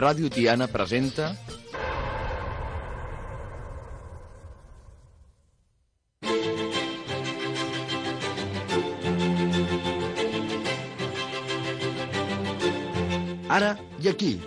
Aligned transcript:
Ràdio 0.00 0.30
Tiana 0.32 0.64
presenta... 0.72 1.34
Ara 13.50 13.74
i 14.00 14.08
aquí, 14.08 14.38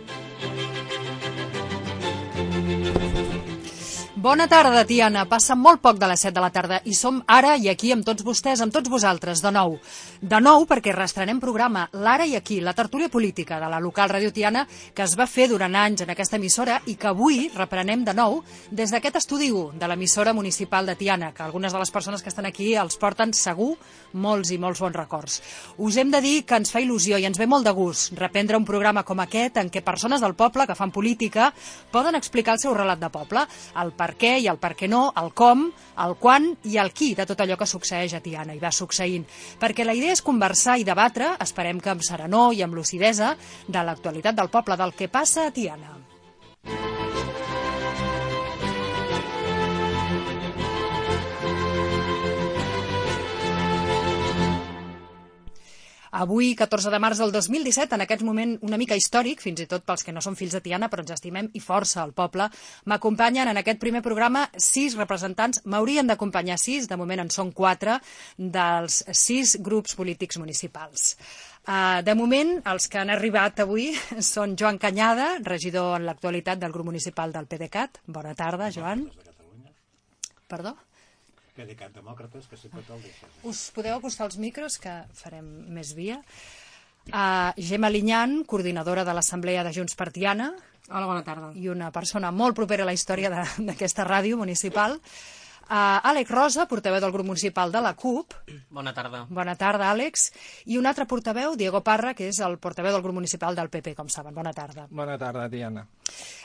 Bona 4.23 4.45
tarda, 4.47 4.85
Tiana. 4.87 5.25
Passa 5.27 5.51
molt 5.59 5.81
poc 5.83 5.97
de 5.99 6.07
les 6.07 6.21
7 6.23 6.31
de 6.37 6.39
la 6.39 6.49
tarda 6.55 6.77
i 6.87 6.93
som 6.95 7.17
ara 7.27 7.57
i 7.59 7.65
aquí 7.67 7.89
amb 7.91 8.05
tots 8.07 8.23
vostès, 8.23 8.61
amb 8.63 8.71
tots 8.71 8.87
vosaltres, 8.87 9.41
de 9.43 9.49
nou. 9.51 9.73
De 10.21 10.37
nou 10.39 10.63
perquè 10.63 10.93
restrenem 10.95 11.41
programa 11.43 11.89
L'Ara 11.91 12.23
i 12.23 12.37
aquí, 12.37 12.61
la 12.63 12.71
tertúlia 12.71 13.11
política 13.11 13.57
de 13.59 13.67
la 13.67 13.81
local 13.83 14.07
Radio 14.13 14.31
Tiana 14.31 14.61
que 14.95 15.03
es 15.03 15.17
va 15.19 15.27
fer 15.27 15.49
durant 15.51 15.75
anys 15.75 16.05
en 16.05 16.13
aquesta 16.13 16.39
emissora 16.39 16.77
i 16.87 16.95
que 16.95 17.09
avui 17.09 17.49
reprenem 17.51 18.05
de 18.07 18.13
nou 18.15 18.37
des 18.71 18.93
d'aquest 18.95 19.19
estudi 19.19 19.49
1 19.51 19.75
de 19.81 19.89
l'emissora 19.91 20.31
municipal 20.31 20.87
de 20.87 20.95
Tiana, 20.95 21.33
que 21.33 21.43
algunes 21.43 21.75
de 21.75 21.83
les 21.83 21.91
persones 21.91 22.23
que 22.23 22.31
estan 22.31 22.47
aquí 22.47 22.77
els 22.79 22.95
porten 22.95 23.35
segur 23.35 23.73
molts 24.13 24.53
i 24.55 24.57
molts 24.57 24.79
bons 24.79 24.95
records. 24.95 25.41
Us 25.83 25.99
hem 25.99 26.15
de 26.15 26.23
dir 26.23 26.45
que 26.47 26.61
ens 26.61 26.71
fa 26.71 26.79
il·lusió 26.79 27.19
i 27.19 27.27
ens 27.27 27.41
ve 27.43 27.49
molt 27.49 27.67
de 27.67 27.75
gust 27.75 28.15
reprendre 28.15 28.55
un 28.55 28.63
programa 28.63 29.03
com 29.03 29.19
aquest 29.19 29.59
en 29.59 29.67
què 29.67 29.83
persones 29.83 30.23
del 30.23 30.39
poble 30.39 30.63
que 30.63 30.79
fan 30.79 30.95
política 30.95 31.51
poden 31.91 32.15
explicar 32.15 32.55
el 32.55 32.63
seu 32.63 32.71
relat 32.71 33.03
de 33.03 33.11
poble, 33.11 33.43
el 33.83 33.91
per 33.91 34.12
per 34.13 34.19
què 34.21 34.37
i 34.43 34.47
el 34.47 34.59
per 34.61 34.73
què 34.77 34.87
no, 34.89 35.07
el 35.17 35.31
com, 35.33 35.65
el 36.03 36.15
quan 36.21 36.51
i 36.69 36.77
el 36.77 36.93
qui 36.93 37.13
de 37.17 37.25
tot 37.25 37.41
allò 37.41 37.57
que 37.57 37.65
succeeix 37.69 38.13
a 38.13 38.21
Tiana 38.21 38.53
i 38.53 38.61
va 38.61 38.71
succeint. 38.71 39.25
Perquè 39.59 39.85
la 39.85 39.97
idea 39.97 40.13
és 40.13 40.21
conversar 40.21 40.77
i 40.77 40.85
debatre, 40.85 41.33
esperem 41.41 41.81
que 41.81 41.93
amb 41.93 42.05
serenor 42.05 42.53
i 42.53 42.61
amb 42.61 42.77
lucidesa, 42.77 43.35
de 43.67 43.83
l'actualitat 43.83 44.37
del 44.37 44.53
poble, 44.53 44.77
del 44.77 44.93
que 44.93 45.09
passa 45.09 45.47
a 45.47 45.51
Tiana. 45.51 45.97
Avui, 56.13 56.51
14 56.53 56.91
de 56.93 56.99
març 57.01 57.17
del 57.17 57.31
2017, 57.33 57.95
en 57.97 58.03
aquest 58.03 58.21
moment 58.21 58.51
una 58.61 58.77
mica 58.77 58.93
històric, 58.93 59.39
fins 59.41 59.63
i 59.63 59.65
tot 59.69 59.81
pels 59.81 60.05
que 60.05 60.13
no 60.13 60.21
són 60.21 60.35
fills 60.37 60.53
de 60.53 60.61
Tiana, 60.61 60.85
però 60.91 61.01
ens 61.01 61.15
estimem 61.15 61.47
i 61.57 61.61
força 61.63 62.03
al 62.03 62.13
poble, 62.13 62.45
m'acompanyen 62.85 63.49
en 63.49 63.57
aquest 63.57 63.81
primer 63.81 64.03
programa 64.05 64.43
sis 64.53 64.93
representants, 64.99 65.63
m'haurien 65.65 66.05
d'acompanyar 66.05 66.59
sis, 66.61 66.85
de 66.85 66.99
moment 67.01 67.23
en 67.25 67.33
són 67.33 67.49
quatre, 67.57 67.97
dels 68.37 68.99
sis 69.09 69.55
grups 69.57 69.97
polítics 69.97 70.37
municipals. 70.37 71.15
Uh, 71.63 72.03
de 72.05 72.13
moment, 72.19 72.59
els 72.69 72.85
que 72.91 73.01
han 73.01 73.09
arribat 73.09 73.65
avui 73.65 73.89
són 74.33 74.53
Joan 74.59 74.77
Canyada, 74.77 75.39
regidor 75.41 75.95
en 75.97 76.05
l'actualitat 76.05 76.61
del 76.61 76.77
grup 76.77 76.93
municipal 76.93 77.33
del 77.33 77.49
PDeCAT. 77.49 78.03
Bona 78.05 78.37
tarda, 78.37 78.69
Joan. 78.69 79.07
Perdó? 80.45 80.77
PDeCAT 81.55 81.95
Demòcrates, 81.99 82.49
que 82.49 82.59
sempre 82.59 82.83
te'l 82.87 83.01
deixes. 83.03 83.39
Us 83.49 83.63
podeu 83.75 83.97
acostar 83.97 84.27
els 84.29 84.37
micros, 84.41 84.79
que 84.81 84.93
farem 85.17 85.47
més 85.73 85.93
via. 85.97 86.19
Uh, 87.11 87.51
Gemma 87.59 87.91
Linyan, 87.91 88.43
coordinadora 88.47 89.03
de 89.03 89.13
l'Assemblea 89.15 89.63
de 89.67 89.73
Junts 89.75 89.97
per 89.99 90.09
Tiana. 90.15 90.53
Hola, 90.89 91.05
bona 91.07 91.23
tarda. 91.23 91.51
I 91.59 91.69
una 91.71 91.91
persona 91.95 92.31
molt 92.31 92.55
propera 92.55 92.83
a 92.83 92.89
la 92.89 92.95
història 92.95 93.31
d'aquesta 93.31 94.07
ràdio 94.07 94.39
municipal. 94.39 94.99
Uh, 95.63 96.03
Àlex 96.03 96.29
Rosa, 96.29 96.65
portaveu 96.67 96.99
del 96.99 97.11
grup 97.13 97.25
municipal 97.25 97.71
de 97.71 97.79
la 97.81 97.93
CUP. 97.95 98.33
Bona 98.69 98.91
tarda. 98.93 99.23
Bona 99.29 99.55
tarda, 99.55 99.87
Àlex. 99.93 100.27
I 100.67 100.77
un 100.77 100.85
altre 100.85 101.05
portaveu, 101.07 101.55
Diego 101.55 101.79
Parra, 101.83 102.11
que 102.13 102.27
és 102.27 102.39
el 102.43 102.57
portaveu 102.59 102.91
del 102.91 103.01
grup 103.01 103.15
municipal 103.15 103.55
del 103.55 103.71
PP, 103.71 103.95
com 103.95 104.09
saben. 104.11 104.35
Bona 104.35 104.51
tarda. 104.53 104.87
Bona 104.91 105.15
tarda, 105.17 105.47
Diana. 105.47 105.85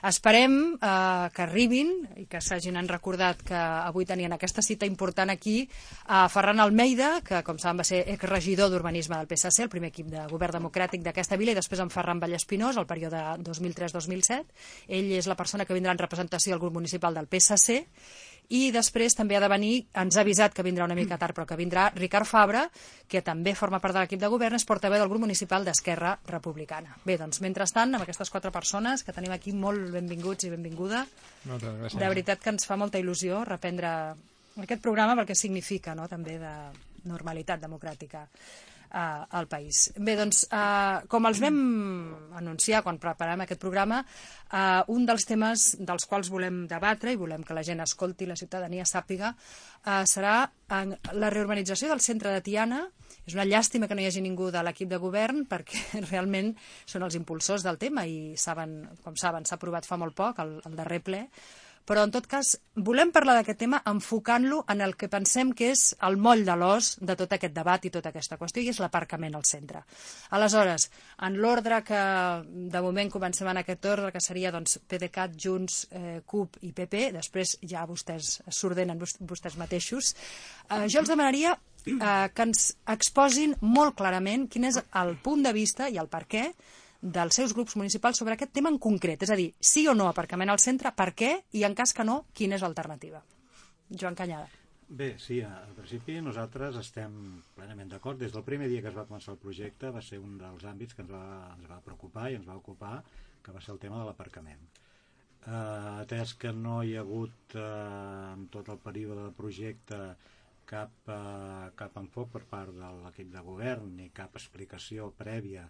Esperem 0.07 0.55
uh, 0.77 1.27
que 1.35 1.43
arribin 1.43 1.91
i 2.23 2.29
que 2.31 2.41
s'hagin 2.41 2.79
recordat 2.89 3.43
que 3.43 3.59
avui 3.59 4.07
tenien 4.07 4.33
aquesta 4.33 4.63
cita 4.63 4.87
important 4.87 5.35
aquí 5.35 5.69
a 6.07 6.25
uh, 6.25 6.31
Ferran 6.31 6.63
Almeida, 6.63 7.19
que 7.27 7.43
com 7.43 7.59
saben 7.59 7.83
va 7.83 7.89
ser 7.89 8.05
exregidor 8.15 8.71
d'Urbanisme 8.71 9.19
del 9.19 9.27
PSC, 9.27 9.67
el 9.67 9.73
primer 9.73 9.91
equip 9.91 10.09
de 10.15 10.29
govern 10.31 10.61
democràtic 10.61 11.03
d'aquesta 11.03 11.37
vila, 11.37 11.53
i 11.53 11.59
després 11.59 11.83
en 11.83 11.91
Ferran 11.91 12.23
Vallespinós, 12.23 12.79
el 12.79 12.87
període 12.87 13.19
2003-2007. 13.43 14.47
Ell 14.95 15.13
és 15.19 15.27
la 15.27 15.37
persona 15.37 15.67
que 15.67 15.75
vindrà 15.75 15.93
en 15.93 16.05
representació 16.07 16.55
al 16.55 16.63
grup 16.63 16.79
municipal 16.79 17.19
del 17.19 17.27
PSC 17.27 17.83
i 18.49 18.71
després 18.73 19.13
també 19.13 19.37
ha 19.37 19.43
de 19.45 19.51
venir, 19.53 19.73
ens 20.01 20.17
ha 20.17 20.23
avisat 20.25 20.55
que 20.57 20.65
vindrà 20.65 20.87
una 20.89 20.97
mica 20.97 21.19
tard, 21.21 21.37
però 21.37 21.45
que 21.49 21.59
vindrà 21.59 21.91
Ricard 21.95 22.29
Fabra, 22.29 22.63
que 23.09 23.21
també 23.25 23.53
forma 23.55 23.81
part 23.81 23.95
de 23.95 24.01
l'equip 24.01 24.23
de 24.23 24.31
govern, 24.33 24.57
és 24.57 24.65
portaveu 24.65 25.03
del 25.03 25.11
grup 25.11 25.27
municipal 25.27 25.67
d'Esquerra 25.67 26.15
Republicana. 26.31 26.97
Bé, 27.05 27.19
doncs, 27.21 27.43
mentrestant, 27.45 27.93
amb 27.93 28.07
aquestes 28.07 28.33
quatre 28.33 28.53
persones 28.55 29.05
que 29.05 29.13
tenim 29.13 29.35
aquí, 29.37 29.53
molt 29.53 29.93
benvinguts 29.93 30.49
i 30.49 30.53
benvinguda, 30.55 31.05
de 31.45 32.09
veritat 32.09 32.41
que 32.41 32.55
ens 32.57 32.65
fa 32.65 32.81
molta 32.81 33.01
il·lusió 33.01 33.45
reprendre 33.45 33.93
aquest 34.65 34.83
programa 34.83 35.15
perquè 35.21 35.37
significa 35.37 35.95
no, 35.95 36.09
també 36.09 36.39
de 36.41 36.55
normalitat 37.09 37.61
democràtica 37.63 38.25
eh, 38.93 39.25
al 39.39 39.49
país. 39.49 39.93
Bé, 39.97 40.17
doncs, 40.19 40.45
eh, 40.51 41.07
com 41.09 41.27
els 41.29 41.41
vam 41.43 41.59
anunciar 42.39 42.83
quan 42.83 43.01
preparàvem 43.01 43.45
aquest 43.45 43.61
programa, 43.61 44.03
eh, 44.53 44.83
un 44.89 45.07
dels 45.07 45.27
temes 45.29 45.77
dels 45.79 46.07
quals 46.07 46.31
volem 46.31 46.67
debatre 46.71 47.13
i 47.13 47.21
volem 47.21 47.45
que 47.45 47.57
la 47.57 47.65
gent 47.67 47.81
escolti, 47.85 48.27
la 48.27 48.37
ciutadania 48.37 48.85
sàpiga, 48.85 49.35
eh, 49.85 50.05
serà 50.07 50.51
la 50.69 51.31
reurbanització 51.31 51.89
del 51.89 52.01
centre 52.01 52.33
de 52.33 52.41
Tiana. 52.45 52.89
És 53.27 53.35
una 53.35 53.45
llàstima 53.45 53.89
que 53.89 53.95
no 53.95 54.01
hi 54.01 54.07
hagi 54.09 54.21
ningú 54.25 54.51
de 54.51 54.63
l'equip 54.63 54.89
de 54.89 54.99
govern 55.01 55.45
perquè 55.49 56.01
realment 56.11 56.55
són 56.87 57.05
els 57.05 57.17
impulsors 57.17 57.65
del 57.65 57.79
tema 57.79 58.07
i 58.07 58.35
saben, 58.37 58.83
com 59.05 59.17
saben, 59.17 59.45
s'ha 59.45 59.57
aprovat 59.57 59.89
fa 59.89 59.97
molt 60.01 60.17
poc, 60.17 60.41
el, 60.45 60.59
el 60.65 60.77
darrer 60.77 61.01
ple, 61.05 61.27
però 61.89 62.05
en 62.05 62.13
tot 62.13 62.27
cas 62.29 62.53
volem 62.85 63.09
parlar 63.15 63.39
d'aquest 63.39 63.63
tema 63.63 63.81
enfocant-lo 63.89 64.61
en 64.69 64.83
el 64.85 64.93
que 65.01 65.09
pensem 65.09 65.55
que 65.57 65.71
és 65.73 65.95
el 66.05 66.19
moll 66.21 66.45
de 66.45 66.57
l'os 66.61 66.91
de 67.01 67.17
tot 67.17 67.33
aquest 67.33 67.55
debat 67.57 67.87
i 67.89 67.93
tota 67.95 68.13
aquesta 68.13 68.37
qüestió, 68.37 68.61
i 68.63 68.69
és 68.69 68.81
l'aparcament 68.83 69.35
al 69.39 69.47
centre. 69.49 69.81
Aleshores, 70.37 70.91
en 71.25 71.39
l'ordre 71.41 71.81
que 71.89 72.03
de 72.45 72.83
moment 72.85 73.11
comencem 73.11 73.49
en 73.49 73.63
aquest 73.63 73.89
ordre, 73.89 74.13
que 74.13 74.21
seria 74.21 74.53
doncs, 74.53 74.79
PDeCAT, 74.87 75.39
Junts, 75.41 75.81
eh, 75.91 76.21
CUP 76.29 76.61
i 76.69 76.75
PP, 76.77 77.09
després 77.17 77.57
ja 77.65 77.87
vostès 77.89 78.37
s'ordenen 78.53 79.01
vostès 79.01 79.57
mateixos, 79.57 80.15
eh, 80.69 80.85
jo 80.93 81.01
els 81.01 81.09
demanaria 81.09 81.57
eh, 81.87 82.29
que 82.35 82.45
ens 82.45 82.75
exposin 82.87 83.57
molt 83.65 83.97
clarament 83.97 84.47
quin 84.53 84.69
és 84.69 84.81
el 85.01 85.17
punt 85.25 85.43
de 85.47 85.55
vista 85.57 85.89
i 85.89 85.97
el 85.97 86.13
per 86.13 86.27
què 86.29 86.51
dels 87.01 87.37
seus 87.39 87.55
grups 87.55 87.77
municipals 87.79 88.19
sobre 88.19 88.35
aquest 88.35 88.53
tema 88.53 88.71
en 88.73 88.79
concret, 88.83 89.23
és 89.23 89.31
a 89.31 89.39
dir, 89.39 89.53
sí 89.61 89.87
o 89.89 89.95
no 89.95 90.09
aparcament 90.11 90.51
al 90.51 90.63
centre, 90.63 90.93
per 90.97 91.13
què, 91.15 91.35
i 91.55 91.65
en 91.65 91.77
cas 91.79 91.95
que 91.95 92.07
no, 92.07 92.25
quina 92.35 92.59
és 92.59 92.65
l'alternativa? 92.65 93.23
Joan 93.89 94.19
Canyada. 94.19 94.49
Bé, 94.89 95.11
sí, 95.21 95.43
al 95.45 95.75
principi 95.77 96.17
nosaltres 96.25 96.79
estem 96.81 97.13
plenament 97.55 97.91
d'acord. 97.93 98.19
Des 98.19 98.33
del 98.33 98.45
primer 98.45 98.71
dia 98.73 98.81
que 98.81 98.89
es 98.89 98.97
va 98.97 99.05
començar 99.05 99.35
el 99.35 99.41
projecte 99.43 99.91
va 99.93 100.01
ser 100.01 100.19
un 100.19 100.39
dels 100.41 100.65
àmbits 100.65 100.97
que 100.97 101.05
ens 101.05 101.13
va, 101.13 101.25
ens 101.59 101.69
va 101.69 101.83
preocupar 101.85 102.31
i 102.31 102.39
ens 102.39 102.49
va 102.49 102.57
ocupar, 102.57 102.95
que 103.45 103.53
va 103.53 103.61
ser 103.61 103.75
el 103.75 103.83
tema 103.83 104.01
de 104.01 104.07
l'aparcament. 104.09 104.63
Uh, 105.45 106.01
atès 106.03 106.33
que 106.41 106.55
no 106.57 106.81
hi 106.83 106.97
ha 106.97 107.05
hagut 107.05 107.55
uh, 107.57 108.33
en 108.33 108.49
tot 108.53 108.69
el 108.73 108.81
període 108.85 109.21
del 109.21 109.37
projecte 109.37 109.99
cap, 110.69 110.97
uh, 111.07 111.69
cap 111.77 112.01
enfoc 112.01 112.33
per 112.33 112.43
part 112.49 112.75
de 112.75 112.91
l'equip 113.03 113.31
de 113.33 113.45
govern 113.45 113.93
ni 113.97 114.09
cap 114.17 114.35
explicació 114.41 115.13
prèvia 115.21 115.69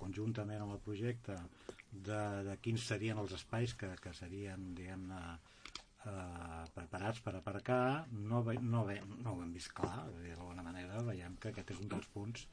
conjuntament 0.00 0.64
amb 0.64 0.76
el 0.76 0.82
projecte 0.84 1.36
de, 1.90 2.20
de 2.48 2.56
quins 2.64 2.86
serien 2.92 3.18
els 3.22 3.34
espais 3.36 3.74
que, 3.74 3.90
que 4.02 4.12
serien 4.16 4.70
diguem-ne 4.78 5.22
eh, 5.30 6.66
preparats 6.74 7.22
per 7.24 7.34
aparcar 7.38 8.06
no, 8.12 8.44
no, 8.44 8.84
no 9.24 9.34
ho 9.34 9.40
hem 9.42 9.56
vist 9.56 9.72
clar 9.76 10.06
d'alguna 10.12 10.66
manera 10.66 11.02
veiem 11.08 11.36
que 11.40 11.54
aquest 11.54 11.74
és 11.74 11.82
un 11.82 11.90
dels 11.94 12.06
punts 12.14 12.46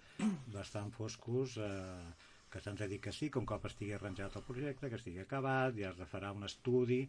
bastant 0.56 0.92
foscos 0.96 1.60
eh, 1.62 2.34
que 2.52 2.62
se'ns 2.64 2.82
ha 2.82 2.88
dit 2.90 3.02
que 3.04 3.12
sí, 3.12 3.30
com 3.34 3.46
cop 3.46 3.66
estigui 3.68 3.94
arranjat 3.96 4.38
el 4.40 4.46
projecte, 4.48 4.90
que 4.90 5.00
estigui 5.00 5.20
acabat, 5.24 5.76
ja 5.78 5.92
es 5.92 6.12
farà 6.12 6.32
un 6.36 6.48
estudi 6.48 7.02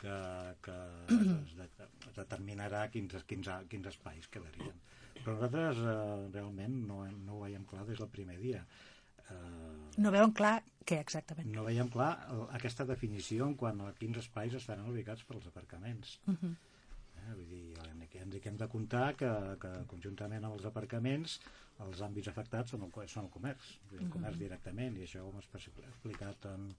que, 0.00 0.18
que 0.64 0.76
es, 1.14 1.56
de, 1.58 1.66
es 2.08 2.14
determinarà 2.16 2.86
quins, 2.94 3.18
quins, 3.28 3.50
quins 3.70 3.90
espais 3.92 4.30
quedarien. 4.32 4.78
Però 5.18 5.34
nosaltres 5.34 5.82
eh, 5.82 5.96
realment 6.36 6.78
no, 6.88 7.02
no 7.26 7.36
ho 7.36 7.42
veiem 7.44 7.66
clar 7.68 7.84
des 7.88 8.00
del 8.00 8.10
primer 8.14 8.38
dia. 8.40 8.62
Eh, 9.30 10.00
no 10.04 10.12
veuen 10.14 10.32
clar 10.32 10.56
què 10.88 11.00
exactament? 11.02 11.50
No 11.52 11.66
veiem 11.66 11.90
clar 11.92 12.10
aquesta 12.56 12.86
definició 12.88 13.46
en 13.50 13.54
quant 13.60 13.80
a 13.84 13.92
quins 13.98 14.18
espais 14.22 14.54
estaran 14.56 14.88
ubicats 14.88 15.24
pels 15.28 15.46
aparcaments. 15.46 16.18
Uh 16.26 16.34
-huh. 16.34 16.54
eh, 17.16 17.34
vull 17.34 17.48
dir, 17.48 17.64
ens 18.22 18.46
hem 18.46 18.56
de 18.56 18.68
comptar 18.68 19.16
que, 19.16 19.32
que 19.60 19.72
conjuntament 19.86 20.44
amb 20.44 20.54
els 20.54 20.64
aparcaments 20.64 21.40
els 21.84 22.00
àmbits 22.02 22.28
afectats 22.28 22.74
són 22.74 22.82
el, 22.86 23.08
són 23.08 23.24
el 23.24 23.30
comerç, 23.30 23.74
el 23.92 24.08
comerç 24.10 24.34
uh 24.34 24.38
-huh. 24.38 24.44
directament, 24.44 24.96
i 24.96 25.02
això 25.02 25.20
ho 25.22 25.30
hem 25.30 25.38
explicat 25.38 26.46
en, 26.46 26.74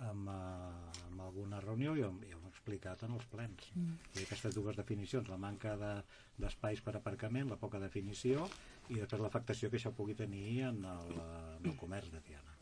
en, 0.00 0.28
en 0.28 1.20
alguna 1.20 1.60
reunió 1.60 1.96
i 1.96 2.02
ho, 2.02 2.12
i 2.22 2.32
ho 2.32 2.38
hem 2.38 2.48
explicat 2.48 3.02
en 3.02 3.16
els 3.18 3.26
plens. 3.32 3.70
Mm. 3.74 3.96
I 4.14 4.22
aquestes 4.22 4.54
dues 4.54 4.76
definicions, 4.76 5.28
la 5.28 5.36
manca 5.36 5.76
d'espais 5.76 6.78
de, 6.78 6.84
per 6.84 6.96
aparcament, 6.96 7.48
la 7.48 7.56
poca 7.56 7.80
definició 7.82 8.48
i 8.88 9.00
després 9.00 9.20
l'afectació 9.22 9.70
que 9.70 9.78
això 9.80 9.92
pugui 9.94 10.16
tenir 10.18 10.62
en 10.68 10.84
el, 10.84 11.16
en 11.58 11.72
el 11.72 11.76
comerç 11.80 12.12
de 12.12 12.20
Tiana. 12.24 12.54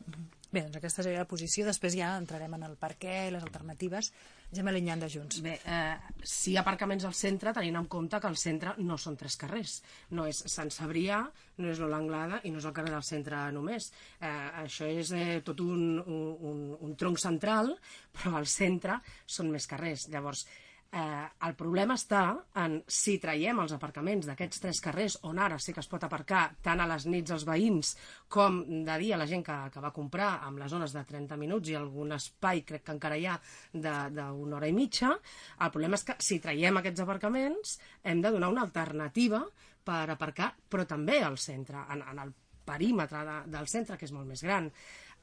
Bé, 0.47 0.61
doncs 0.63 0.77
aquesta 0.79 1.03
seria 1.03 1.23
la 1.23 1.27
posició. 1.27 1.65
Després 1.67 1.95
ja 1.97 2.13
entrarem 2.15 2.53
en 2.55 2.63
el 2.69 2.77
per 2.79 2.93
què 2.99 3.15
i 3.27 3.31
les 3.33 3.43
alternatives. 3.43 4.11
Gemma 4.55 4.71
Linyan 4.71 5.01
de 5.03 5.09
Junts. 5.11 5.41
Bé, 5.43 5.57
eh, 5.67 6.13
si 6.23 6.53
hi 6.53 6.55
ha 6.57 6.61
aparcaments 6.63 7.03
al 7.07 7.15
centre, 7.17 7.51
tenint 7.55 7.75
en 7.75 7.89
compte 7.91 8.21
que 8.23 8.31
el 8.31 8.37
centre 8.39 8.75
no 8.79 8.95
són 8.97 9.17
tres 9.19 9.35
carrers. 9.41 9.81
No 10.15 10.27
és 10.29 10.39
Sant 10.53 10.71
Cebrià, 10.71 11.19
no 11.59 11.73
és 11.73 11.81
l'Anglada 11.83 12.39
i 12.47 12.53
no 12.53 12.61
és 12.63 12.69
el 12.69 12.75
carrer 12.77 12.93
del 12.95 13.03
centre 13.03 13.41
només. 13.51 13.91
Eh, 14.21 14.31
això 14.63 14.87
és 14.87 15.11
eh, 15.11 15.41
tot 15.43 15.59
un, 15.65 15.99
un, 15.99 16.63
un 16.79 16.95
tronc 16.95 17.19
central, 17.19 17.75
però 18.15 18.37
al 18.39 18.47
centre 18.47 19.01
són 19.25 19.51
més 19.51 19.67
carrers. 19.67 20.07
Llavors, 20.13 20.47
Eh, 20.47 20.66
el 20.91 21.55
problema 21.59 21.97
està 21.97 22.21
en 22.61 22.77
si 22.87 23.17
traiem 23.19 23.59
els 23.59 23.73
aparcaments 23.75 24.27
d'aquests 24.29 24.61
tres 24.63 24.79
carrers 24.83 25.17
on 25.27 25.39
ara 25.39 25.57
sí 25.59 25.73
que 25.75 25.81
es 25.83 25.89
pot 25.91 26.03
aparcar 26.07 26.45
tant 26.63 26.79
a 26.79 26.87
les 26.87 27.05
nits 27.09 27.33
els 27.35 27.45
veïns 27.47 27.93
com 28.31 28.61
de 28.87 28.97
dia 29.01 29.19
la 29.19 29.27
gent 29.27 29.43
que, 29.45 29.57
que 29.73 29.83
va 29.83 29.93
comprar 29.95 30.29
amb 30.47 30.61
les 30.61 30.71
zones 30.71 30.95
de 30.95 31.03
30 31.03 31.37
minuts 31.37 31.69
i 31.69 31.75
algun 31.75 32.15
espai 32.15 32.63
crec 32.67 32.85
que 32.87 32.95
encara 32.95 33.17
hi 33.17 33.27
ha 33.27 33.37
d'una 33.73 34.57
hora 34.57 34.67
i 34.67 34.75
mitja. 34.75 35.11
El 35.59 35.71
problema 35.73 35.99
és 35.99 36.07
que 36.07 36.17
si 36.23 36.39
traiem 36.43 36.79
aquests 36.79 37.03
aparcaments 37.03 37.77
hem 38.03 38.23
de 38.23 38.31
donar 38.31 38.51
una 38.53 38.63
alternativa 38.63 39.43
per 39.83 40.05
aparcar 40.11 40.53
però 40.69 40.87
també 40.87 41.21
al 41.23 41.37
centre 41.37 41.83
en, 41.91 42.03
en 42.03 42.23
el 42.25 42.33
perímetre 42.67 43.23
de, 43.23 43.37
del 43.53 43.67
centre 43.71 43.97
que 43.97 44.07
és 44.07 44.15
molt 44.15 44.27
més 44.27 44.43
gran 44.43 44.71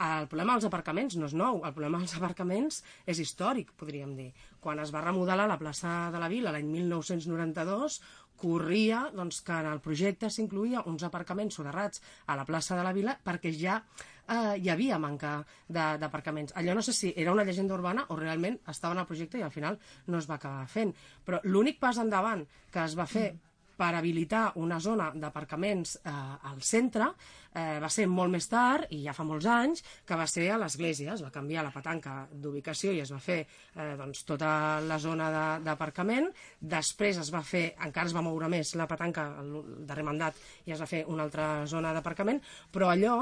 el 0.02 0.26
problema 0.26 0.56
dels 0.56 0.66
aparcaments 0.66 1.14
no 1.16 1.28
és 1.28 1.34
nou, 1.38 1.60
el 1.62 1.74
problema 1.74 2.00
dels 2.02 2.16
aparcaments 2.18 2.80
és 3.06 3.20
històric, 3.22 3.70
podríem 3.78 4.16
dir. 4.18 4.32
Quan 4.60 4.80
es 4.82 4.90
va 4.94 5.04
remodelar 5.04 5.46
la 5.46 5.58
plaça 5.60 6.10
de 6.10 6.18
la 6.18 6.30
Vila 6.32 6.52
l'any 6.54 6.66
1992, 6.72 8.00
corria 8.36 9.04
doncs, 9.14 9.40
que 9.46 9.54
en 9.54 9.70
el 9.70 9.80
projecte 9.84 10.30
s'incluïa 10.30 10.82
uns 10.90 11.04
aparcaments 11.06 11.54
soterrats 11.54 12.02
a 12.26 12.36
la 12.36 12.44
plaça 12.48 12.76
de 12.76 12.82
la 12.82 12.92
Vila 12.96 13.14
perquè 13.22 13.52
ja 13.54 13.78
eh, 13.78 14.58
hi 14.58 14.68
havia 14.72 14.98
manca 14.98 15.36
d'aparcaments. 15.68 16.56
Allò 16.58 16.74
no 16.74 16.82
sé 16.82 16.92
si 16.92 17.14
era 17.16 17.32
una 17.32 17.44
llegenda 17.44 17.78
urbana 17.78 18.06
o 18.08 18.18
realment 18.18 18.58
estava 18.68 18.98
en 18.98 19.04
el 19.04 19.08
projecte 19.08 19.38
i 19.38 19.46
al 19.46 19.54
final 19.54 19.78
no 20.06 20.18
es 20.18 20.28
va 20.30 20.40
acabar 20.40 20.66
fent. 20.68 20.94
Però 21.24 21.40
l'únic 21.44 21.78
pas 21.78 22.02
endavant 22.02 22.46
que 22.70 22.84
es 22.84 22.98
va 22.98 23.06
fer 23.06 23.30
per 23.76 23.92
habilitar 23.94 24.52
una 24.62 24.78
zona 24.80 25.10
d'aparcaments 25.14 25.96
eh, 26.02 26.12
al 26.50 26.62
centre 26.62 27.10
eh, 27.54 27.78
va 27.82 27.90
ser 27.90 28.06
molt 28.10 28.32
més 28.34 28.48
tard, 28.50 28.88
i 28.94 29.02
ja 29.04 29.14
fa 29.16 29.26
molts 29.26 29.46
anys, 29.50 29.84
que 30.06 30.18
va 30.18 30.26
ser 30.30 30.48
a 30.52 30.58
l'església. 30.60 31.14
Es 31.14 31.22
va 31.24 31.32
canviar 31.34 31.64
la 31.66 31.72
petanca 31.74 32.16
d'ubicació 32.32 32.92
i 32.92 33.00
es 33.04 33.12
va 33.14 33.20
fer 33.22 33.40
eh, 33.44 33.94
doncs, 34.00 34.24
tota 34.28 34.80
la 34.84 34.98
zona 34.98 35.30
d'aparcament. 35.64 36.30
Després 36.60 37.22
es 37.22 37.32
va 37.34 37.44
fer, 37.46 37.70
encara 37.86 38.10
es 38.10 38.16
va 38.16 38.24
moure 38.26 38.50
més 38.52 38.74
la 38.78 38.88
petanca 38.90 39.30
el 39.40 39.56
darrer 39.86 40.06
mandat 40.06 40.38
i 40.66 40.74
es 40.74 40.82
va 40.82 40.90
fer 40.90 41.04
una 41.08 41.26
altra 41.28 41.48
zona 41.70 41.94
d'aparcament, 41.94 42.42
però 42.72 42.90
allò 42.90 43.18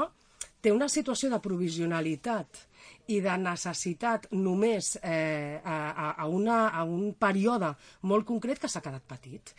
té 0.63 0.71
una 0.71 0.87
situació 0.87 1.29
de 1.31 1.41
provisionalitat 1.43 2.61
i 3.11 3.19
de 3.23 3.33
necessitat 3.39 4.29
només 4.31 4.93
eh, 5.03 5.59
a, 5.59 6.13
a, 6.23 6.27
una, 6.31 6.69
a 6.71 6.85
un 6.87 7.11
període 7.19 7.73
molt 8.07 8.27
concret 8.27 8.61
que 8.63 8.71
s'ha 8.71 8.83
quedat 8.83 9.03
petit 9.07 9.51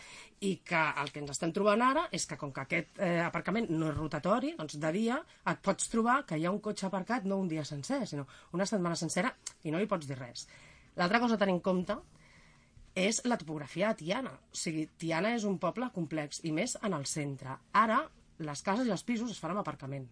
i 0.45 0.51
que 0.67 0.81
el 1.01 1.11
que 1.13 1.23
ens 1.23 1.33
estem 1.33 1.53
trobant 1.57 1.83
ara 1.85 2.05
és 2.13 2.27
que 2.29 2.37
com 2.41 2.53
que 2.53 2.65
aquest 2.65 2.99
eh, 3.01 3.21
aparcament 3.25 3.71
no 3.73 3.89
és 3.91 3.97
rotatori, 3.97 4.53
doncs 4.59 4.77
de 4.81 4.91
dia 4.93 5.19
et 5.51 5.63
pots 5.65 5.89
trobar 5.93 6.19
que 6.29 6.37
hi 6.39 6.45
ha 6.45 6.53
un 6.53 6.61
cotxe 6.65 6.89
aparcat 6.89 7.25
no 7.29 7.39
un 7.41 7.49
dia 7.49 7.65
sencer, 7.65 8.03
sinó 8.07 8.27
una 8.53 8.67
setmana 8.69 8.99
sencera 9.01 9.33
i 9.65 9.73
no 9.73 9.81
li 9.81 9.89
pots 9.91 10.09
dir 10.11 10.19
res. 10.21 10.47
L'altra 11.01 11.21
cosa 11.23 11.39
a 11.39 11.41
tenir 11.41 11.57
en 11.57 11.63
compte 11.65 11.97
és 12.95 13.23
la 13.27 13.39
topografia 13.41 13.91
de 13.91 14.05
Tiana. 14.05 14.35
O 14.53 14.59
sigui, 14.59 14.87
Tiana 14.99 15.33
és 15.35 15.47
un 15.49 15.57
poble 15.59 15.89
complex, 15.95 16.45
i 16.47 16.53
més 16.55 16.77
en 16.83 16.95
el 16.95 17.09
centre. 17.11 17.57
Ara, 17.75 18.05
les 18.39 18.63
cases 18.63 18.87
i 18.87 18.95
els 18.95 19.03
pisos 19.03 19.33
es 19.33 19.41
fan 19.43 19.55
amb 19.55 19.65
aparcament, 19.65 20.07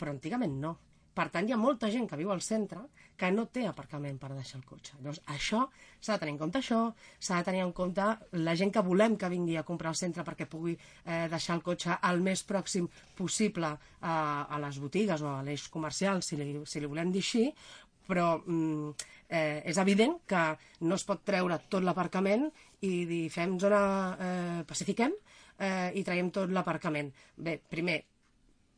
però 0.00 0.14
antigament 0.14 0.56
no. 0.62 0.76
Per 1.12 1.26
tant, 1.28 1.44
hi 1.44 1.52
ha 1.52 1.60
molta 1.60 1.90
gent 1.92 2.06
que 2.08 2.16
viu 2.16 2.30
al 2.32 2.40
centre 2.40 2.80
que 3.20 3.28
no 3.30 3.44
té 3.52 3.66
aparcament 3.68 4.16
per 4.18 4.30
deixar 4.32 4.58
el 4.58 4.64
cotxe. 4.64 4.96
Llavors, 5.00 5.20
això 5.34 5.66
s'ha 6.00 6.16
de 6.16 6.22
tenir 6.22 6.32
en 6.34 6.38
compte 6.40 6.62
això, 6.62 6.80
s'ha 7.20 7.40
de 7.40 7.48
tenir 7.50 7.60
en 7.66 7.74
compte 7.76 8.06
la 8.40 8.54
gent 8.56 8.72
que 8.72 8.84
volem 8.86 9.18
que 9.20 9.30
vingui 9.32 9.58
a 9.60 9.64
comprar 9.68 9.92
al 9.92 9.98
centre 10.00 10.24
perquè 10.24 10.48
pugui 10.48 10.72
eh, 10.72 11.26
deixar 11.30 11.58
el 11.58 11.64
cotxe 11.66 11.98
el 12.08 12.24
més 12.24 12.42
pròxim 12.48 12.88
possible 13.18 13.68
a, 13.68 14.16
a 14.48 14.60
les 14.64 14.80
botigues 14.80 15.22
o 15.22 15.28
a 15.34 15.42
l'eix 15.44 15.68
comercial, 15.68 16.22
si 16.24 16.40
li, 16.40 16.54
si 16.66 16.80
li 16.80 16.90
volem 16.90 17.12
dir 17.12 17.22
així, 17.22 17.44
però 18.08 18.38
mm, 18.40 18.88
eh, 19.28 19.60
és 19.70 19.78
evident 19.78 20.16
que 20.28 20.42
no 20.88 20.96
es 20.96 21.04
pot 21.08 21.22
treure 21.28 21.60
tot 21.68 21.84
l'aparcament 21.84 22.48
i 22.88 23.04
dir 23.06 23.26
fem 23.30 23.58
zona, 23.60 23.82
eh, 24.16 24.62
pacifiquem 24.68 25.14
eh, 25.58 25.92
i 25.94 26.02
traiem 26.06 26.32
tot 26.34 26.50
l'aparcament. 26.50 27.12
Bé, 27.36 27.58
primer, 27.70 28.00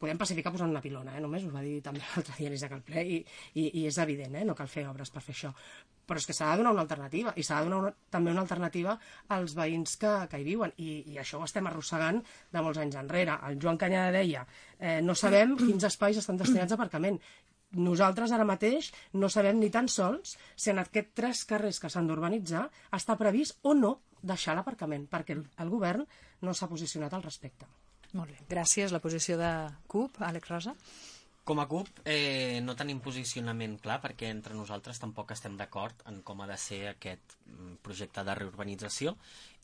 podem 0.04 0.20
pacificar 0.20 0.52
posant 0.52 0.72
una 0.72 0.82
pilona, 0.84 1.16
eh? 1.16 1.22
només 1.24 1.44
ho 1.46 1.52
va 1.52 1.64
dir 1.64 1.78
també 1.84 2.04
l'altre 2.04 2.36
dia 2.38 2.52
l'Isaac 2.52 2.76
al 2.76 2.84
ple 2.84 3.04
i, 3.16 3.18
i, 3.56 3.70
i 3.80 3.86
és 3.88 3.98
evident, 4.04 4.36
eh? 4.36 4.44
no 4.44 4.56
cal 4.58 4.68
fer 4.70 4.86
obres 4.90 5.12
per 5.14 5.24
fer 5.24 5.34
això 5.36 5.52
però 6.04 6.20
és 6.20 6.28
que 6.28 6.36
s'ha 6.36 6.50
de 6.52 6.60
donar 6.60 6.74
una 6.74 6.82
alternativa 6.84 7.32
i 7.40 7.44
s'ha 7.46 7.62
de 7.62 7.70
donar 7.70 7.78
una, 7.80 7.92
també 8.12 8.34
una 8.34 8.42
alternativa 8.44 8.98
als 9.36 9.54
veïns 9.56 9.96
que, 10.00 10.12
que 10.28 10.40
hi 10.40 10.44
viuen 10.44 10.74
I, 10.76 10.90
i 11.14 11.18
això 11.22 11.40
ho 11.40 11.48
estem 11.48 11.66
arrossegant 11.70 12.20
de 12.52 12.64
molts 12.64 12.82
anys 12.82 12.98
enrere 13.00 13.38
el 13.48 13.56
Joan 13.62 13.80
Canyada 13.80 14.12
deia 14.18 14.44
eh, 14.78 15.00
no 15.00 15.16
sabem 15.16 15.56
quins 15.60 15.88
espais 15.88 16.20
estan 16.20 16.40
destinats 16.40 16.76
a 16.76 16.78
aparcament 16.78 17.16
nosaltres 17.74 18.34
ara 18.36 18.46
mateix 18.46 18.90
no 19.16 19.32
sabem 19.32 19.58
ni 19.62 19.70
tan 19.72 19.88
sols 19.88 20.36
si 20.54 20.74
en 20.74 20.82
aquests 20.84 21.16
tres 21.16 21.44
carrers 21.48 21.80
que 21.80 21.90
s'han 21.90 22.10
d'urbanitzar 22.10 22.68
està 23.00 23.16
previst 23.20 23.58
o 23.62 23.74
no 23.78 23.96
deixar 24.24 24.56
l'aparcament, 24.56 25.08
perquè 25.12 25.36
el 25.36 25.72
govern 25.72 26.06
no 26.42 26.54
s'ha 26.56 26.70
posicionat 26.70 27.12
al 27.12 27.26
respecte. 27.26 27.68
Molt 28.14 28.30
bé, 28.30 28.38
gràcies. 28.50 28.92
La 28.94 29.02
posició 29.02 29.36
de 29.40 29.50
CUP, 29.90 30.20
Àlex 30.22 30.50
Rosa? 30.50 30.74
Com 31.44 31.58
a 31.60 31.66
CUP 31.68 31.88
eh, 32.08 32.60
no 32.64 32.72
tenim 32.78 33.02
posicionament 33.04 33.74
clar 33.82 33.98
perquè 34.00 34.30
entre 34.32 34.54
nosaltres 34.56 35.00
tampoc 35.02 35.34
estem 35.34 35.58
d'acord 35.58 35.98
en 36.08 36.22
com 36.24 36.40
ha 36.40 36.46
de 36.48 36.56
ser 36.56 36.78
aquest 36.88 37.34
mm, 37.44 37.74
projecte 37.84 38.24
de 38.24 38.36
reurbanització 38.38 39.12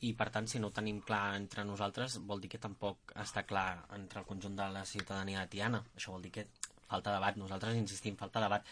i 0.05 0.11
per 0.19 0.27
tant 0.35 0.51
si 0.51 0.61
no 0.61 0.69
ho 0.69 0.75
tenim 0.77 0.99
clar 1.07 1.39
entre 1.39 1.65
nosaltres 1.65 2.19
vol 2.29 2.43
dir 2.45 2.51
que 2.53 2.61
tampoc 2.61 3.15
està 3.25 3.47
clar 3.49 3.87
entre 3.97 4.21
el 4.21 4.29
conjunt 4.29 4.61
de 4.61 4.69
la 4.75 4.85
ciutadania 4.85 5.41
de 5.41 5.55
Tiana. 5.55 5.81
Això 5.97 6.13
vol 6.13 6.29
dir 6.29 6.35
que 6.37 6.47
falta 6.91 7.17
debat. 7.17 7.41
Nosaltres 7.41 7.81
insistim, 7.81 8.19
falta 8.21 8.45
debat. 8.45 8.69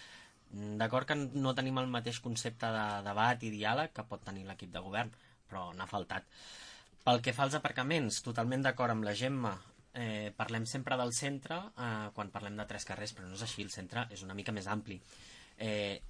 Mm, 0.50 0.76
d'acord 0.82 1.08
que 1.08 1.16
no 1.16 1.56
tenim 1.56 1.81
el 1.81 1.88
mateix 1.88 2.20
concepte 2.20 2.69
de 2.76 2.86
debat 3.08 3.40
i 3.40 3.54
diàleg 3.54 3.96
que 3.96 4.04
pot 4.10 4.26
tenir 4.26 4.44
l'equip 4.50 4.74
de 4.74 4.84
govern, 4.84 5.14
però 5.48 5.70
n'ha 5.72 5.88
faltat. 5.88 6.28
Pel 7.08 7.22
que 7.25 7.32
fa 7.32 7.46
als 7.46 7.55
aparcaments, 7.56 8.19
totalment 8.20 8.60
d'acord 8.66 8.93
amb 8.93 9.06
la 9.06 9.14
Gemma. 9.16 9.55
Eh, 9.96 10.28
parlem 10.37 10.66
sempre 10.69 10.96
del 11.00 11.14
centre 11.16 11.56
eh, 11.56 12.10
quan 12.12 12.28
parlem 12.34 12.58
de 12.60 12.66
tres 12.69 12.84
carrers, 12.84 13.15
però 13.17 13.31
no 13.31 13.38
és 13.38 13.44
així, 13.46 13.62
el 13.65 13.70
centre 13.72 14.03
és 14.12 14.24
una 14.27 14.36
mica 14.36 14.53
més 14.53 14.69
ampli. 14.69 14.98
Eh, 15.56 16.03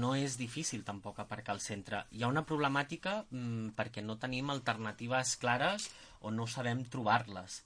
no 0.00 0.14
és 0.16 0.38
difícil 0.40 0.86
tampoc 0.86 1.20
aparcar 1.20 1.52
al 1.52 1.60
centre. 1.60 2.00
Hi 2.16 2.24
ha 2.24 2.32
una 2.32 2.46
problemàtica 2.48 3.18
mm, 3.28 3.74
perquè 3.76 4.00
no 4.06 4.16
tenim 4.22 4.48
alternatives 4.54 5.34
clares 5.42 5.90
o 6.24 6.32
no 6.32 6.48
sabem 6.48 6.80
trobar-les. 6.96 7.60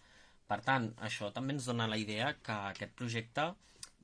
Per 0.51 0.59
tant, 0.67 0.91
això 1.07 1.31
també 1.31 1.55
ens 1.55 1.71
dona 1.71 1.87
la 1.87 2.03
idea 2.03 2.35
que 2.43 2.59
aquest 2.75 2.99
projecte 2.99 3.53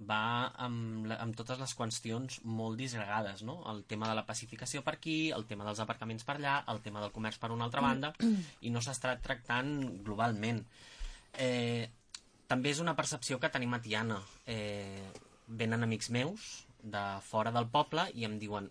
va 0.07 0.53
amb, 0.65 1.11
amb 1.11 1.37
totes 1.37 1.59
les 1.59 1.75
qüestions 1.75 2.41
molt 2.45 2.79
disgregades, 2.79 3.43
no? 3.43 3.59
El 3.71 3.85
tema 3.91 4.09
de 4.09 4.15
la 4.15 4.27
pacificació 4.27 4.83
per 4.87 4.95
aquí, 4.95 5.31
el 5.35 5.47
tema 5.51 5.67
dels 5.67 5.81
aparcaments 5.83 6.25
per 6.25 6.37
allà, 6.39 6.61
el 6.71 6.83
tema 6.85 7.03
del 7.03 7.13
comerç 7.15 7.41
per 7.43 7.51
una 7.51 7.67
altra 7.67 7.83
banda, 7.83 8.13
i 8.61 8.71
no 8.71 8.83
s'està 8.85 9.17
tractant 9.23 10.03
globalment. 10.07 10.63
Eh, 11.39 11.89
també 12.47 12.71
és 12.71 12.81
una 12.81 12.97
percepció 12.97 13.39
que 13.39 13.51
tenim 13.51 13.75
a 13.75 13.83
Tiana. 13.83 14.21
Eh, 14.47 15.11
venen 15.49 15.83
amics 15.83 16.11
meus 16.11 16.67
de 16.83 17.05
fora 17.25 17.51
del 17.51 17.69
poble 17.73 18.07
i 18.15 18.25
em 18.29 18.39
diuen 18.39 18.71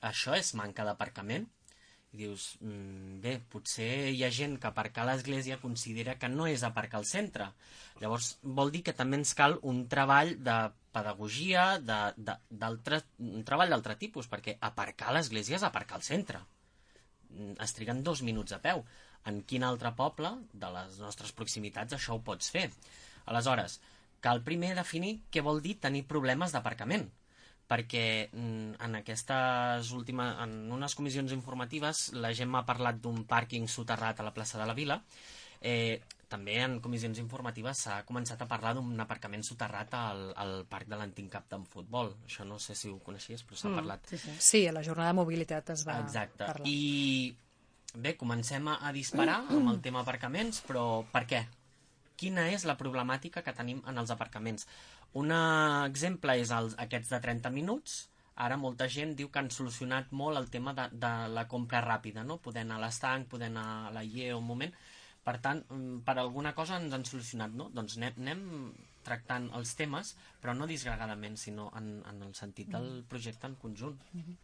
això 0.00 0.36
és 0.36 0.54
manca 0.54 0.84
d'aparcament? 0.84 1.46
Dius, 2.16 2.56
mm, 2.60 3.20
bé, 3.24 3.32
potser 3.52 3.88
hi 4.12 4.22
ha 4.24 4.30
gent 4.32 4.56
que 4.60 4.68
aparcar 4.70 5.04
a 5.04 5.08
l'església 5.10 5.58
considera 5.62 6.16
que 6.20 6.30
no 6.32 6.46
és 6.50 6.64
aparcar 6.64 7.00
al 7.00 7.08
centre. 7.08 7.48
Llavors, 8.00 8.30
vol 8.60 8.72
dir 8.74 8.82
que 8.86 8.94
també 8.96 9.18
ens 9.20 9.34
cal 9.38 9.58
un 9.72 9.82
treball 9.92 10.32
de 10.48 10.56
pedagogia, 10.96 11.66
de, 11.90 11.98
de, 12.16 12.36
un 13.20 13.44
treball 13.50 13.74
d'altre 13.74 13.98
tipus, 14.00 14.30
perquè 14.32 14.56
aparcar 14.70 15.10
a 15.10 15.16
l'església 15.18 15.58
és 15.58 15.66
aparcar 15.68 15.98
al 15.98 16.06
centre. 16.06 16.40
Mm, 17.30 17.58
es 17.66 17.76
triguen 17.76 18.02
dos 18.06 18.22
minuts 18.22 18.56
a 18.56 18.62
peu. 18.64 18.84
En 19.26 19.42
quin 19.42 19.66
altre 19.66 19.92
poble 19.98 20.32
de 20.52 20.72
les 20.78 20.98
nostres 21.02 21.34
proximitats 21.36 21.98
això 21.98 22.16
ho 22.16 22.24
pots 22.24 22.48
fer? 22.54 22.70
Aleshores, 23.26 23.80
cal 24.24 24.44
primer 24.46 24.72
definir 24.78 25.18
què 25.30 25.42
vol 25.44 25.60
dir 25.64 25.76
tenir 25.82 26.06
problemes 26.08 26.54
d'aparcament 26.54 27.10
perquè 27.66 28.28
mm, 28.30 28.76
en 28.86 29.00
aquestes 29.00 29.90
últimes, 29.96 30.36
en 30.44 30.72
unes 30.72 30.94
comissions 30.94 31.32
informatives 31.34 32.10
la 32.14 32.30
gent 32.36 32.52
m'ha 32.52 32.66
parlat 32.66 33.00
d'un 33.02 33.24
pàrquing 33.26 33.66
soterrat 33.68 34.20
a 34.20 34.26
la 34.26 34.34
plaça 34.34 34.60
de 34.60 34.68
la 34.68 34.76
Vila 34.78 35.00
eh, 35.60 36.00
també 36.28 36.56
en 36.58 36.80
comissions 36.82 37.18
informatives 37.22 37.84
s'ha 37.84 38.00
començat 38.06 38.40
a 38.42 38.48
parlar 38.50 38.74
d'un 38.74 38.98
aparcament 39.02 39.44
soterrat 39.46 39.94
al, 39.94 40.22
al 40.34 40.54
parc 40.70 40.90
de 40.90 40.98
l'antic 40.98 41.28
cap 41.30 41.46
de 41.50 41.60
futbol. 41.70 42.12
Això 42.26 42.44
no 42.44 42.58
sé 42.62 42.74
si 42.74 42.90
ho 42.90 42.98
coneixies, 42.98 43.44
però 43.46 43.58
s'ha 43.60 43.70
mm, 43.70 43.78
parlat. 43.80 44.08
Sí, 44.10 44.18
sí. 44.18 44.34
sí, 44.38 44.62
a 44.66 44.74
la 44.74 44.82
jornada 44.86 45.12
de 45.14 45.20
mobilitat 45.20 45.70
es 45.76 45.86
va 45.86 46.00
Exacte. 46.02 46.42
parlar. 46.44 46.66
I 46.66 47.36
bé, 47.94 48.16
comencem 48.18 48.66
a, 48.72 48.80
a 48.82 48.92
disparar 48.96 49.44
amb 49.54 49.70
el 49.70 49.80
tema 49.84 50.02
aparcaments, 50.02 50.64
però 50.66 51.04
per 51.12 51.26
què? 51.30 51.46
quina 52.16 52.46
és 52.48 52.64
la 52.64 52.76
problemàtica 52.80 53.42
que 53.44 53.52
tenim 53.52 53.82
en 53.86 54.00
els 54.00 54.10
aparcaments. 54.14 54.64
Un 55.16 55.32
exemple 55.32 56.36
és 56.42 56.52
els, 56.52 56.76
aquests 56.82 57.14
de 57.14 57.20
30 57.24 57.52
minuts, 57.54 57.96
ara 58.46 58.58
molta 58.60 58.88
gent 58.92 59.14
diu 59.16 59.30
que 59.32 59.40
han 59.40 59.48
solucionat 59.54 60.12
molt 60.12 60.36
el 60.40 60.50
tema 60.52 60.74
de, 60.76 60.90
de 60.92 61.12
la 61.32 61.46
compra 61.48 61.80
ràpida, 61.84 62.24
no? 62.24 62.36
poder 62.46 62.66
anar 62.66 62.76
a 62.80 62.84
l'estanc, 62.84 63.28
poder 63.32 63.48
anar 63.52 63.66
a 63.86 63.92
la 63.94 64.04
IE 64.04 64.34
un 64.36 64.44
moment, 64.44 64.74
per 65.26 65.38
tant, 65.42 65.62
mm, 65.72 66.02
per 66.06 66.16
alguna 66.22 66.52
cosa 66.54 66.76
ens 66.82 66.92
han 66.94 67.06
solucionat, 67.08 67.54
no? 67.58 67.70
Doncs 67.74 67.96
anem, 67.96 68.18
anem 68.22 68.42
tractant 69.06 69.48
els 69.58 69.72
temes, 69.78 70.12
però 70.42 70.54
no 70.54 70.68
disgregadament, 70.70 71.38
sinó 71.40 71.70
en, 71.80 71.88
en 72.10 72.20
el 72.28 72.34
sentit 72.38 72.70
del 72.74 72.86
mm. 72.90 73.06
projecte 73.10 73.50
en 73.50 73.56
conjunt. 73.62 74.04
Mm 74.12 74.20
-hmm. 74.20 74.36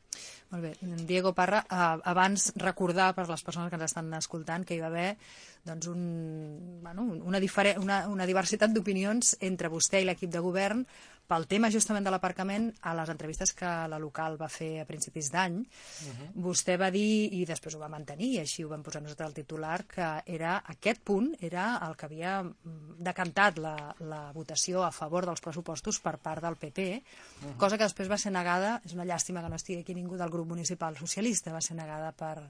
Molt 0.53 0.67
bé. 0.67 0.73
Diego 1.09 1.33
Parra, 1.33 1.63
eh, 1.65 2.01
abans 2.13 2.51
recordar 2.61 3.13
per 3.17 3.29
les 3.31 3.43
persones 3.43 3.71
que 3.71 3.79
ens 3.81 3.87
estan 3.89 4.13
escoltant 4.19 4.67
que 4.69 4.77
hi 4.77 4.83
va 4.83 4.91
haver 4.91 5.17
doncs, 5.65 5.87
un, 5.89 6.81
bueno, 6.83 7.07
una, 7.25 7.41
una, 7.81 7.99
una 8.11 8.27
diversitat 8.29 8.75
d'opinions 8.75 9.37
entre 9.41 9.71
vostè 9.73 10.03
i 10.03 10.09
l'equip 10.09 10.33
de 10.35 10.43
govern 10.45 10.85
pel 11.33 11.47
tema 11.49 11.71
justament 11.73 12.05
de 12.05 12.13
l'aparcament, 12.13 12.67
a 12.85 12.93
les 12.97 13.09
entrevistes 13.09 13.55
que 13.57 13.69
la 13.89 13.99
local 14.01 14.37
va 14.41 14.51
fer 14.53 14.83
a 14.83 14.85
principis 14.89 15.31
d'any, 15.33 15.55
uh 15.63 16.11
-huh. 16.13 16.29
vostè 16.45 16.77
va 16.77 16.91
dir, 16.91 17.33
i 17.33 17.45
després 17.47 17.75
ho 17.75 17.79
va 17.79 17.89
mantenir, 17.89 18.35
i 18.35 18.39
així 18.41 18.65
ho 18.65 18.69
vam 18.69 18.83
posar 18.83 19.01
nosaltres 19.03 19.27
al 19.27 19.35
titular, 19.35 19.85
que 19.87 20.23
era 20.27 20.63
aquest 20.67 21.01
punt 21.01 21.35
era 21.41 21.81
el 21.89 21.97
que 21.97 22.07
havia 22.07 22.45
decantat 22.99 23.59
la, 23.59 23.95
la 24.01 24.33
votació 24.33 24.85
a 24.85 24.93
favor 24.93 25.25
dels 25.25 25.41
pressupostos 25.41 26.01
per 26.01 26.19
part 26.19 26.43
del 26.43 26.57
PP, 26.57 27.03
uh 27.03 27.49
-huh. 27.49 27.57
cosa 27.57 27.79
que 27.79 27.85
després 27.85 28.11
va 28.11 28.19
ser 28.19 28.33
negada, 28.33 28.83
és 28.85 28.93
una 28.93 29.05
llàstima 29.05 29.43
que 29.43 29.49
no 29.49 29.57
estigui 29.57 29.81
aquí 29.81 29.95
ningú 29.95 30.17
del 30.17 30.31
grup 30.31 30.49
municipal 30.49 30.97
socialista, 30.99 31.53
va 31.53 31.61
ser 31.61 31.77
negada 31.77 32.13
per 32.13 32.43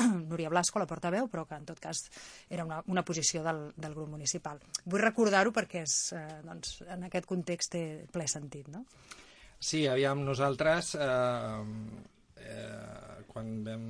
Núria 0.30 0.50
Blasco, 0.52 0.80
la 0.80 0.88
portaveu, 0.90 1.28
però 1.30 1.46
que 1.48 1.58
en 1.58 1.66
tot 1.68 1.80
cas 1.82 2.06
era 2.48 2.64
una, 2.66 2.80
una 2.88 3.04
posició 3.06 3.44
del, 3.46 3.68
del 3.76 3.96
grup 3.96 4.10
municipal. 4.12 4.60
Vull 4.84 5.04
recordar-ho 5.04 5.52
perquè 5.56 5.84
és, 5.86 5.96
eh, 6.16 6.40
doncs, 6.46 6.80
en 6.88 7.06
aquest 7.08 7.28
context 7.30 7.74
té 7.76 7.84
ple 8.12 8.28
sentit, 8.30 8.68
no? 8.72 8.84
Sí, 9.60 9.84
aviam, 9.86 10.22
nosaltres 10.24 10.94
eh, 10.96 11.64
eh, 12.40 13.24
quan, 13.28 13.50
vam, 13.64 13.82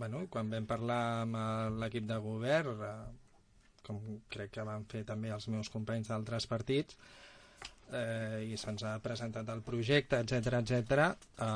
bueno, 0.00 0.24
quan 0.32 0.50
vam 0.52 0.68
parlar 0.68 1.02
amb 1.26 1.80
l'equip 1.82 2.06
de 2.08 2.18
govern, 2.24 2.84
eh, 2.86 3.80
com 3.86 4.00
crec 4.32 4.54
que 4.56 4.66
van 4.66 4.86
fer 4.88 5.04
també 5.08 5.32
els 5.34 5.48
meus 5.52 5.70
companys 5.72 6.10
d'altres 6.10 6.46
partits, 6.50 6.96
eh, 7.92 8.46
i 8.50 8.56
se'ns 8.60 8.84
ha 8.86 8.96
presentat 9.02 9.48
el 9.52 9.62
projecte, 9.66 10.20
etc 10.22 10.60
etc. 10.60 11.06
Eh, 11.36 11.48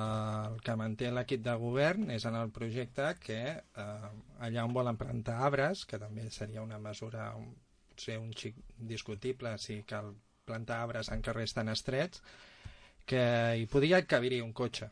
el 0.50 0.58
que 0.64 0.76
manté 0.78 1.10
l'equip 1.12 1.44
de 1.44 1.54
govern 1.60 2.10
és 2.14 2.26
en 2.28 2.38
el 2.40 2.52
projecte 2.54 3.12
que 3.22 3.40
eh, 3.54 4.10
allà 4.46 4.64
on 4.64 4.74
volen 4.76 4.98
plantar 5.00 5.40
arbres, 5.48 5.84
que 5.86 6.00
també 6.02 6.28
seria 6.30 6.64
una 6.64 6.80
mesura 6.82 7.30
potser 7.94 8.18
un 8.18 8.32
xic 8.34 8.58
discutible 8.78 9.54
si 9.62 9.82
cal 9.86 10.12
plantar 10.44 10.82
arbres 10.82 11.10
en 11.14 11.22
carrers 11.22 11.54
tan 11.56 11.70
estrets 11.72 12.22
que 13.06 13.22
hi 13.60 13.66
podria 13.70 14.02
caber-hi 14.08 14.40
un 14.42 14.52
cotxe. 14.52 14.90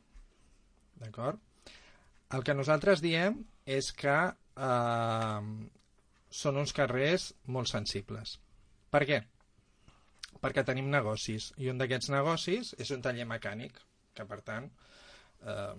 D'acord? 1.03 1.41
El 2.33 2.45
que 2.47 2.55
nosaltres 2.57 3.03
diem 3.05 3.43
és 3.67 3.91
que 3.97 4.17
eh, 4.33 5.41
són 6.43 6.61
uns 6.63 6.73
carrers 6.77 7.33
molt 7.47 7.69
sensibles. 7.73 8.39
Per 8.93 9.05
què? 9.09 9.21
Perquè 10.43 10.65
tenim 10.67 10.91
negocis, 10.91 11.53
i 11.63 11.71
un 11.71 11.79
d'aquests 11.79 12.11
negocis 12.11 12.75
és 12.83 12.91
un 12.91 13.03
taller 13.05 13.29
mecànic, 13.31 13.79
que 14.13 14.27
per 14.29 14.41
tant 14.43 14.67
eh, 15.47 15.75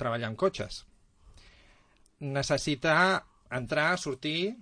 treballa 0.00 0.28
amb 0.28 0.38
cotxes. 0.40 0.82
Necessita 2.24 2.96
entrar, 3.54 3.92
sortir, 4.02 4.54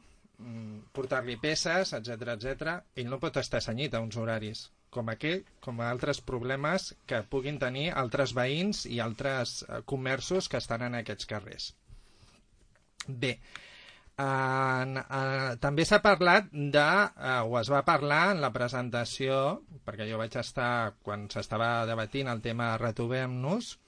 Mm, 0.43 0.89
portar-li 0.97 1.37
peces, 1.39 1.93
etc 1.95 2.33
etc. 2.35 2.79
ell 2.99 3.11
no 3.11 3.19
pot 3.23 3.37
estar 3.39 3.61
senyit 3.63 3.95
a 3.95 4.01
uns 4.03 4.17
horaris 4.19 4.65
com 4.93 5.11
aquest, 5.13 5.47
com 5.65 5.81
a 5.81 5.91
altres 5.93 6.21
problemes 6.31 6.89
que 7.09 7.21
puguin 7.35 7.61
tenir 7.63 7.85
altres 8.01 8.35
veïns 8.37 8.83
i 8.91 8.99
altres 9.05 9.63
eh, 9.63 9.81
comerços 9.93 10.49
que 10.53 10.59
estan 10.59 10.83
en 10.89 10.99
aquests 10.99 11.29
carrers. 11.31 11.69
Bé, 13.07 13.37
en, 14.21 14.99
eh, 14.99 15.57
també 15.61 15.85
s'ha 15.89 16.03
parlat 16.05 16.51
de, 16.53 16.89
eh, 17.17 17.41
o 17.47 17.59
es 17.61 17.71
va 17.73 17.85
parlar 17.85 18.33
en 18.35 18.43
la 18.45 18.53
presentació, 18.53 19.63
perquè 19.87 20.09
jo 20.11 20.19
vaig 20.21 20.37
estar 20.37 20.95
quan 21.03 21.29
s'estava 21.31 21.87
debatint 21.87 22.29
el 22.29 22.43
tema 22.43 22.77
Retovem-nos, 22.79 23.79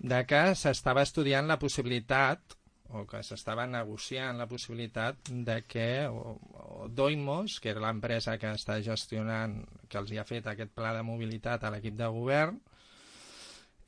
de 0.00 0.24
que 0.26 0.54
s'estava 0.54 1.02
estudiant 1.02 1.46
la 1.46 1.58
possibilitat 1.58 2.56
o 2.92 3.04
que 3.06 3.20
s'estava 3.22 3.66
negociant 3.70 4.38
la 4.38 4.48
possibilitat 4.50 5.28
de 5.30 5.60
que 5.62 6.08
o, 6.08 6.38
o 6.82 6.88
Doimos, 6.88 7.60
que 7.60 7.70
era 7.70 7.84
l'empresa 7.84 8.36
que 8.38 8.50
està 8.50 8.80
gestionant, 8.82 9.60
que 9.88 9.98
els 9.98 10.10
hi 10.10 10.18
ha 10.18 10.26
fet 10.26 10.48
aquest 10.50 10.72
pla 10.74 10.94
de 10.96 11.04
mobilitat 11.06 11.64
a 11.64 11.70
l'equip 11.70 11.94
de 11.98 12.08
govern, 12.10 12.58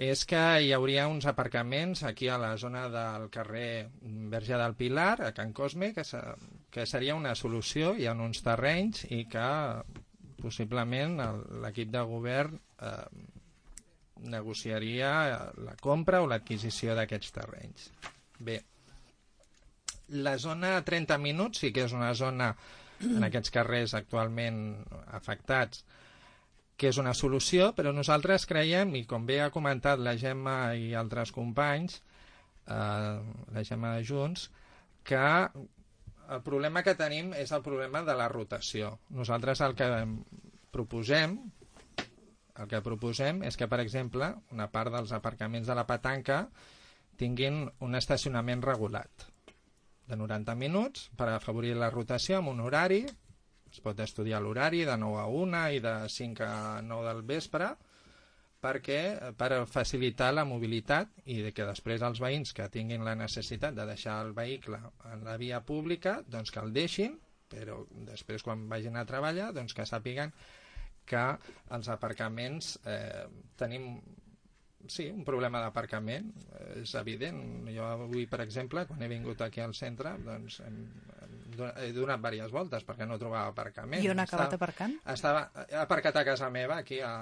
és 0.09 0.25
que 0.29 0.41
hi 0.65 0.73
hauria 0.73 1.05
uns 1.11 1.27
aparcaments 1.29 2.03
aquí 2.09 2.29
a 2.33 2.39
la 2.41 2.55
zona 2.57 2.87
del 2.93 3.29
carrer 3.35 3.91
Verge 4.33 4.57
del 4.57 4.75
Pilar, 4.79 5.21
a 5.21 5.33
Can 5.37 5.53
Cosme, 5.53 5.93
que, 5.95 6.05
que 6.71 6.87
seria 6.87 7.15
una 7.19 7.35
solució, 7.39 7.93
hi 7.95 8.09
ha 8.09 8.17
uns 8.17 8.43
terrenys 8.43 9.05
i 9.11 9.25
que 9.31 9.47
possiblement 10.43 11.21
l'equip 11.63 11.93
de 11.93 12.03
govern 12.09 12.57
eh, 12.57 13.07
negociaria 14.33 15.13
la 15.63 15.77
compra 15.81 16.23
o 16.23 16.29
l'adquisició 16.31 16.97
d'aquests 16.99 17.35
terrenys. 17.37 17.89
Bé, 18.43 18.61
la 20.25 20.37
zona 20.39 20.77
30 20.85 21.19
minuts 21.19 21.63
sí 21.63 21.73
que 21.73 21.87
és 21.87 21.95
una 21.97 22.13
zona 22.15 22.53
en 23.03 23.27
aquests 23.27 23.51
carrers 23.55 23.95
actualment 23.99 24.63
afectats 25.19 25.85
que 26.77 26.91
és 26.91 26.99
una 26.99 27.15
solució, 27.15 27.71
però 27.77 27.93
nosaltres 27.95 28.47
creiem, 28.51 28.95
i 28.99 29.05
com 29.07 29.27
bé 29.29 29.41
ha 29.43 29.53
comentat 29.55 30.01
la 30.03 30.17
Gemma 30.19 30.75
i 30.75 30.93
altres 30.99 31.33
companys, 31.35 32.01
eh, 32.67 33.19
la 33.55 33.65
Gemma 33.69 33.95
de 33.97 34.05
Junts, 34.09 34.49
que 35.05 35.23
el 36.33 36.43
problema 36.43 36.83
que 36.83 36.97
tenim 36.99 37.33
és 37.37 37.53
el 37.53 37.63
problema 37.63 38.03
de 38.07 38.15
la 38.19 38.29
rotació. 38.33 38.97
Nosaltres 39.11 39.61
el 39.61 39.77
que 39.79 39.89
proposem 40.73 41.37
el 42.61 42.69
que 42.69 42.83
proposem 42.85 43.41
és 43.49 43.57
que, 43.57 43.69
per 43.69 43.81
exemple, 43.81 44.29
una 44.53 44.69
part 44.73 44.93
dels 44.93 45.13
aparcaments 45.17 45.69
de 45.69 45.77
la 45.77 45.87
petanca 45.89 46.45
tinguin 47.21 47.65
un 47.85 47.97
estacionament 47.97 48.63
regulat 48.65 49.27
de 50.09 50.19
90 50.19 50.55
minuts 50.61 51.09
per 51.17 51.31
afavorir 51.31 51.75
la 51.79 51.91
rotació 51.93 52.41
amb 52.41 52.53
un 52.53 52.61
horari 52.61 53.05
es 53.73 53.81
pot 53.81 53.99
estudiar 54.05 54.43
l'horari 54.45 54.85
de 54.89 54.97
9 55.01 55.19
a 55.23 55.27
1 55.27 55.65
i 55.79 55.81
de 55.85 55.95
5 56.13 56.47
a 56.47 56.83
9 56.85 57.09
del 57.09 57.25
vespre 57.29 57.73
perquè 58.63 59.01
per 59.35 59.65
facilitar 59.67 60.31
la 60.35 60.47
mobilitat 60.47 61.11
i 61.25 61.41
de 61.43 61.51
que 61.57 61.67
després 61.67 62.05
els 62.07 62.21
veïns 62.23 62.55
que 62.55 62.69
tinguin 62.71 63.03
la 63.05 63.17
necessitat 63.19 63.75
de 63.75 63.87
deixar 63.89 64.21
el 64.27 64.33
vehicle 64.37 64.79
en 65.11 65.25
la 65.27 65.37
via 65.41 65.63
pública 65.67 66.21
doncs 66.29 66.55
que 66.55 66.63
el 66.63 66.75
deixin 66.77 67.19
però 67.53 67.83
després 68.09 68.45
quan 68.45 68.69
vagin 68.69 68.97
a 68.97 69.09
treballar 69.09 69.51
doncs 69.57 69.75
que 69.75 69.89
sàpiguen 69.89 70.31
que 71.09 71.25
els 71.75 71.89
aparcaments 71.91 72.77
eh, 72.87 73.25
tenim 73.59 73.97
sí, 74.87 75.09
un 75.11 75.25
problema 75.25 75.61
d'aparcament, 75.63 76.31
és 76.81 76.95
evident. 76.99 77.41
Jo 77.71 77.87
avui, 77.87 78.27
per 78.31 78.41
exemple, 78.45 78.85
quan 78.89 79.03
he 79.03 79.11
vingut 79.11 79.43
aquí 79.45 79.63
al 79.63 79.75
centre, 79.79 80.15
doncs 80.25 80.61
hem, 80.67 80.79
he 81.53 81.91
donat 81.97 82.21
diverses 82.23 82.53
voltes 82.55 82.87
perquè 82.87 83.07
no 83.09 83.19
trobava 83.21 83.51
aparcament. 83.53 84.03
I 84.05 84.11
on 84.13 84.23
ha 84.23 84.27
acabat 84.29 84.53
estava, 84.53 84.61
aparcant? 84.61 84.97
Estava 85.15 85.43
aparcat 85.83 86.17
a 86.21 86.25
casa 86.27 86.49
meva, 86.51 86.79
aquí 86.83 87.01
a, 87.05 87.13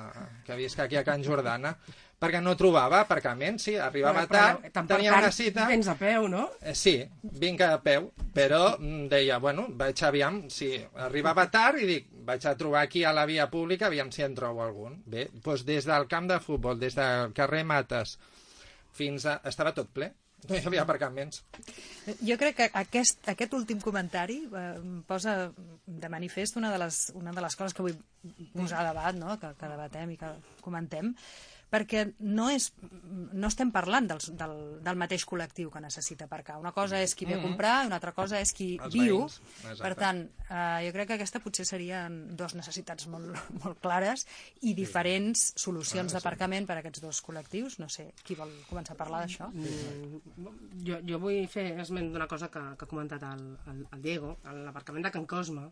que 0.46 0.56
visc 0.58 0.80
aquí 0.82 0.99
a 1.00 1.04
Can 1.06 1.25
Jordana, 1.26 1.75
perquè 2.20 2.40
no 2.44 2.52
trobava 2.58 3.00
aparcament, 3.04 3.58
sí, 3.62 3.76
arribava 3.80 4.26
tard, 4.28 4.66
tenia 4.76 5.14
una 5.16 5.30
cita... 5.32 5.64
Vens 5.70 5.88
a 5.88 5.96
peu, 5.96 6.28
no? 6.28 6.46
Eh, 6.60 6.75
sí, 6.76 6.99
vinc 7.40 7.64
a 7.64 7.72
peu, 7.84 8.10
però 8.37 8.76
mm, 8.76 9.06
deia, 9.12 9.40
bueno, 9.40 9.66
vaig 9.80 10.04
aviam, 10.04 10.42
si 10.52 10.75
arribava 11.06 11.46
tard 11.52 11.80
i 11.80 11.88
dic, 11.88 12.10
vaig 12.28 12.44
a 12.44 12.56
trobar 12.60 12.84
aquí 12.84 13.04
a 13.08 13.14
la 13.16 13.25
via 13.30 13.49
pública, 13.52 13.88
aviam 13.88 14.12
si 14.12 14.26
en 14.26 14.37
trobo 14.37 14.64
algun. 14.66 15.00
Bé, 15.08 15.30
doncs 15.32 15.64
des 15.68 15.88
del 15.88 16.08
camp 16.12 16.28
de 16.28 16.40
futbol, 16.44 16.78
des 16.80 16.99
del 16.99 17.32
carrer 17.37 17.64
Mates, 17.64 18.18
fins 18.92 19.25
a... 19.25 19.40
estava 19.49 19.72
tot 19.76 19.88
ple 19.94 20.12
no 20.49 20.56
hi 20.56 20.62
havia 20.64 20.82
aparcaments. 20.87 21.42
Jo 22.25 22.37
crec 22.40 22.56
que 22.59 22.68
aquest, 22.80 23.20
aquest 23.32 23.54
últim 23.59 23.80
comentari 23.82 24.40
eh, 24.47 24.68
posa 25.09 25.37
de 25.87 26.12
manifest 26.12 26.56
una 26.61 26.73
de, 26.73 26.78
les, 26.80 27.02
una 27.18 27.35
de 27.37 27.44
les 27.44 27.56
coses 27.59 27.76
que 27.76 27.87
vull 27.87 27.99
posar 28.54 28.85
a 28.85 28.90
debat, 28.90 29.18
no? 29.18 29.37
que, 29.40 29.52
que 29.59 29.73
debatem 29.75 30.14
i 30.14 30.18
que 30.20 30.32
comentem, 30.64 31.12
perquè 31.70 32.04
no, 32.26 32.48
és, 32.50 32.70
no 33.32 33.48
estem 33.48 33.70
parlant 33.74 34.08
dels, 34.10 34.30
del, 34.36 34.54
del 34.82 34.98
mateix 34.98 35.24
col·lectiu 35.28 35.70
que 35.70 35.82
necessita 35.82 36.26
aparcar. 36.26 36.58
Una 36.60 36.72
cosa 36.74 36.98
és 36.98 37.14
qui 37.14 37.28
ve 37.28 37.36
a 37.36 37.38
mm-hmm. 37.38 37.46
comprar 37.46 37.74
i 37.84 37.90
una 37.90 38.00
altra 38.00 38.12
cosa 38.16 38.40
és 38.42 38.52
qui 38.56 38.72
Els 38.76 38.94
viu. 38.94 39.20
Per 39.78 39.92
tant, 39.98 40.24
eh, 40.48 40.80
jo 40.86 40.94
crec 40.96 41.12
que 41.12 41.18
aquesta 41.18 41.42
potser 41.44 41.66
serien 41.68 42.20
dues 42.36 42.56
necessitats 42.58 43.06
molt, 43.12 43.30
molt 43.62 43.78
clares 43.84 44.26
i 44.66 44.74
diferents 44.78 45.46
sí. 45.50 45.58
solucions 45.66 46.16
d'aparcament 46.16 46.66
per 46.66 46.78
a 46.78 46.82
aquests 46.82 47.04
dos 47.04 47.22
col·lectius. 47.26 47.78
No 47.82 47.90
sé, 47.92 48.10
qui 48.26 48.38
vol 48.38 48.50
començar 48.70 48.96
a 48.96 49.00
parlar 49.00 49.22
d'això? 49.24 49.50
Mm, 49.54 50.50
jo, 50.86 50.98
jo 51.06 51.22
vull 51.22 51.46
fer 51.50 51.70
esment 51.84 52.10
d'una 52.10 52.28
cosa 52.30 52.50
que, 52.50 52.64
que 52.74 52.88
ha 52.88 52.90
comentat 52.90 53.24
el, 53.30 53.46
el, 53.70 53.86
el 53.94 54.02
Diego, 54.02 54.34
l'aparcament 54.66 55.06
de 55.06 55.14
Can 55.14 55.30
Cosme, 55.30 55.70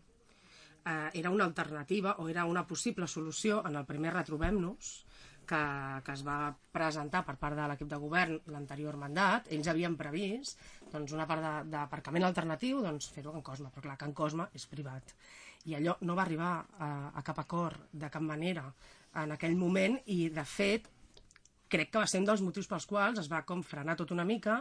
eh, 0.85 1.09
era 1.13 1.29
una 1.29 1.45
alternativa 1.45 2.15
o 2.19 2.29
era 2.29 2.45
una 2.45 2.65
possible 2.67 3.07
solució 3.07 3.65
en 3.67 3.75
el 3.75 3.85
primer 3.85 4.13
Retrobem-nos, 4.13 5.05
que, 5.49 5.61
que 6.05 6.15
es 6.15 6.23
va 6.27 6.53
presentar 6.75 7.23
per 7.27 7.35
part 7.41 7.57
de 7.57 7.65
l'equip 7.71 7.89
de 7.89 7.99
govern 8.01 8.37
l'anterior 8.53 8.97
mandat, 9.01 9.49
ells 9.55 9.69
havien 9.71 9.97
previst 9.99 10.61
doncs, 10.91 11.15
una 11.17 11.27
part 11.29 11.65
d'aparcament 11.71 12.27
alternatiu, 12.27 12.83
doncs 12.85 13.09
fer-ho 13.15 13.33
a 13.33 13.37
Can 13.37 13.47
Cosme, 13.49 13.73
però 13.73 13.87
clar, 13.87 13.97
Can 14.01 14.15
Cosme 14.17 14.49
és 14.57 14.67
privat. 14.69 15.15
I 15.67 15.75
allò 15.79 15.97
no 16.07 16.15
va 16.15 16.23
arribar 16.23 16.53
a, 16.79 16.89
a 17.19 17.25
cap 17.25 17.41
acord 17.43 17.89
de 17.91 18.09
cap 18.13 18.23
manera 18.23 18.63
en 19.19 19.35
aquell 19.35 19.57
moment 19.57 19.97
i, 20.05 20.29
de 20.33 20.45
fet, 20.47 20.87
crec 21.69 21.91
que 21.93 22.01
va 22.01 22.07
ser 22.09 22.21
un 22.21 22.27
dels 22.27 22.41
motius 22.41 22.67
pels 22.69 22.87
quals 22.89 23.21
es 23.21 23.29
va 23.31 23.43
com 23.47 23.61
frenar 23.65 23.95
tot 23.99 24.11
una 24.15 24.25
mica. 24.25 24.59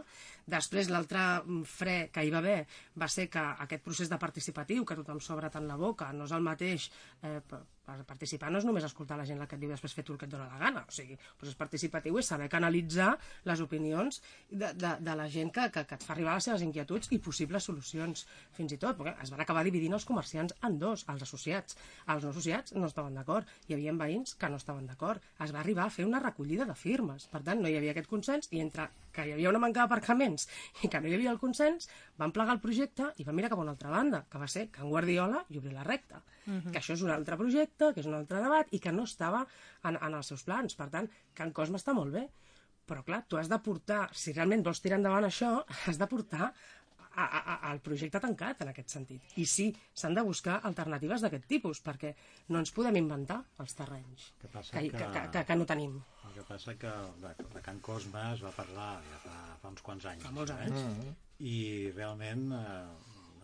Després, 0.57 0.90
l'altre 0.92 1.25
fre 1.68 1.97
que 2.12 2.25
hi 2.25 2.33
va 2.35 2.42
haver 2.42 2.59
va 3.00 3.09
ser 3.12 3.28
que 3.33 3.45
aquest 3.64 3.85
procés 3.85 4.12
de 4.12 4.21
participatiu, 4.21 4.85
que 4.85 4.99
tothom 5.00 5.21
s'obre 5.25 5.50
tant 5.54 5.68
la 5.68 5.80
boca, 5.80 6.12
no 6.12 6.28
és 6.28 6.37
el 6.37 6.45
mateix 6.45 6.90
eh, 7.23 7.40
participar 8.09 8.50
no 8.52 8.61
és 8.61 8.66
només 8.68 8.85
escoltar 8.87 9.16
la 9.18 9.26
gent 9.28 9.38
la 9.40 9.47
que 9.49 9.57
et 9.57 9.62
diu 9.62 9.71
després 9.73 9.95
fer 9.97 10.04
tu 10.04 10.14
el 10.14 10.21
que 10.21 10.28
et 10.28 10.33
dóna 10.33 10.49
la 10.50 10.61
gana. 10.61 10.85
O 10.88 10.95
sigui, 10.95 11.16
el 11.16 11.38
procés 11.40 11.59
participatiu 11.59 12.18
és 12.21 12.28
saber 12.30 12.49
canalitzar 12.52 13.11
les 13.49 13.62
opinions 13.64 14.21
de, 14.50 14.73
de, 14.75 14.92
de 15.00 15.16
la 15.18 15.28
gent 15.33 15.52
que, 15.54 15.68
que, 15.75 15.85
que 15.88 15.99
et 15.99 16.07
fa 16.07 16.14
arribar 16.16 16.37
les 16.38 16.49
seves 16.50 16.64
inquietuds 16.66 17.12
i 17.16 17.21
possibles 17.25 17.68
solucions, 17.71 18.26
fins 18.57 18.76
i 18.76 18.80
tot. 18.80 18.99
Perquè 19.00 19.16
es 19.25 19.33
van 19.35 19.45
acabar 19.45 19.64
dividint 19.66 19.97
els 19.99 20.07
comerciants 20.09 20.57
en 20.68 20.78
dos, 20.83 21.07
els 21.09 21.25
associats. 21.26 21.78
Els 22.07 22.25
no 22.26 22.33
associats 22.35 22.76
no 22.76 22.88
estaven 22.90 23.18
d'acord. 23.18 23.49
Hi 23.68 23.78
havia 23.78 23.97
veïns 23.99 24.37
que 24.38 24.52
no 24.52 24.61
estaven 24.61 24.87
d'acord. 24.87 25.25
Es 25.45 25.54
va 25.54 25.62
arribar 25.64 25.88
a 25.88 25.95
fer 25.95 26.07
una 26.09 26.23
recollida 26.25 26.68
de 26.68 26.76
firmes. 26.78 27.28
Per 27.33 27.42
tant, 27.42 27.62
no 27.62 27.71
hi 27.71 27.78
havia 27.78 27.97
aquest 27.97 28.11
consens 28.11 28.52
i 28.52 28.62
entre 28.64 28.88
que 29.19 29.27
hi 29.27 29.35
havia 29.35 29.51
una 29.51 29.63
manca 29.63 29.83
d'aparcaments 29.83 30.47
i 30.87 30.91
que 30.91 31.03
no 31.03 31.11
hi 31.11 31.17
havia 31.19 31.35
el 31.35 31.41
consens, 31.43 31.91
van 32.23 32.35
plegar 32.35 32.55
el 32.55 32.63
projecte 32.63 33.11
i 33.19 33.27
van 33.27 33.39
mirar 33.39 33.51
cap 33.53 33.59
a 33.59 33.67
una 33.67 33.75
altra 33.75 33.91
banda, 33.91 34.25
que 34.31 34.43
va 34.43 34.47
ser 34.51 34.69
Can 34.75 34.93
Guardiola 34.93 35.43
i 35.51 35.59
obrir 35.59 35.75
la 35.75 35.87
recta. 35.87 36.23
Que 36.73 36.79
això 36.81 36.95
és 36.95 37.03
un 37.05 37.11
altre 37.15 37.37
projecte, 37.41 37.93
que 37.95 38.05
és 38.05 38.09
un 38.09 38.15
altre 38.19 38.43
debat 38.45 38.71
i 38.71 38.81
que 38.85 38.95
no 38.95 39.09
estava 39.11 39.45
en, 39.83 39.97
en 39.97 40.15
els 40.15 40.31
seus 40.31 40.47
plans. 40.47 40.79
Per 40.79 40.89
tant, 40.95 41.11
Can 41.35 41.53
Cosme 41.57 41.81
està 41.81 41.97
molt 41.97 42.15
bé, 42.15 42.29
però 42.89 43.03
clar, 43.05 43.21
tu 43.29 43.37
has 43.37 43.51
de 43.51 43.59
portar, 43.61 44.07
si 44.17 44.33
realment 44.33 44.63
vols 44.65 44.81
tirar 44.81 44.97
endavant 45.01 45.27
això, 45.29 45.51
has 45.91 45.99
de 46.01 46.09
portar 46.09 46.53
a, 47.25 47.41
a, 47.41 47.57
al 47.71 47.81
projecte 47.85 48.21
tancat 48.23 48.63
en 48.65 48.73
aquest 48.73 48.95
sentit. 48.95 49.35
I 49.43 49.47
sí, 49.49 49.69
s'han 49.95 50.17
de 50.19 50.25
buscar 50.27 50.61
alternatives 50.71 51.25
d'aquest 51.25 51.49
tipus, 51.51 51.83
perquè 51.85 52.15
no 52.53 52.63
ens 52.63 52.73
podem 52.75 53.01
inventar 53.01 53.41
els 53.63 53.75
terrenys 53.79 54.31
Que 54.43 54.51
passa 54.53 54.75
que, 54.77 54.87
que, 54.95 55.11
que, 55.17 55.25
que, 55.35 55.45
que 55.51 55.59
no 55.59 55.67
tenim. 55.69 55.99
El 56.29 56.35
que 56.37 56.47
passa 56.49 56.75
que 56.79 56.95
de, 57.23 57.35
de 57.55 57.65
Can 57.65 57.83
Cosme 57.85 58.25
es 58.33 58.45
va 58.45 58.55
parlar 58.57 58.91
ja 59.09 59.23
fa, 59.25 59.37
fa 59.63 59.73
uns 59.75 59.85
quants 59.85 60.09
anys. 60.13 60.27
Fa 60.27 60.35
molts 60.35 60.55
eh? 60.55 60.67
anys. 60.67 61.15
I 61.39 61.57
realment 61.97 62.51
eh, 62.57 62.69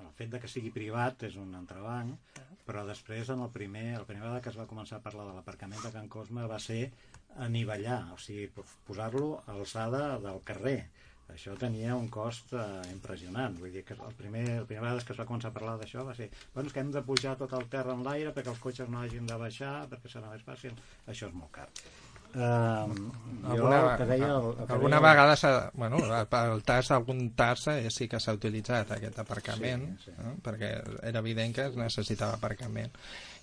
el 0.04 0.12
fet 0.19 0.33
de 0.35 0.40
que 0.43 0.50
sigui 0.50 0.73
privat 0.75 1.26
és 1.28 1.38
un 1.40 1.54
entrebanc, 1.59 2.38
però 2.64 2.85
després, 2.88 3.28
en 3.33 3.43
el 3.45 3.50
primer, 3.52 3.87
la 3.99 4.07
primera 4.09 4.28
vegada 4.28 4.43
que 4.45 4.52
es 4.52 4.59
va 4.61 4.69
començar 4.71 4.99
a 4.99 5.04
parlar 5.04 5.26
de 5.28 5.35
l'aparcament 5.37 5.83
de 5.85 5.93
Can 5.95 6.09
Cosme 6.12 6.47
va 6.50 6.61
ser 6.62 6.83
anivellar, 7.45 8.00
o 8.14 8.19
sigui, 8.21 8.47
posar-lo 8.87 9.43
a 9.45 9.57
l'alçada 9.57 10.04
del 10.23 10.40
carrer. 10.47 10.78
Això 11.33 11.54
tenia 11.59 11.97
un 11.97 12.09
cost 12.12 12.52
eh, 12.52 12.62
impressionant. 12.93 13.57
Vull 13.59 13.73
dir 13.73 13.83
que 13.88 13.97
el 13.97 14.14
primer, 14.19 14.45
la 14.61 14.66
primera 14.69 14.90
vegada 14.90 15.07
que 15.07 15.14
es 15.14 15.21
va 15.21 15.26
començar 15.26 15.50
a 15.50 15.57
parlar 15.57 15.78
d'això 15.81 16.04
va 16.07 16.14
ser 16.14 16.28
bueno, 16.54 16.71
que 16.71 16.81
hem 16.81 16.90
de 16.95 17.02
pujar 17.02 17.37
tot 17.40 17.52
el 17.57 17.64
terra 17.73 17.95
en 17.97 18.04
l'aire 18.07 18.35
perquè 18.37 18.52
els 18.52 18.61
cotxes 18.62 18.90
no 18.93 19.00
hagin 19.00 19.26
de 19.26 19.38
baixar, 19.40 19.87
perquè 19.90 20.12
serà 20.12 20.31
més 20.31 20.45
fàcil. 20.47 20.76
Això 21.09 21.31
és 21.31 21.35
molt 21.35 21.50
car. 21.54 21.69
Uh, 22.35 22.90
jo 22.90 23.50
alguna, 23.52 23.97
que 23.97 24.07
deia... 24.11 24.28
El, 24.35 24.47
el 24.50 24.66
que 24.66 24.73
alguna 24.75 24.99
deia... 24.99 25.09
vegada 25.09 25.37
s'ha... 25.38 25.52
Bueno, 25.78 26.00
el 26.02 26.62
TAS, 26.66 26.90
algun 26.97 27.28
TAS 27.38 27.69
eh, 27.71 27.90
sí 27.95 28.09
que 28.11 28.19
s'ha 28.19 28.35
utilitzat 28.35 28.90
aquest 28.97 29.21
aparcament, 29.23 29.85
Sí, 30.02 30.11
sí. 30.11 30.16
eh, 30.19 30.33
perquè 30.43 30.73
era 31.12 31.23
evident 31.23 31.54
que 31.54 31.69
es 31.71 31.78
necessitava 31.78 32.35
aparcament. 32.40 32.90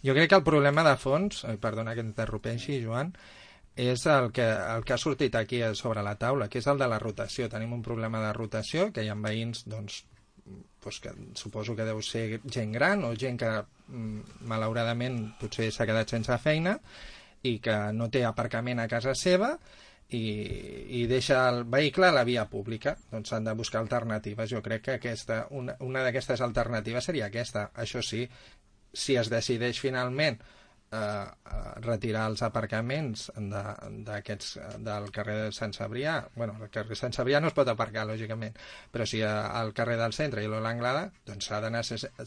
Jo 0.04 0.16
crec 0.18 0.34
que 0.34 0.42
el 0.42 0.44
problema 0.44 0.84
de 0.84 0.98
fons, 1.00 1.46
eh, 1.48 1.56
perdona 1.62 1.96
que 1.96 2.04
interrompeixi, 2.04 2.82
Joan, 2.84 3.14
és 3.76 4.06
el 4.06 4.32
que, 4.36 4.46
el 4.46 4.84
que 4.84 4.94
ha 4.94 5.00
sortit 5.00 5.36
aquí 5.36 5.62
sobre 5.80 6.04
la 6.04 6.16
taula, 6.20 6.50
que 6.50 6.60
és 6.60 6.68
el 6.68 6.80
de 6.80 6.88
la 6.88 7.00
rotació. 7.00 7.48
Tenim 7.50 7.74
un 7.74 7.84
problema 7.84 8.22
de 8.26 8.34
rotació, 8.34 8.90
que 8.92 9.04
hi 9.04 9.10
ha 9.10 9.16
veïns 9.16 9.64
doncs, 9.70 10.04
doncs 10.84 11.00
que 11.00 11.14
suposo 11.40 11.76
que 11.76 11.88
deu 11.88 12.02
ser 12.02 12.42
gent 12.52 12.74
gran 12.74 13.06
o 13.06 13.14
gent 13.16 13.40
que 13.40 13.52
mm, 13.88 14.44
malauradament 14.50 15.22
potser 15.40 15.72
s'ha 15.72 15.88
quedat 15.88 16.10
sense 16.10 16.38
feina 16.42 16.78
i 17.48 17.60
que 17.64 17.78
no 17.94 18.10
té 18.10 18.26
aparcament 18.26 18.82
a 18.82 18.90
casa 18.90 19.16
seva 19.16 19.56
i, 20.12 20.24
i 21.00 21.06
deixa 21.08 21.48
el 21.50 21.64
vehicle 21.64 22.10
a 22.10 22.16
la 22.16 22.26
via 22.28 22.48
pública. 22.50 22.98
Doncs 23.12 23.32
s'han 23.32 23.48
de 23.48 23.54
buscar 23.56 23.80
alternatives. 23.82 24.50
Jo 24.52 24.62
crec 24.62 24.84
que 24.88 24.98
aquesta, 25.00 25.46
una, 25.52 25.78
una 25.80 26.04
d'aquestes 26.04 26.42
alternatives 26.44 27.08
seria 27.08 27.30
aquesta. 27.32 27.70
Això 27.74 28.04
sí, 28.04 28.26
si 28.92 29.16
es 29.16 29.32
decideix 29.32 29.80
finalment 29.80 30.42
eh, 30.92 30.98
eh, 30.98 31.62
retirar 31.86 32.28
els 32.32 32.42
aparcaments 32.44 33.30
de, 33.36 33.62
d'aquests 34.06 34.58
del 34.84 35.10
carrer 35.16 35.38
de 35.46 35.52
Sant 35.56 35.74
Cebrià 35.76 36.18
bueno, 36.36 36.56
el 36.62 36.70
carrer 36.70 36.90
de 36.94 37.00
Sant 37.00 37.14
Cebrià 37.16 37.40
no 37.42 37.48
es 37.52 37.56
pot 37.58 37.68
aparcar 37.72 38.06
lògicament, 38.10 38.56
però 38.92 39.06
si 39.08 39.22
al 39.24 39.74
carrer 39.78 39.98
del 40.00 40.14
centre 40.14 40.44
i 40.44 40.50
l'Anglada 40.52 41.08
doncs 41.28 41.48
s'ha 41.48 41.62
de, 41.64 41.72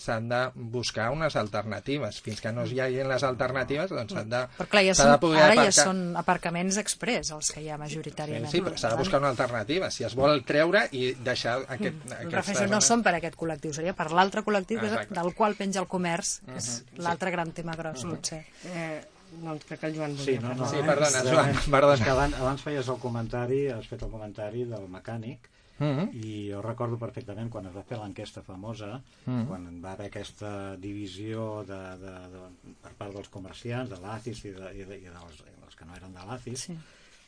s'han 0.00 0.28
de 0.30 0.40
buscar 0.54 1.10
unes 1.14 1.36
alternatives 1.36 2.20
fins 2.24 2.40
que 2.40 2.52
no 2.52 2.64
hi 2.66 2.80
hagi 2.80 3.04
les 3.04 3.22
alternatives 3.26 3.90
doncs 3.94 4.14
s'han 4.16 4.30
de, 4.32 4.42
Però 4.58 4.68
clar, 4.70 4.84
ja 4.88 4.94
s'ha 4.96 5.08
de 5.08 5.16
són, 5.16 5.20
poder 5.26 5.42
ara 5.42 5.54
ja 5.54 5.60
aparcar. 5.68 5.84
són 5.84 6.02
aparcaments 6.24 6.76
express 6.80 7.30
els 7.36 7.50
que 7.52 7.60
hi 7.64 7.68
ha 7.70 7.76
Sí, 7.76 7.80
majoritàriament. 7.84 8.50
sí, 8.50 8.60
però 8.64 8.76
s'ha 8.80 8.90
de 8.94 8.96
buscar 9.00 9.18
una 9.20 9.28
alternativa. 9.34 9.90
Si 9.90 10.04
es 10.04 10.14
vol 10.16 10.42
treure 10.46 10.86
i 10.92 11.12
deixar 11.14 11.58
aquest, 11.68 11.96
Em 12.06 12.12
aquesta 12.12 12.36
refereixo, 12.38 12.70
no 12.72 12.80
són 12.80 13.02
per 13.04 13.14
aquest 13.18 13.36
col·lectiu, 13.36 13.72
seria 13.76 13.92
per 13.94 14.10
l'altre 14.12 14.42
col·lectiu 14.46 14.78
Exacte. 14.82 15.14
del 15.14 15.34
qual 15.34 15.54
penja 15.58 15.80
el 15.82 15.88
comerç, 15.90 16.40
que 16.46 16.56
és 16.56 16.84
l'altre 16.96 17.30
gran 17.34 17.52
tema 17.52 17.74
gros, 17.76 18.04
potser. 18.04 18.44
Eh, 18.64 19.00
no, 19.42 19.56
crec 19.66 19.80
que 19.80 19.86
el 19.86 19.96
Joan 19.96 20.16
Sí, 20.18 20.38
no, 20.38 20.54
no. 20.54 20.68
Sí, 20.68 20.76
perdona, 20.86 21.22
Joan, 21.26 21.56
perdona. 21.70 21.94
és 21.98 22.04
Que 22.04 22.10
abans, 22.10 22.34
abans 22.38 22.62
feies 22.62 22.88
el 22.88 22.98
comentari, 23.02 23.66
has 23.68 23.86
fet 23.90 24.02
el 24.02 24.10
comentari 24.10 24.64
del 24.64 24.86
mecànic, 24.88 25.50
Mhm. 25.80 26.10
i 26.14 26.50
jo 26.52 26.60
recordo 26.62 26.96
perfectament 26.96 27.50
quan 27.50 27.66
es 27.66 27.74
va 27.74 27.82
fer 27.82 27.98
l'enquesta 27.98 28.42
famosa, 28.42 29.00
Mhm. 29.26 29.46
quan 29.48 29.82
va 29.84 29.92
haver 29.92 30.06
aquesta 30.06 30.76
divisió 30.76 31.64
de, 31.66 31.80
de, 31.98 32.12
de, 32.30 32.74
per 32.80 32.92
part 32.94 33.12
dels 33.12 33.28
comerciants, 33.28 33.90
de 33.90 33.98
l'ACIS 33.98 34.44
i, 34.44 34.50
de, 34.50 34.70
i, 34.78 34.84
de, 34.84 34.98
i 34.98 35.08
dels, 35.10 35.42
dels 35.60 35.74
que 35.74 35.84
no 35.84 35.96
eren 35.96 36.14
de 36.14 36.24
l'ACIS, 36.24 36.60
Sí. 36.68 36.78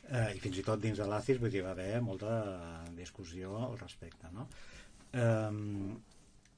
eh, 0.09 0.31
i 0.35 0.39
fins 0.39 0.57
i 0.57 0.63
tot 0.63 0.79
dins 0.79 0.97
de 0.97 1.05
l'ACIS 1.05 1.41
va 1.41 1.71
haver 1.71 2.01
molta 2.01 2.85
discussió 2.95 3.57
al 3.65 3.77
respecte 3.77 4.27
no? 4.31 4.47
eh, 5.11 5.51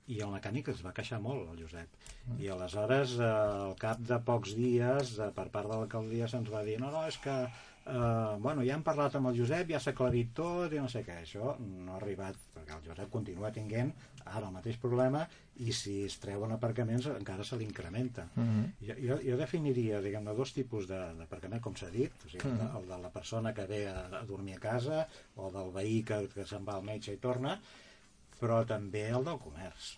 i 0.10 0.20
el 0.26 0.32
mecànic 0.34 0.72
es 0.74 0.80
va 0.86 0.94
queixar 0.98 1.20
molt 1.22 1.52
el 1.54 1.60
Josep. 1.62 1.90
I 2.42 2.48
aleshores 2.50 3.18
eh, 3.22 3.26
al 3.30 3.76
cap 3.78 4.00
de 4.02 4.18
pocs 4.26 4.56
dies 4.58 5.16
eh, 5.22 5.32
per 5.36 5.50
part 5.54 5.70
de 5.70 5.76
l'alcaldia 5.78 6.28
se'ns 6.32 6.50
va 6.54 6.64
dir 6.66 6.80
no, 6.82 6.90
no, 6.92 7.04
és 7.08 7.18
que 7.22 7.36
eh, 7.90 8.38
bueno, 8.42 8.64
ja 8.66 8.74
hem 8.76 8.84
parlat 8.86 9.16
amb 9.20 9.30
el 9.32 9.38
Josep, 9.38 9.70
ja 9.70 9.80
s'ha 9.82 9.94
aclarit 9.96 10.32
tot 10.38 10.74
i 10.74 10.80
no 10.82 10.90
sé 10.90 11.04
què, 11.06 11.20
això 11.24 11.56
no 11.62 11.94
ha 11.94 12.00
arribat 12.02 12.38
perquè 12.56 12.76
el 12.78 12.84
Josep 12.90 13.10
continua 13.14 13.52
tinguent 13.56 13.92
ara 14.30 14.46
el 14.50 14.54
mateix 14.54 14.78
problema 14.78 15.24
i 15.66 15.74
si 15.74 16.04
es 16.06 16.18
treuen 16.22 16.52
aparcaments 16.54 17.08
encara 17.12 17.44
se 17.44 17.58
l'incrementa. 17.58 18.28
Mhm. 18.36 18.66
jo, 18.88 18.96
jo, 19.08 19.18
jo 19.26 19.38
definiria 19.38 20.02
diguem-ne 20.02 20.34
dos 20.38 20.54
tipus 20.54 20.88
de- 20.88 21.14
d'aparcament 21.18 21.62
com 21.62 21.76
s'ha 21.76 21.90
dit 21.94 22.12
o 22.26 22.30
sigui, 22.30 22.46
el, 22.50 22.58
de, 22.62 22.68
el 22.80 22.88
de 22.90 22.98
la 23.06 23.10
persona 23.14 23.54
que 23.54 23.66
ve 23.66 23.88
a, 23.90 24.08
a 24.22 24.24
dormir 24.26 24.56
a 24.58 24.60
casa 24.60 25.08
o 25.36 25.50
del 25.52 25.72
veí 25.74 26.02
que, 26.04 26.28
que 26.34 26.46
se'n 26.46 26.66
va 26.68 26.76
al 26.78 26.84
metge 26.84 27.14
i 27.14 27.18
torna 27.22 27.60
però 28.40 28.62
també 28.68 29.08
el 29.10 29.26
del 29.28 29.40
comerç. 29.42 29.98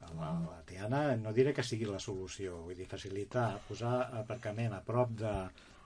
La, 0.00 0.30
la 0.32 0.60
Tiana 0.66 1.00
no 1.20 1.32
diré 1.36 1.52
que 1.56 1.64
sigui 1.66 1.86
la 1.88 2.00
solució 2.02 2.62
vull 2.64 2.76
dir, 2.78 2.86
facilitar, 2.88 3.60
posar 3.68 3.96
aparcament 4.22 4.72
a 4.74 4.80
prop 4.84 5.12
de, 5.20 5.34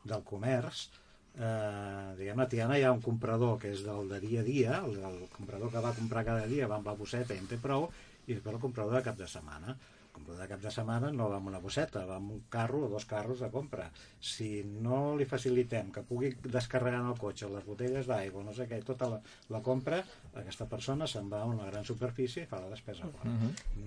del 0.06 0.22
comerç. 0.26 0.86
Eh, 1.34 2.14
diguem 2.20 2.40
a 2.44 2.46
Tiana 2.50 2.78
hi 2.78 2.84
ha 2.86 2.92
un 2.94 3.02
comprador 3.02 3.58
que 3.62 3.72
és 3.74 3.82
del 3.86 4.10
de 4.12 4.20
dia 4.22 4.44
a 4.44 4.46
dia 4.46 4.76
el, 4.86 5.00
el 5.08 5.16
comprador 5.32 5.72
que 5.72 5.82
va 5.82 5.90
comprar 5.96 6.22
cada 6.28 6.44
dia 6.46 6.68
va 6.70 6.78
amb 6.78 6.86
la 6.86 6.94
bosseta 6.94 7.34
i 7.34 7.42
en 7.42 7.48
té 7.50 7.58
prou 7.58 7.88
i 8.28 8.36
després 8.36 8.54
el 8.54 8.62
comprador 8.62 8.94
de 8.94 9.02
cap 9.08 9.18
de 9.18 9.26
setmana 9.32 9.74
el 10.14 10.20
comprador 10.20 10.42
de 10.44 10.48
cap 10.48 10.60
de 10.62 10.70
setmana 10.70 11.10
no 11.10 11.26
va 11.30 11.40
amb 11.40 11.48
una 11.50 11.58
bosseta 11.58 12.04
va 12.06 12.20
amb 12.20 12.30
un 12.36 12.42
carro 12.50 12.84
o 12.86 12.88
dos 12.88 13.04
carros 13.10 13.40
de 13.42 13.48
compra. 13.50 13.88
Si 14.20 14.62
no 14.64 15.16
li 15.18 15.26
facilitem 15.26 15.90
que 15.90 16.04
pugui 16.06 16.30
descarregar 16.44 17.00
en 17.02 17.10
el 17.10 17.18
cotxe 17.18 17.50
les 17.50 17.66
botelles 17.66 18.06
d'aigua 18.06 18.44
no 18.46 18.54
sé 18.54 18.68
què, 18.70 18.78
tota 18.86 19.10
la, 19.10 19.18
la 19.50 19.60
compra 19.66 19.98
aquesta 20.38 20.68
persona 20.70 21.08
se'n 21.10 21.26
va 21.32 21.42
a 21.42 21.50
una 21.50 21.66
gran 21.66 21.84
superfície 21.84 22.44
i 22.44 22.50
fa 22.50 22.62
la 22.62 22.70
despesa 22.70 23.10
fora. 23.10 23.34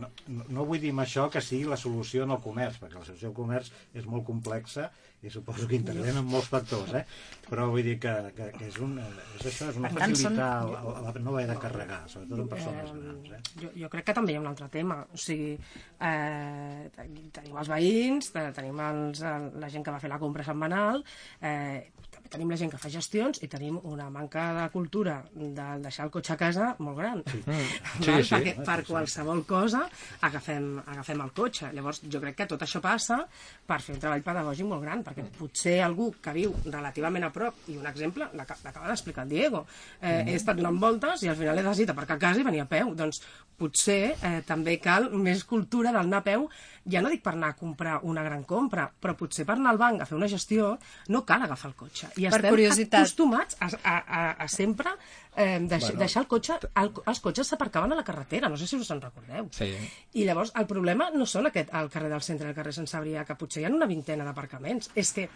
No, 0.01 0.11
no, 0.27 0.47
no 0.57 0.65
vull 0.67 0.83
dir 0.83 0.91
amb 0.95 1.05
això 1.05 1.29
que 1.31 1.43
sigui 1.43 1.67
la 1.71 1.79
solució 1.79 2.27
en 2.27 2.35
el 2.35 2.43
comerç, 2.43 2.81
perquè 2.83 2.99
la 2.99 3.07
solució 3.07 3.31
al 3.31 3.37
comerç 3.37 3.71
és 3.95 4.07
molt 4.07 4.27
complexa 4.27 4.91
i 5.25 5.31
suposo 5.33 5.65
que 5.67 5.75
intervenen 5.79 6.25
molts 6.29 6.47
factors, 6.51 6.91
eh? 6.93 7.01
però 7.49 7.65
vull 7.71 7.81
dir 7.83 7.95
que, 7.99 8.11
que, 8.37 8.51
que 8.53 8.67
és, 8.67 8.75
un, 8.83 8.99
és 9.01 9.45
això, 9.49 9.69
és 9.71 9.79
una 9.79 9.89
Per 9.89 9.97
tant, 10.03 10.13
facilitar 10.13 10.49
la, 10.69 10.81
la, 10.85 11.01
la, 11.07 11.13
no 11.25 11.33
haver 11.33 11.47
de 11.49 11.55
carregar, 11.63 12.03
sobretot 12.11 12.43
en 12.43 12.49
persones 12.51 12.91
grans. 12.93 13.31
Eh? 13.33 13.41
jo, 13.63 13.71
jo 13.81 13.89
crec 13.89 14.05
que 14.11 14.13
també 14.19 14.35
hi 14.35 14.37
ha 14.37 14.43
un 14.43 14.51
altre 14.51 14.69
tema. 14.69 14.99
O 15.09 15.17
sigui, 15.17 15.55
eh, 15.99 16.11
eh, 16.11 16.89
ten- 16.95 17.17
tenim 17.33 17.57
els 17.57 17.69
veïns, 17.71 18.31
te- 18.35 18.51
tenim 18.55 18.79
els, 18.87 19.21
el, 19.25 19.49
la 19.63 19.69
gent 19.73 19.83
que 19.87 19.93
va 19.95 19.99
fer 20.03 20.11
la 20.11 20.19
compra 20.21 20.45
setmanal, 20.45 21.01
eh, 21.41 21.89
tenim 22.31 22.49
la 22.51 22.57
gent 22.59 22.71
que 22.71 22.77
fa 22.81 22.89
gestions 22.93 23.39
i 23.43 23.47
tenim 23.51 23.79
una 23.83 24.09
manca 24.13 24.47
de 24.57 24.65
cultura 24.73 25.17
de 25.33 25.67
deixar 25.83 26.05
el 26.07 26.11
cotxe 26.11 26.33
a 26.33 26.37
casa 26.37 26.69
molt 26.79 26.97
gran. 26.99 27.23
Sí, 27.27 27.41
Sí, 28.07 28.17
sí. 28.23 28.35
Perquè 28.35 28.53
per 28.65 28.77
qualsevol 28.87 29.43
cosa 29.49 29.85
agafem, 30.21 30.77
agafem 30.85 31.21
el 31.25 31.31
cotxe. 31.35 31.71
Llavors, 31.73 32.01
jo 32.05 32.21
crec 32.23 32.37
que 32.41 32.47
tot 32.49 32.61
això 32.65 32.81
passa 32.83 33.19
per 33.67 33.79
fer 33.83 33.95
un 33.95 34.01
treball 34.03 34.23
pedagògic 34.25 34.67
molt 34.69 34.83
gran, 34.85 35.03
perquè 35.05 35.25
potser 35.37 35.77
algú 35.85 36.11
que 36.23 36.33
viu 36.35 36.53
relativament 36.65 37.27
a 37.27 37.31
prop, 37.33 37.63
i 37.67 37.77
un 37.77 37.87
exemple 37.89 38.29
l'aca- 38.33 38.57
l'acaba 38.63 38.87
d'explicar 38.91 39.23
el 39.27 39.29
Diego, 39.35 39.65
eh, 40.01 40.23
he 40.27 40.35
estat 40.35 40.57
donant 40.57 40.79
voltes 40.81 41.23
i 41.23 41.29
al 41.31 41.35
final 41.39 41.57
he 41.59 41.63
decidit 41.65 41.91
aparcar 41.93 42.17
a 42.17 42.23
casa 42.27 42.41
i 42.41 42.47
venir 42.47 42.61
a 42.63 42.69
peu. 42.69 42.93
Doncs 42.95 43.21
potser 43.57 44.15
eh, 44.21 44.41
també 44.45 44.77
cal 44.79 45.09
més 45.17 45.43
cultura 45.47 45.91
d'anar 45.95 46.19
a 46.21 46.25
peu, 46.25 46.47
ja 46.89 47.01
no 47.03 47.11
dic 47.11 47.21
per 47.23 47.33
anar 47.35 47.51
a 47.53 47.57
comprar 47.59 47.99
una 48.07 48.23
gran 48.23 48.43
compra, 48.47 48.87
però 48.89 49.15
potser 49.19 49.45
per 49.45 49.57
anar 49.57 49.73
al 49.73 49.79
banc 49.81 50.01
a 50.01 50.07
fer 50.09 50.15
una 50.17 50.29
gestió 50.31 50.73
no 51.13 51.23
cal 51.27 51.43
agafar 51.43 51.71
el 51.71 51.75
cotxe. 51.79 52.09
I 52.15 52.27
Per 52.27 52.39
estem 52.39 52.49
curiositat. 52.55 52.99
acostumats 53.01 53.57
a, 53.59 53.69
a, 53.83 53.95
a, 53.97 54.21
a 54.45 54.47
sempre 54.47 54.93
eh, 55.35 55.59
deix, 55.61 55.89
bueno. 55.89 55.99
deixar 55.99 56.23
el 56.23 56.29
cotxe... 56.31 56.59
El, 56.79 56.91
els 57.05 57.23
cotxes 57.23 57.51
s'aparcaven 57.53 57.93
a 57.93 57.99
la 57.99 58.05
carretera, 58.07 58.49
no 58.49 58.57
sé 58.57 58.67
si 58.67 58.79
us 58.79 58.91
en 58.95 59.01
recordeu. 59.03 59.49
Sí. 59.51 59.71
I 60.13 60.25
llavors 60.27 60.53
el 60.55 60.67
problema 60.69 61.09
no 61.13 61.27
són 61.29 61.51
aquest, 61.51 61.73
al 61.75 61.91
carrer 61.93 62.09
del 62.13 62.23
centre, 62.25 62.49
al 62.49 62.55
carrer 62.57 62.73
Sant 62.73 62.87
Sabrià, 62.89 63.25
que 63.27 63.35
potser 63.39 63.61
hi 63.63 63.67
ha 63.67 63.73
una 63.73 63.89
vintena 63.89 64.25
d'aparcaments. 64.27 64.91
És 64.95 65.13
que 65.13 65.27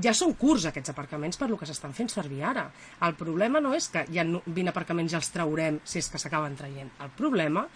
ja 0.00 0.14
són 0.16 0.32
curts 0.40 0.64
aquests 0.70 0.94
aparcaments 0.94 1.36
per 1.36 1.50
lo 1.50 1.58
que 1.60 1.66
s'estan 1.68 1.92
fent 1.92 2.08
servir 2.08 2.42
ara. 2.48 2.70
El 3.04 3.16
problema 3.20 3.60
no 3.60 3.74
és 3.76 3.90
que 3.92 4.06
hi 4.08 4.20
ha 4.20 4.24
20 4.24 4.70
aparcaments 4.72 5.12
i 5.12 5.18
els 5.20 5.28
traurem 5.34 5.80
si 5.84 6.00
és 6.00 6.08
que 6.08 6.20
s'acaben 6.22 6.56
traient. 6.56 6.90
El 7.04 7.12
problema 7.18 7.66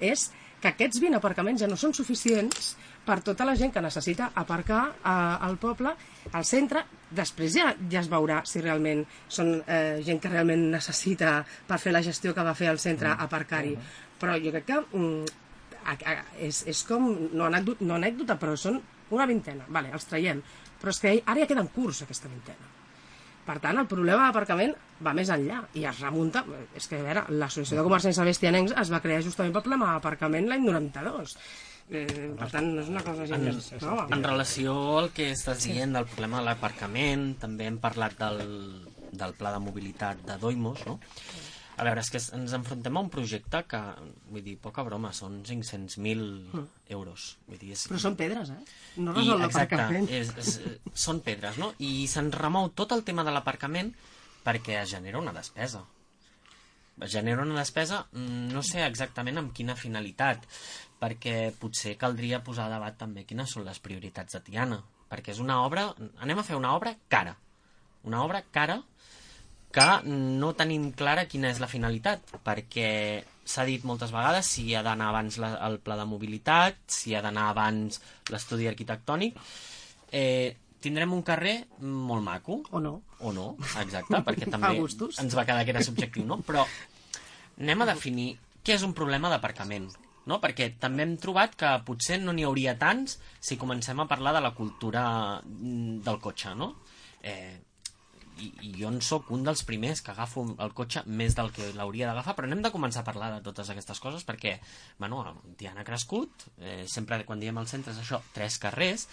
és 0.00 0.30
que 0.60 0.70
aquests 0.72 1.00
20 1.02 1.18
aparcaments 1.18 1.62
ja 1.62 1.68
no 1.70 1.78
són 1.78 1.94
suficients 1.94 2.72
per 3.06 3.20
tota 3.24 3.46
la 3.46 3.54
gent 3.56 3.72
que 3.74 3.82
necessita 3.84 4.32
aparcar 4.42 4.82
eh, 4.90 5.10
al 5.48 5.56
poble, 5.62 5.94
al 6.32 6.44
centre. 6.44 6.84
Després 7.10 7.54
ja, 7.54 7.70
ja 7.90 8.02
es 8.02 8.10
veurà 8.10 8.42
si 8.48 8.62
realment 8.64 9.04
són 9.28 9.54
eh, 9.60 9.98
gent 10.06 10.20
que 10.22 10.32
realment 10.32 10.68
necessita 10.74 11.38
per 11.68 11.80
fer 11.82 11.94
la 11.94 12.04
gestió 12.04 12.34
que 12.34 12.46
va 12.46 12.56
fer 12.58 12.70
al 12.72 12.82
centre 12.82 13.14
aparcar-hi. 13.14 13.76
Però 14.18 14.34
jo 14.42 14.54
crec 14.54 14.66
que 14.68 14.80
mm, 14.82 15.36
a, 15.84 15.94
a, 15.94 16.16
és, 16.48 16.64
és 16.68 16.82
com, 16.88 17.10
no 17.32 17.46
anècdota, 17.48 17.86
no 17.86 17.96
anècdota, 17.96 18.38
però 18.40 18.56
són 18.58 18.82
una 19.14 19.28
vintena. 19.30 19.68
Vale, 19.68 19.94
els 19.94 20.10
traiem. 20.10 20.42
Però 20.78 20.92
és 20.92 21.00
que 21.02 21.14
ara 21.24 21.40
ja 21.40 21.48
queden 21.50 21.70
curts, 21.74 22.02
aquesta 22.04 22.30
vintena. 22.30 22.77
Per 23.48 23.56
tant, 23.64 23.78
el 23.80 23.88
problema 23.88 24.26
d'aparcament 24.26 24.74
va 25.04 25.14
més 25.16 25.30
enllà 25.32 25.62
i 25.78 25.86
es 25.88 26.02
remunta... 26.04 26.42
És 26.76 26.88
que, 26.90 26.98
a 27.00 27.06
veure, 27.06 27.24
l'Associació 27.32 27.78
de 27.78 27.86
Comerciants 27.86 28.20
Bestianencs 28.28 28.74
es 28.82 28.92
va 28.92 29.00
crear 29.04 29.22
justament 29.24 29.54
pel 29.56 29.64
problema 29.64 29.94
d'aparcament 29.94 30.50
l'any 30.50 30.66
92. 30.66 31.36
Eh, 31.88 32.04
per 32.36 32.50
tant, 32.52 32.66
no 32.74 32.82
és 32.82 32.90
una 32.92 33.00
cosa 33.06 33.24
gens 33.30 33.70
nova. 33.80 34.04
En 34.12 34.24
relació 34.26 34.74
al 34.98 35.08
que 35.16 35.30
estàs 35.32 35.64
dient 35.64 35.96
del 35.96 36.08
problema 36.10 36.42
de 36.42 36.50
l'aparcament, 36.50 37.30
també 37.40 37.70
hem 37.70 37.78
parlat 37.80 38.18
del, 38.20 38.42
del 39.12 39.32
pla 39.38 39.54
de 39.54 39.62
mobilitat 39.64 40.20
de 40.28 40.36
Doimos, 40.42 40.84
no? 40.84 40.98
A 41.78 41.84
veure, 41.86 42.02
és 42.02 42.10
que 42.10 42.20
ens 42.34 42.54
enfrontem 42.56 42.96
a 42.98 43.02
un 43.04 43.10
projecte 43.12 43.60
que, 43.70 43.80
vull 44.32 44.42
dir, 44.42 44.56
poca 44.58 44.82
broma, 44.86 45.12
són 45.14 45.38
500.000 45.46 46.64
euros. 46.96 47.28
Vull 47.46 47.60
dir, 47.60 47.72
és, 47.76 47.84
Però 47.90 48.00
són 48.02 48.16
pedres, 48.18 48.50
eh? 48.50 48.58
No 48.98 49.14
resol 49.14 49.38
l'aparcament. 49.44 50.08
és, 50.10 50.32
és, 50.42 50.50
són 51.06 51.22
pedres, 51.26 51.60
no? 51.62 51.70
I 51.78 52.08
se'n 52.10 52.32
remou 52.34 52.72
tot 52.74 52.96
el 52.96 53.04
tema 53.06 53.22
de 53.26 53.34
l'aparcament 53.34 53.92
perquè 54.44 54.80
es 54.82 54.90
genera 54.90 55.22
una 55.22 55.34
despesa. 55.36 55.84
Es 56.98 57.12
genera 57.14 57.44
una 57.46 57.60
despesa, 57.60 58.02
mm, 58.10 58.50
no 58.50 58.62
sé 58.66 58.82
exactament 58.82 59.38
amb 59.38 59.54
quina 59.54 59.78
finalitat, 59.78 60.48
perquè 60.98 61.52
potser 61.54 61.94
caldria 62.00 62.42
posar 62.42 62.66
a 62.66 62.74
debat 62.74 62.98
també 62.98 63.22
quines 63.24 63.54
són 63.54 63.68
les 63.68 63.78
prioritats 63.78 64.34
de 64.34 64.40
Tiana, 64.48 64.80
perquè 65.08 65.30
és 65.30 65.38
una 65.38 65.60
obra, 65.62 65.92
anem 66.18 66.40
a 66.40 66.46
fer 66.46 66.58
una 66.58 66.74
obra 66.74 66.96
cara, 67.08 67.36
una 68.02 68.24
obra 68.24 68.42
cara 68.50 68.80
que 69.72 69.88
no 70.08 70.54
tenim 70.56 70.90
clara 70.96 71.26
quina 71.28 71.50
és 71.52 71.60
la 71.60 71.68
finalitat, 71.70 72.24
perquè 72.44 72.88
s'ha 73.48 73.64
dit 73.68 73.84
moltes 73.88 74.12
vegades 74.12 74.48
si 74.48 74.66
ha 74.76 74.82
d'anar 74.84 75.10
abans 75.10 75.38
la, 75.40 75.54
el 75.68 75.78
pla 75.84 75.96
de 75.96 76.06
mobilitat, 76.08 76.80
si 76.92 77.14
ha 77.14 77.22
d'anar 77.24 77.50
abans 77.52 78.00
l'estudi 78.32 78.68
arquitectònic. 78.68 79.36
Eh, 80.12 80.56
tindrem 80.80 81.12
un 81.12 81.22
carrer 81.26 81.56
molt 81.80 82.24
maco, 82.24 82.62
O 82.70 82.80
no. 82.80 83.00
o 83.20 83.32
no, 83.32 83.48
exacte, 83.80 84.20
perquè 84.24 84.48
també 84.54 84.76
ens 84.78 85.36
va 85.36 85.46
quedar 85.48 85.64
que 85.64 85.74
era 85.74 85.84
subjectiu, 85.84 86.26
no? 86.28 86.40
Però 86.46 86.64
anem 87.58 87.82
a 87.82 87.88
definir 87.92 88.28
què 88.64 88.76
és 88.76 88.84
un 88.86 88.94
problema 88.94 89.30
d'aparcament, 89.32 89.88
no? 90.28 90.38
Perquè 90.40 90.74
també 90.80 91.04
hem 91.04 91.16
trobat 91.20 91.56
que 91.58 91.72
potser 91.86 92.20
no 92.22 92.34
n'hi 92.36 92.44
hauria 92.46 92.76
tants 92.78 93.18
si 93.40 93.58
comencem 93.60 94.00
a 94.00 94.08
parlar 94.10 94.36
de 94.36 94.44
la 94.44 94.54
cultura 94.54 95.04
mm, 95.40 96.04
del 96.06 96.20
cotxe, 96.20 96.54
no? 96.54 96.74
Eh, 97.22 97.56
i, 98.40 98.50
i 98.68 98.72
jo 98.78 98.90
en 98.92 99.00
sóc 99.04 99.30
un 99.34 99.44
dels 99.46 99.64
primers 99.68 100.02
que 100.04 100.12
agafo 100.12 100.44
el 100.58 100.74
cotxe 100.76 101.02
més 101.06 101.36
del 101.38 101.50
que 101.54 101.72
l'hauria 101.76 102.08
d'agafar, 102.10 102.36
però 102.38 102.48
n'hem 102.48 102.62
de 102.64 102.72
començar 102.74 103.02
a 103.02 103.08
parlar 103.08 103.32
de 103.34 103.42
totes 103.46 103.70
aquestes 103.72 104.00
coses 104.02 104.24
perquè, 104.28 104.58
bueno, 104.98 105.22
Tiana 105.60 105.84
ha 105.84 105.88
crescut, 105.88 106.48
eh, 106.58 106.84
sempre 106.88 107.24
quan 107.28 107.42
diem 107.42 107.58
al 107.58 107.70
centre 107.70 107.94
és 107.94 108.00
això, 108.02 108.22
tres 108.34 108.58
carrers, 108.62 109.08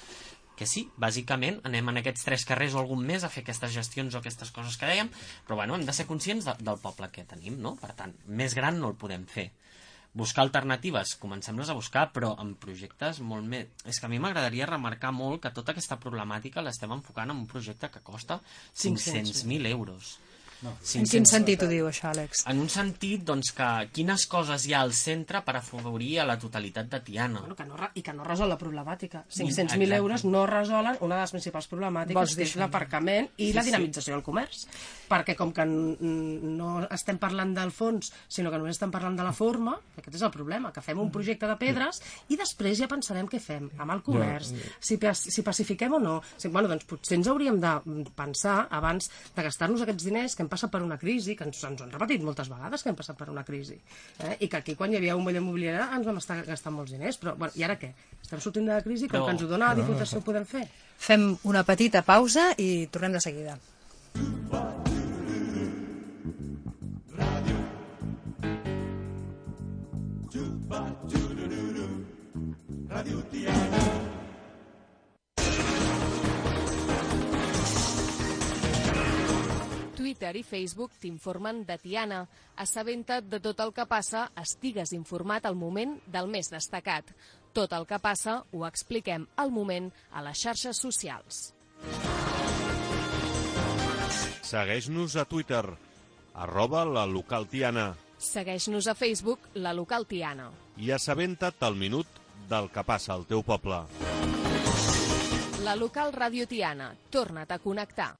que 0.56 0.68
sí, 0.70 0.86
bàsicament 1.02 1.60
anem 1.68 1.92
en 1.92 2.00
aquests 2.00 2.24
tres 2.28 2.46
carrers 2.48 2.76
o 2.76 2.82
algun 2.82 3.04
més 3.06 3.26
a 3.26 3.30
fer 3.32 3.44
aquestes 3.44 3.74
gestions 3.76 4.16
o 4.16 4.22
aquestes 4.22 4.54
coses 4.56 4.78
que 4.80 4.88
dèiem, 4.88 5.12
però 5.48 5.60
bueno, 5.60 5.76
hem 5.76 5.86
de 5.88 5.96
ser 5.96 6.08
conscients 6.08 6.48
de, 6.48 6.56
del 6.64 6.80
poble 6.82 7.12
que 7.12 7.28
tenim, 7.28 7.60
no? 7.62 7.76
Per 7.82 7.92
tant, 7.98 8.16
més 8.26 8.56
gran 8.56 8.80
no 8.80 8.94
el 8.94 9.00
podem 9.00 9.28
fer. 9.28 9.50
Buscar 10.16 10.46
alternatives, 10.46 11.18
comencem-les 11.20 11.70
a 11.70 11.76
buscar, 11.76 12.06
però 12.16 12.30
en 12.40 12.54
projectes 12.60 13.20
molt 13.20 13.44
més... 13.52 13.68
És 13.84 14.00
que 14.00 14.08
a 14.08 14.12
mi 14.12 14.20
m'agradaria 14.24 14.70
remarcar 14.70 15.12
molt 15.12 15.42
que 15.44 15.52
tota 15.56 15.74
aquesta 15.76 15.98
problemàtica 16.00 16.64
l'estem 16.64 16.94
enfocant 16.96 17.34
en 17.34 17.42
un 17.42 17.50
projecte 17.52 17.90
que 17.92 18.04
costa 18.06 18.40
500.000 18.80 19.68
euros. 19.74 20.16
En 20.64 21.04
quin 21.06 21.26
sentit 21.28 21.62
ho 21.62 21.68
diu, 21.68 21.88
això, 21.90 22.10
Àlex? 22.14 22.46
En 22.50 22.60
un 22.64 22.70
sentit, 22.72 23.22
doncs, 23.28 23.52
que 23.54 23.68
quines 23.94 24.26
coses 24.32 24.66
hi 24.66 24.74
ha 24.74 24.82
al 24.82 24.94
centre 24.94 25.42
per 25.46 25.58
afavorir 25.60 26.20
a 26.22 26.26
la 26.26 26.38
totalitat 26.40 26.88
de 26.90 27.00
Tiana. 27.02 27.42
Bueno, 27.42 27.56
que 27.56 27.66
no, 27.66 27.76
I 27.94 28.02
que 28.02 28.14
no 28.14 28.24
resol 28.24 28.50
la 28.50 28.58
problemàtica. 28.58 29.26
Sí, 29.28 29.44
500.000 29.44 29.66
exacte. 29.66 29.96
euros 29.96 30.26
no 30.26 30.46
resolen 30.48 30.98
una 31.02 31.16
de 31.16 31.22
les 31.22 31.32
principals 31.36 31.68
problemàtiques, 31.70 32.36
que 32.36 32.44
és 32.48 32.56
l'aparcament 32.56 33.30
i 33.38 33.48
Sí, 33.50 33.54
la 33.54 33.62
sí. 33.64 33.70
dinamització 33.70 34.16
del 34.16 34.24
comerç. 34.24 34.66
Perquè 35.10 35.36
com 35.36 35.52
que 35.54 35.66
no 35.66 36.70
estem 36.90 37.20
parlant 37.22 37.54
del 37.56 37.72
fons, 37.76 38.12
sinó 38.28 38.50
que 38.50 38.58
només 38.58 38.76
estem 38.78 38.92
parlant 38.94 39.16
de 39.20 39.24
la 39.28 39.34
forma, 39.34 39.76
aquest 39.98 40.16
és 40.18 40.24
el 40.26 40.32
problema, 40.34 40.72
que 40.74 40.82
fem 40.82 41.00
un 41.00 41.12
projecte 41.12 41.48
de 41.50 41.58
pedres 41.62 42.02
i 42.30 42.38
després 42.40 42.78
ja 42.80 42.88
pensarem 42.92 43.28
què 43.28 43.40
fem 43.44 43.70
amb 43.78 43.92
el 43.92 44.02
comerç, 44.06 44.54
si, 44.80 44.98
pas- 45.02 45.26
si 45.30 45.44
pacifiquem 45.46 45.94
o 45.94 46.00
no. 46.00 46.16
Si, 46.38 46.48
bueno, 46.48 46.68
doncs 46.72 46.86
potser 46.90 47.18
ens 47.20 47.28
hauríem 47.28 47.60
de 47.62 47.76
pensar 48.16 48.68
abans 48.72 49.12
de 49.36 49.44
gastar-nos 49.46 49.82
aquests 49.86 50.06
diners 50.10 50.36
que 50.36 50.45
hem 50.46 50.52
passat 50.52 50.72
per 50.72 50.82
una 50.86 50.98
crisi, 51.02 51.36
que 51.36 51.48
ens, 51.48 51.62
ens 51.68 51.82
ho 51.82 51.86
han 51.88 51.94
repetit 51.94 52.24
moltes 52.26 52.50
vegades 52.52 52.84
que 52.86 52.92
hem 52.94 52.98
passat 53.00 53.18
per 53.20 53.30
una 53.34 53.44
crisi, 53.48 53.78
eh? 54.24 54.36
i 54.40 54.50
que 54.52 54.62
aquí 54.62 54.78
quan 54.80 54.94
hi 54.94 55.00
havia 55.02 55.18
un 55.18 55.26
moll 55.26 55.42
immobiliari 55.42 55.98
ens 55.98 56.08
vam 56.08 56.22
estar 56.22 56.40
gastant 56.48 56.76
molts 56.78 56.94
diners, 56.96 57.20
però 57.22 57.36
bueno, 57.36 57.54
i 57.58 57.66
ara 57.68 57.80
què? 57.82 57.92
Estem 58.22 58.42
sortint 58.44 58.70
de 58.70 58.78
la 58.78 58.86
crisi, 58.86 59.10
com 59.10 59.20
Però- 59.20 59.30
que 59.30 59.38
ens 59.38 59.46
ho 59.46 59.52
dona 59.52 59.74
la 59.74 59.80
Diputació 59.82 60.22
ho 60.22 60.28
podem 60.28 60.46
fer? 60.50 60.68
Fem 60.98 61.32
una 61.44 61.66
petita 61.68 62.06
pausa 62.06 62.52
i 62.58 62.88
tornem 62.92 63.18
de 63.18 63.24
seguida. 63.28 63.60
Twitter 80.06 80.36
i 80.38 80.44
Facebook 80.46 80.92
t'informen 81.02 81.64
de 81.66 81.80
Tiana. 81.82 82.20
Assabenta't 82.62 83.26
de 83.26 83.40
tot 83.42 83.58
el 83.64 83.72
que 83.74 83.88
passa, 83.90 84.28
estigues 84.38 84.92
informat 84.94 85.48
al 85.50 85.56
moment 85.58 85.96
del 86.14 86.28
més 86.30 86.52
destacat. 86.54 87.08
Tot 87.58 87.72
el 87.74 87.88
que 87.90 87.98
passa 87.98 88.36
ho 88.54 88.68
expliquem 88.68 89.26
al 89.42 89.50
moment 89.50 89.88
a 90.14 90.22
les 90.22 90.38
xarxes 90.38 90.78
socials. 90.78 91.40
Segueix-nos 94.46 95.16
a 95.18 95.26
Twitter, 95.26 95.64
arroba 96.36 96.84
la 96.86 97.08
local 97.10 97.50
Tiana, 97.50 97.96
Segueix-nos 98.22 98.86
a 98.86 98.94
Facebook, 98.94 99.50
la 99.56 99.74
local 99.74 100.06
Tiana. 100.06 100.52
i 100.78 100.92
assabenta't 100.92 101.66
al 101.66 101.76
minut 101.76 102.06
del 102.48 102.70
que 102.70 102.84
passa 102.84 103.14
al 103.18 103.26
teu 103.26 103.42
poble. 103.42 103.82
La 105.66 105.74
local 105.76 106.14
Ràdio 106.14 106.46
Tiana. 106.46 106.94
Torna't 107.10 107.50
a 107.50 107.58
connectar. 107.58 108.14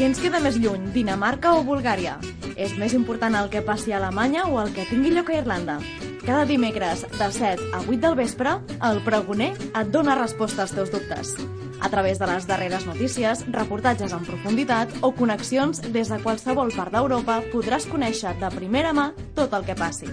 Què 0.00 0.06
ens 0.08 0.16
queda 0.16 0.38
més 0.40 0.54
lluny, 0.56 0.86
Dinamarca 0.94 1.50
o 1.58 1.60
Bulgària? 1.60 2.14
És 2.56 2.70
més 2.80 2.94
important 2.96 3.34
el 3.36 3.50
que 3.52 3.60
passi 3.60 3.92
a 3.92 3.98
Alemanya 3.98 4.46
o 4.48 4.54
el 4.56 4.70
que 4.72 4.86
tingui 4.88 5.10
lloc 5.12 5.28
a 5.28 5.34
Irlanda? 5.42 5.74
Cada 6.22 6.46
dimecres, 6.48 7.02
de 7.18 7.28
7 7.28 7.66
a 7.76 7.82
8 7.82 7.98
del 8.06 8.16
vespre, 8.16 8.54
el 8.88 9.02
pregoner 9.04 9.50
et 9.68 9.90
dona 9.92 10.16
resposta 10.16 10.64
als 10.64 10.72
teus 10.72 10.88
dubtes. 10.88 11.36
a 11.82 11.88
través 11.88 12.18
de 12.18 12.26
les 12.26 12.46
darreres 12.46 12.86
notícies, 12.86 13.44
reportatges 13.52 14.12
en 14.12 14.24
profunditat 14.24 14.88
o 15.00 15.12
connexions 15.12 15.80
des 15.80 16.08
de 16.08 16.18
qualsevol 16.20 16.72
part 16.76 16.92
d'Europa 16.92 17.42
podràs 17.52 17.88
conèixer 17.88 18.34
de 18.40 18.52
primera 18.56 18.92
mà 18.92 19.10
tot 19.34 19.52
el 19.52 19.64
que 19.64 19.76
passi. 19.76 20.08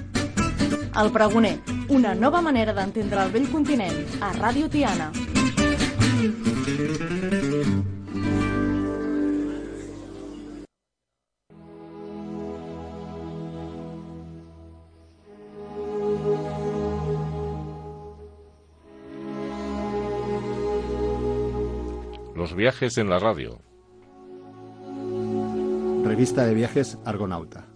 El 0.95 1.12
Pregoner, 1.12 1.60
una 1.89 2.15
nova 2.15 2.41
manera 2.41 2.73
d'entendre 2.73 3.23
el 3.23 3.32
vell 3.32 3.52
continent, 3.52 4.00
a 4.19 4.32
Ràdio 4.36 4.71
Tiana. 4.71 5.12
Los 22.47 22.55
viajes 22.55 22.97
en 22.97 23.10
la 23.10 23.19
radio. 23.19 23.60
Revista 26.05 26.45
de 26.45 26.53
viajes 26.53 26.97
Argonauta. 27.03 27.67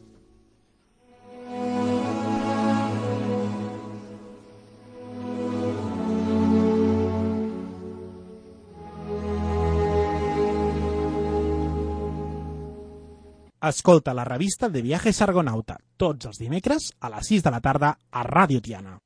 Escolta 13.62 14.14
la 14.14 14.24
revista 14.24 14.70
de 14.70 14.82
Viajes 14.82 15.22
Argonauta 15.22 15.82
tots 15.98 16.28
els 16.32 16.40
dimecres 16.40 16.94
a 17.02 17.10
les 17.10 17.28
6 17.28 17.44
de 17.44 17.52
la 17.52 17.60
tarda 17.60 17.98
a 18.10 18.24
Ràdio 18.24 18.62
Tiana. 18.64 19.02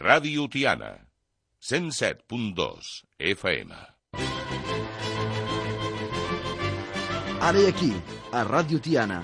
Ràdio 0.00 0.48
Tiana. 0.48 1.05
107.2 1.62 3.04
FM. 3.18 3.72
Ara 7.40 7.60
i 7.60 7.66
aquí, 7.68 7.92
a 8.32 8.44
Ràdio 8.44 8.80
Tiana. 8.82 9.22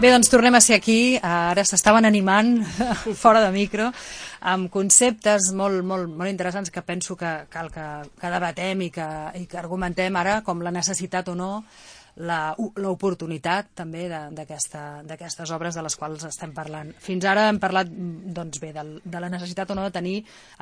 Bé, 0.00 0.10
doncs 0.10 0.28
tornem 0.28 0.52
a 0.56 0.60
ser 0.60 0.76
aquí. 0.76 1.16
Ara 1.22 1.64
s'estaven 1.64 2.04
animant 2.04 2.58
fora 3.22 3.40
de 3.44 3.52
micro 3.54 3.90
amb 4.44 4.68
conceptes 4.68 5.52
molt, 5.56 5.80
molt, 5.86 6.10
molt 6.12 6.28
interessants 6.28 6.68
que 6.70 6.82
penso 6.84 7.16
que 7.16 7.30
cal 7.48 7.70
que, 7.72 7.86
que 8.20 8.32
debatem 8.32 8.82
i 8.84 8.90
que, 8.92 9.06
i 9.40 9.46
que 9.48 9.60
argumentem 9.60 10.16
ara, 10.20 10.42
com 10.44 10.60
la 10.60 10.74
necessitat 10.74 11.30
o 11.32 11.36
no 11.38 11.52
l'oportunitat 12.16 13.72
també 13.74 14.06
d'aquestes 14.08 15.50
obres 15.54 15.74
de 15.74 15.82
les 15.82 15.96
quals 15.98 16.26
estem 16.28 16.52
parlant. 16.54 16.92
Fins 17.02 17.24
ara 17.26 17.48
hem 17.48 17.58
parlat 17.62 17.90
doncs 17.90 18.60
bé, 18.62 18.72
del, 18.76 18.96
de 19.04 19.22
la 19.22 19.30
necessitat 19.32 19.70
o 19.70 19.78
no 19.78 19.86
de 19.86 19.94
tenir 19.94 20.16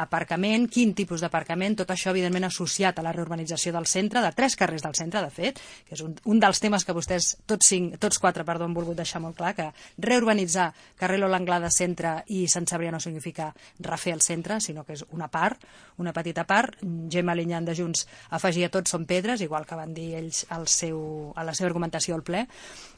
aparcament, 0.05 0.69
quin 0.73 0.95
tipus 0.97 1.25
d'aparcament, 1.25 1.77
tot 1.83 1.93
això 1.93 2.12
evidentment 2.12 2.49
associat 2.49 2.99
a 2.99 3.05
la 3.05 3.12
reurbanització 3.12 3.73
del 3.77 3.88
centre, 3.91 4.23
de 4.25 4.33
tres 4.37 4.57
carrers 4.57 4.85
del 4.85 4.97
centre, 4.99 5.23
de 5.23 5.33
fet, 5.33 5.61
que 5.88 5.97
és 5.97 6.05
un, 6.05 6.15
un 6.25 6.41
dels 6.41 6.62
temes 6.62 6.87
que 6.87 6.97
vostès, 6.97 7.35
tots, 7.47 7.69
cinc, 7.69 7.99
tots 8.03 8.19
quatre, 8.23 8.47
perdó, 8.49 8.69
han 8.69 8.77
volgut 8.77 8.97
deixar 9.01 9.21
molt 9.25 9.37
clar, 9.37 9.55
que 9.57 9.71
reurbanitzar 9.99 10.71
carrer 10.99 11.21
L'Anglada 11.23 11.71
centre 11.71 12.17
i 12.35 12.45
Sant 12.51 12.67
Cebrià 12.69 12.93
no 12.93 13.01
significa 13.01 13.51
refer 13.85 14.12
el 14.17 14.23
centre, 14.25 14.59
sinó 14.61 14.85
que 14.85 14.97
és 14.97 15.05
una 15.12 15.29
part, 15.33 15.62
una 16.03 16.12
petita 16.12 16.45
part. 16.49 16.79
Gemma 17.12 17.37
Linyan 17.38 17.65
de 17.65 17.77
Junts 17.79 18.07
afegia 18.31 18.71
tots 18.73 18.93
són 18.93 19.07
pedres, 19.09 19.43
igual 19.45 19.67
que 19.69 19.79
van 19.79 19.95
dir 19.95 20.12
ells 20.19 20.45
al 20.51 20.67
seu, 20.71 21.33
a 21.42 21.46
la 21.46 21.55
seva 21.59 21.70
argumentació 21.70 22.16
al 22.16 22.24
ple. 22.26 22.46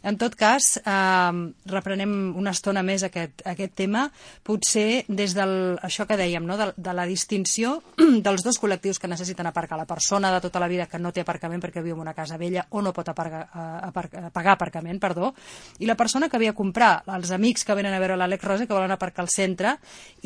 En 0.04 0.18
tot 0.20 0.35
cas, 0.37 0.76
eh, 0.85 1.33
reprenem 1.72 2.35
una 2.37 2.52
estona 2.52 2.83
més 2.85 3.02
aquest, 3.07 3.42
aquest 3.48 3.74
tema, 3.74 4.04
potser 4.44 5.04
des 5.09 5.33
del, 5.35 5.78
això 5.83 6.04
que 6.07 6.18
dèiem, 6.20 6.44
no? 6.44 6.59
de, 6.61 6.70
de 6.76 6.92
la 6.92 7.07
distinció 7.09 7.78
dels 8.26 8.44
dos 8.44 8.61
col·lectius 8.61 9.00
que 9.00 9.09
necessiten 9.09 9.48
aparcar, 9.48 9.78
la 9.80 9.88
persona 9.88 10.30
de 10.35 10.42
tota 10.44 10.61
la 10.61 10.68
vida 10.68 10.87
que 10.87 11.00
no 11.00 11.12
té 11.12 11.24
aparcament 11.24 11.62
perquè 11.64 11.83
viu 11.83 11.96
en 11.96 12.04
una 12.04 12.14
casa 12.14 12.37
vella 12.37 12.66
o 12.70 12.83
no 12.85 12.92
pot 12.92 13.09
aparcar, 13.09 13.46
eh, 13.48 13.64
aparcar, 13.88 14.28
pagar 14.35 14.59
aparcament, 14.59 15.00
perdó, 15.00 15.33
i 15.80 15.88
la 15.88 15.96
persona 15.96 16.28
que 16.28 16.37
havia 16.37 16.52
a 16.52 16.59
comprar, 16.59 16.92
els 17.16 17.33
amics 17.33 17.64
que 17.64 17.76
venen 17.76 17.96
a 17.96 18.02
veure 18.02 18.18
l'Àlex 18.20 18.44
Rosa 18.44 18.68
que 18.68 18.76
volen 18.76 18.92
aparcar 18.92 19.24
al 19.24 19.33
centre 19.33 19.76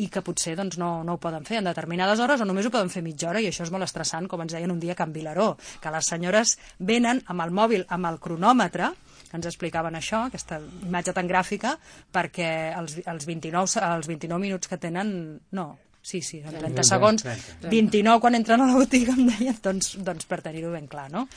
i 0.03 0.09
que 0.11 0.23
potser 0.25 0.57
doncs, 0.59 0.77
no, 0.81 1.05
no 1.07 1.15
ho 1.15 1.21
poden 1.23 1.47
fer 1.47 1.61
en 1.61 1.69
determinades 1.71 2.19
hores 2.19 2.43
o 2.43 2.47
només 2.47 2.67
ho 2.67 2.73
poden 2.73 2.91
fer 2.91 3.03
mitja 3.05 3.29
hora 3.31 3.39
i 3.39 3.47
això 3.47 3.63
és 3.63 3.71
molt 3.71 3.87
estressant, 3.87 4.27
com 4.27 4.43
ens 4.43 4.55
deien 4.55 4.71
un 4.71 4.79
dia 4.83 4.97
a 4.97 4.99
Can 4.99 5.15
Vilaró, 5.15 5.53
que 5.79 5.93
les 5.93 6.11
senyores 6.11 6.57
venen 6.79 7.23
amb 7.31 7.45
el 7.45 7.55
mòbil, 7.55 7.85
amb 7.87 8.08
el 8.09 8.19
cronòmetre, 8.19 8.89
que 9.29 9.37
ens 9.37 9.45
explicaven 9.45 9.95
això, 9.99 10.23
aquesta 10.29 10.57
imatge 10.87 11.13
tan 11.13 11.27
gràfica, 11.29 11.75
perquè 12.11 12.49
els, 12.79 12.97
els, 13.05 13.27
29, 13.29 13.67
se- 13.75 13.83
els 13.85 14.09
29 14.09 14.41
minuts 14.41 14.67
que 14.71 14.77
tenen... 14.81 15.13
No, 15.53 15.67
sí, 16.01 16.21
sí, 16.25 16.39
en 16.39 16.49
30 16.55 16.65
30, 16.65 16.83
segons, 16.87 17.23
30. 17.27 17.69
29 17.69 18.21
quan 18.23 18.35
entren 18.39 18.61
a 18.63 18.69
la 18.71 18.77
botiga, 18.79 19.13
em 19.13 19.27
deien, 19.29 19.57
doncs, 19.61 19.93
doncs 20.01 20.25
per 20.25 20.41
tenir-ho 20.41 20.71
ben 20.73 20.87
clar, 20.89 21.09
no? 21.13 21.27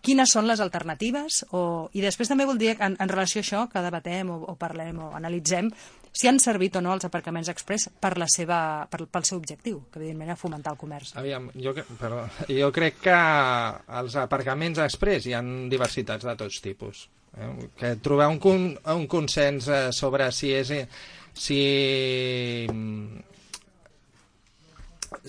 Quines 0.00 0.30
són 0.32 0.46
les 0.48 0.60
alternatives? 0.64 1.42
O... 1.52 1.90
I 1.92 2.00
després 2.00 2.30
també 2.30 2.46
voldria, 2.48 2.76
en, 2.86 2.94
en 2.96 3.10
relació 3.10 3.42
a 3.42 3.44
això, 3.44 3.64
que 3.72 3.82
debatem 3.84 4.30
o, 4.32 4.38
o 4.48 4.54
parlem 4.56 4.96
o 5.04 5.10
analitzem, 5.18 5.68
si 6.12 6.28
han 6.28 6.40
servit 6.42 6.76
o 6.76 6.82
no 6.82 6.92
els 6.94 7.06
aparcaments 7.06 7.50
express 7.52 7.88
per 8.02 8.16
la 8.18 8.26
seva, 8.30 8.58
per, 8.90 9.04
pel 9.06 9.26
seu 9.28 9.38
objectiu, 9.38 9.84
que 9.92 10.00
evidentment 10.00 10.32
és 10.34 10.40
fomentar 10.40 10.74
el 10.74 10.80
comerç. 10.80 11.14
Aviam, 11.20 11.48
jo, 11.54 11.74
perdó, 12.00 12.24
jo 12.50 12.70
crec 12.74 12.98
que 13.06 13.16
als 14.00 14.16
aparcaments 14.20 14.82
express 14.82 15.28
hi 15.28 15.36
ha 15.38 15.42
diversitats 15.70 16.26
de 16.26 16.34
tots 16.40 16.60
tipus. 16.64 17.06
Eh? 17.38 17.50
Que 17.78 17.94
trobar 18.02 18.28
un, 18.32 18.40
con, 18.42 18.66
un 18.96 19.06
consens 19.10 19.70
eh, 19.70 19.86
sobre 19.94 20.30
si 20.34 20.54
és... 20.56 20.74
si, 21.40 21.60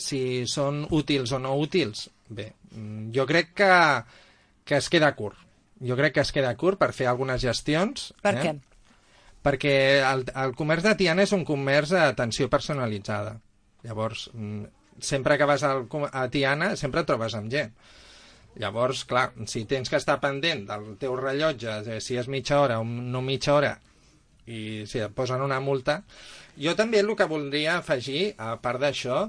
si 0.01 0.23
són 0.49 0.81
útils 0.93 1.31
o 1.33 1.39
no 1.41 1.53
útils, 1.61 2.07
bé, 2.29 2.51
jo 3.13 3.25
crec 3.29 3.53
que, 3.61 3.71
que 4.65 4.81
es 4.81 4.89
queda 4.89 5.13
curt. 5.17 5.37
Jo 5.81 5.95
crec 5.97 6.13
que 6.17 6.25
es 6.25 6.33
queda 6.33 6.53
curt 6.57 6.77
per 6.81 6.91
fer 6.93 7.07
algunes 7.09 7.41
gestions. 7.41 8.11
Per 8.21 8.35
eh? 8.37 8.41
què? 8.41 8.70
Perquè 9.41 9.73
el, 10.05 10.25
el 10.37 10.53
comerç 10.57 10.85
de 10.85 10.93
Tiana 10.99 11.25
és 11.25 11.33
un 11.33 11.45
comerç 11.47 11.95
d'atenció 11.95 12.49
personalitzada. 12.49 13.37
Llavors, 13.85 14.27
mm, 14.33 14.65
sempre 15.01 15.37
que 15.37 15.47
vas 15.49 15.63
al, 15.65 15.87
a 16.11 16.27
Tiana, 16.29 16.75
sempre 16.77 17.01
et 17.01 17.09
trobes 17.09 17.35
amb 17.37 17.49
gent. 17.53 17.73
Llavors, 18.61 19.05
clar, 19.07 19.31
si 19.47 19.63
tens 19.65 19.89
que 19.89 19.97
estar 19.97 20.19
pendent 20.21 20.65
del 20.67 20.91
teu 20.99 21.15
rellotge, 21.15 21.99
si 22.03 22.19
és 22.19 22.27
mitja 22.27 22.59
hora 22.59 22.81
o 22.81 22.85
no 22.85 23.21
mitja 23.23 23.55
hora, 23.55 23.71
i 24.45 24.83
si 24.89 25.01
et 25.01 25.15
posen 25.15 25.41
una 25.41 25.61
multa... 25.63 26.01
Jo 26.61 26.73
també 26.75 26.99
el 26.99 27.13
que 27.15 27.25
voldria 27.31 27.77
afegir, 27.79 28.33
a 28.37 28.57
part 28.61 28.81
d'això, 28.83 29.21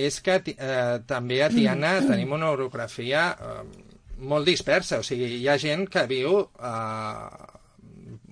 és 0.00 0.16
que 0.24 0.38
eh, 0.54 1.00
també 1.06 1.42
a 1.44 1.50
Tiana 1.52 1.98
tenim 2.08 2.32
una 2.32 2.48
orografia 2.54 3.26
eh, 3.36 3.58
molt 4.24 4.48
dispersa. 4.48 5.02
O 5.02 5.06
sigui, 5.06 5.28
hi 5.36 5.48
ha 5.52 5.58
gent 5.60 5.84
que 5.92 6.06
viu 6.08 6.40
eh, 6.40 7.60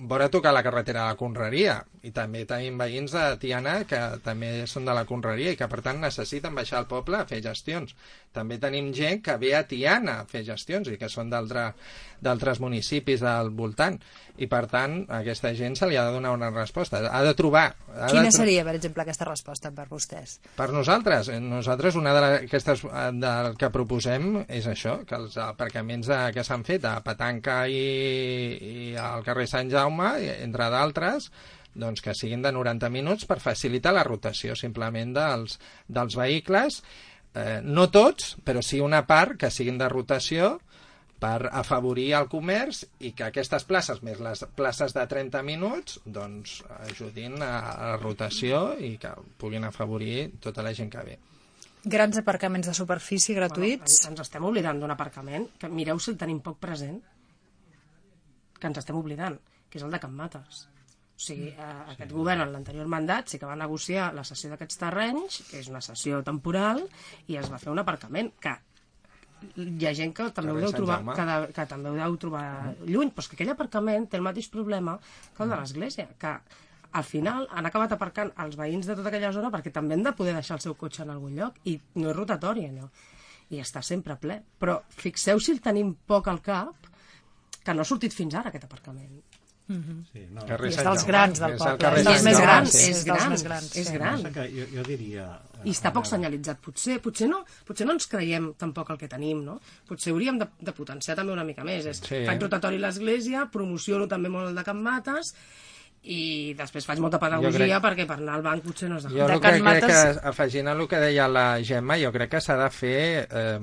vora 0.00 0.30
tocar 0.30 0.52
la 0.54 0.62
carretera 0.62 1.02
de 1.02 1.06
la 1.08 1.16
Conreria 1.16 1.86
i 2.02 2.10
també 2.16 2.46
tenim 2.48 2.78
veïns 2.80 3.12
de 3.12 3.24
Tiana 3.42 3.84
que 3.84 3.98
també 4.24 4.66
són 4.70 4.86
de 4.88 4.94
la 4.96 5.04
Conreria 5.04 5.52
i 5.52 5.58
que 5.60 5.68
per 5.68 5.82
tant 5.84 6.00
necessiten 6.00 6.54
baixar 6.56 6.78
al 6.80 6.86
poble 6.88 7.18
a 7.20 7.26
fer 7.28 7.42
gestions. 7.44 7.92
També 8.32 8.56
tenim 8.62 8.92
gent 8.96 9.20
que 9.26 9.34
ve 9.36 9.54
a 9.58 9.64
Tiana 9.68 10.20
a 10.22 10.24
fer 10.30 10.44
gestions 10.46 10.88
i 10.88 10.96
que 10.96 11.08
són 11.12 11.28
d'altre- 11.32 11.72
d'altres 12.20 12.60
municipis 12.60 13.20
del 13.24 13.50
voltant 13.56 13.98
i 14.40 14.46
per 14.48 14.66
tant 14.68 15.02
a 15.08 15.18
aquesta 15.20 15.52
gent 15.56 15.76
se 15.76 15.86
li 15.88 15.96
ha 15.96 16.06
de 16.08 16.12
donar 16.16 16.32
una 16.36 16.50
resposta. 16.50 17.00
Ha 17.10 17.22
de 17.24 17.34
trobar... 17.36 17.66
Ha 17.92 18.06
de 18.06 18.12
Quina 18.14 18.28
tro- 18.30 18.38
seria, 18.38 18.64
per 18.64 18.74
exemple, 18.78 19.02
aquesta 19.04 19.28
resposta 19.28 19.70
per 19.72 19.86
vostès? 19.88 20.38
per 20.56 20.70
nosaltres, 20.72 21.28
eh, 21.28 21.40
nosaltres 21.40 21.96
una 21.96 22.12
d'aquestes 22.16 22.84
del 23.20 23.56
que 23.60 23.70
proposem 23.72 24.44
és 24.48 24.66
això, 24.68 25.00
que 25.04 25.16
els 25.20 25.36
aparcaments 25.40 26.06
de, 26.08 26.20
que 26.36 26.44
s'han 26.44 26.64
fet 26.64 26.84
a 26.88 26.96
Petanca 27.04 27.62
i, 27.68 27.84
i 28.60 28.96
al 29.00 29.24
carrer 29.26 29.46
Sant 29.50 29.70
Jaume, 29.72 30.12
entre 30.40 30.68
d'altres, 30.72 31.30
doncs 31.74 32.02
que 32.02 32.14
siguin 32.16 32.42
de 32.42 32.52
90 32.52 32.90
minuts 32.90 33.26
per 33.28 33.40
facilitar 33.40 33.92
la 33.94 34.04
rotació 34.06 34.56
simplement 34.59 35.14
dels, 35.16 35.59
dels 35.88 36.16
vehicles, 36.18 36.80
eh, 37.35 37.61
no 37.62 37.88
tots, 37.90 38.37
però 38.44 38.62
sí 38.62 38.80
una 38.80 39.04
part 39.06 39.38
que 39.38 39.50
siguin 39.50 39.78
de 39.78 39.88
rotació 39.88 40.59
per 41.20 41.50
afavorir 41.52 42.14
el 42.16 42.30
comerç 42.33 42.87
i 43.04 43.12
que 43.12 43.26
aquestes 43.28 43.66
places, 43.68 44.00
més 44.02 44.22
les 44.24 44.42
places 44.56 44.94
de 44.96 45.04
30 45.06 45.42
minuts, 45.44 46.00
doncs 46.04 46.62
ajudin 46.80 47.37
a, 47.44 47.52
a 47.74 47.90
la 47.92 47.98
rotació 48.00 48.70
i 48.80 48.94
que 49.00 49.12
puguin 49.38 49.68
afavorir 49.68 50.30
tota 50.40 50.64
la 50.64 50.72
gent 50.74 50.90
que 50.92 51.04
ve. 51.04 51.18
Grans 51.85 52.18
aparcaments 52.20 52.68
de 52.68 52.74
superfície 52.76 53.37
gratuïts? 53.37 54.00
Bueno, 54.00 54.12
ens 54.14 54.24
estem 54.26 54.44
oblidant 54.48 54.80
d'un 54.80 54.92
aparcament 54.92 55.46
que 55.61 55.68
mireu 55.72 56.00
si 56.00 56.11
el 56.12 56.18
tenim 56.20 56.40
poc 56.44 56.59
present 56.61 56.98
que 58.61 58.68
ens 58.68 58.80
estem 58.80 58.96
oblidant, 58.96 59.38
que 59.70 59.80
és 59.80 59.85
el 59.87 59.92
de 59.92 60.00
Can 60.00 60.12
Mates. 60.16 60.66
O 61.20 61.22
sigui, 61.22 61.50
eh, 61.52 61.70
aquest 61.92 62.12
govern 62.16 62.46
en 62.46 62.52
l'anterior 62.54 62.87
mandat 62.88 63.28
sí 63.28 63.38
que 63.38 63.48
va 63.48 63.56
negociar 63.61 64.06
la 64.16 64.22
cessió 64.24 64.48
d'aquests 64.48 64.78
terrenys, 64.80 65.35
que 65.50 65.59
és 65.61 65.66
una 65.68 65.83
cessió 65.85 66.22
temporal, 66.24 66.80
i 67.28 67.37
es 67.37 67.50
va 67.52 67.59
fer 67.61 67.68
un 67.68 67.83
aparcament 67.83 68.30
que 68.40 68.54
hi 69.61 69.85
ha 69.85 69.92
gent 69.96 70.14
que 70.16 70.30
també, 70.37 70.54
ho 70.54 70.56
Carrer 70.56 70.70
deu 70.70 70.78
trobar, 70.78 70.98
que, 71.12 71.26
de, 71.28 71.52
que 71.56 71.66
també 71.68 71.90
ho 71.92 71.98
deu 71.98 72.16
trobar 72.24 72.44
lluny, 72.88 73.12
però 73.12 73.24
és 73.24 73.28
que 73.28 73.37
aquell 73.37 73.52
aparcament 73.52 74.09
té 74.09 74.16
el 74.16 74.24
mateix 74.24 74.48
problema 74.52 74.96
que 75.37 75.44
el 75.44 75.52
de 75.52 75.59
l'església, 75.61 76.09
que 76.20 76.33
al 77.00 77.04
final 77.04 77.48
han 77.52 77.68
acabat 77.68 77.92
aparcant 77.94 78.33
els 78.44 78.56
veïns 78.59 78.88
de 78.88 78.96
tota 78.96 79.12
aquella 79.12 79.33
zona 79.37 79.52
perquè 79.52 79.72
també 79.76 79.98
han 79.98 80.06
de 80.06 80.14
poder 80.16 80.35
deixar 80.38 80.56
el 80.56 80.64
seu 80.64 80.76
cotxe 80.80 81.04
en 81.04 81.12
algun 81.14 81.37
lloc 81.37 81.61
i 81.68 81.76
no 82.00 82.09
és 82.11 82.16
rotatori 82.16 82.64
allò 82.70 82.88
i 83.50 83.61
està 83.61 83.83
sempre 83.85 84.16
ple. 84.16 84.40
Però 84.59 84.80
fixeu 84.88 85.40
si 85.42 85.52
el 85.52 85.61
tenim 85.61 85.92
poc 86.06 86.33
al 86.33 86.40
cap 86.40 86.88
que 87.61 87.76
no 87.76 87.85
ha 87.85 87.90
sortit 87.92 88.16
fins 88.16 88.35
ara 88.40 88.50
aquest 88.50 88.66
aparcament 88.66 89.20
Sí, 90.12 90.26
no. 90.35 90.44
Carrer 90.46 90.70
I 90.70 90.74
és 90.74 90.80
dels 90.85 91.04
grans 91.06 91.38
del 91.40 91.52
És 91.54 91.61
el 91.61 91.66
poble. 91.66 91.78
carrer 91.85 92.00
És 92.00 92.06
dels 92.09 92.22
més 92.26 92.40
grans. 92.40 92.70
sí. 92.72 92.78
És 92.90 92.96
És 92.98 93.04
gran, 93.04 93.28
més 93.30 93.44
grans. 93.44 93.76
és 93.76 93.87
sí. 93.88 93.92
gran. 93.94 94.22
Que 94.35 94.46
jo, 94.50 94.66
jo 94.74 94.83
diria... 94.88 95.26
eh, 95.61 95.68
i 95.68 95.70
està 95.70 95.92
poc 95.92 96.04
ara- 96.06 96.11
senyalitzat. 96.16 96.59
Potser, 96.64 97.00
potser, 97.00 97.28
no, 97.28 97.44
potser 97.68 97.87
no 97.87 97.92
ens 97.92 98.06
creiem 98.11 98.52
tampoc 98.59 98.90
el 98.90 98.98
que 98.98 99.09
tenim, 99.09 99.44
no? 99.44 99.61
Potser 99.87 100.12
hauríem 100.12 100.38
de, 100.38 100.48
de 100.61 100.72
potenciar 100.72 101.16
també 101.16 101.33
una 101.33 101.44
mica 101.44 101.62
més. 101.64 101.87
És, 101.87 102.00
Sí. 102.02 102.24
Faig 102.26 102.40
rotatori 102.42 102.76
a 102.76 102.87
l'església, 102.88 103.46
promociono 103.52 104.09
també 104.09 104.28
molt 104.28 104.48
el 104.50 104.54
de 104.56 104.64
Can 104.64 104.83
Mates, 104.83 105.35
i 106.02 106.54
després 106.56 106.87
faig 106.88 106.98
molta 106.98 107.18
pedagogia 107.20 107.76
crec- 107.78 107.83
perquè 107.85 108.06
per 108.09 108.16
anar 108.16 108.38
al 108.38 108.42
banc 108.42 108.62
potser 108.64 108.88
no 108.88 108.96
és 108.96 109.04
de 109.04 109.11
Jo 109.11 109.26
De 109.28 109.35
el 109.35 109.40
que 109.40 109.50
Can 109.50 109.61
crec 109.61 109.62
Mates- 109.62 110.18
que, 110.20 110.28
afegint 110.30 110.68
a 110.68 110.72
el 110.72 110.88
que 110.88 110.96
deia 110.98 111.28
la 111.28 111.61
Gemma, 111.62 111.98
jo 112.00 112.11
crec 112.11 112.30
que 112.30 112.40
s'ha 112.40 112.56
de 112.56 112.70
fer 112.70 113.28
eh, 113.30 113.61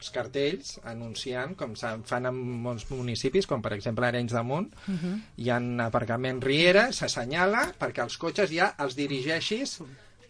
uns 0.00 0.10
cartells 0.14 0.74
anunciant, 0.88 1.54
com 1.60 1.76
fan 1.76 2.28
en 2.30 2.40
molts 2.64 2.88
municipis, 2.90 3.46
com 3.46 3.62
per 3.62 3.74
exemple 3.76 4.08
Arenys 4.08 4.32
de 4.32 4.42
Munt, 4.42 4.72
uh 4.88 4.96
-huh. 4.96 5.14
hi 5.36 5.50
ha 5.50 5.60
aparcament 5.86 6.42
Riera, 6.42 6.90
s'assenyala 6.92 7.74
perquè 7.78 8.02
els 8.02 8.16
cotxes 8.16 8.50
ja 8.50 8.74
els 8.78 8.96
dirigeixis 8.96 9.80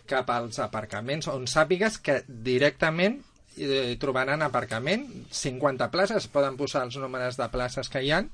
cap 0.06 0.30
als 0.30 0.58
aparcaments 0.58 1.28
on 1.28 1.46
sàpigues 1.46 1.98
que 1.98 2.24
directament 2.26 3.22
eh, 3.56 3.96
trobaran 4.00 4.42
aparcament, 4.42 5.06
50 5.30 5.90
places, 5.90 6.26
poden 6.28 6.56
posar 6.56 6.84
els 6.84 6.96
números 6.96 7.36
de 7.36 7.48
places 7.48 7.88
que 7.88 8.02
hi 8.02 8.10
han, 8.10 8.30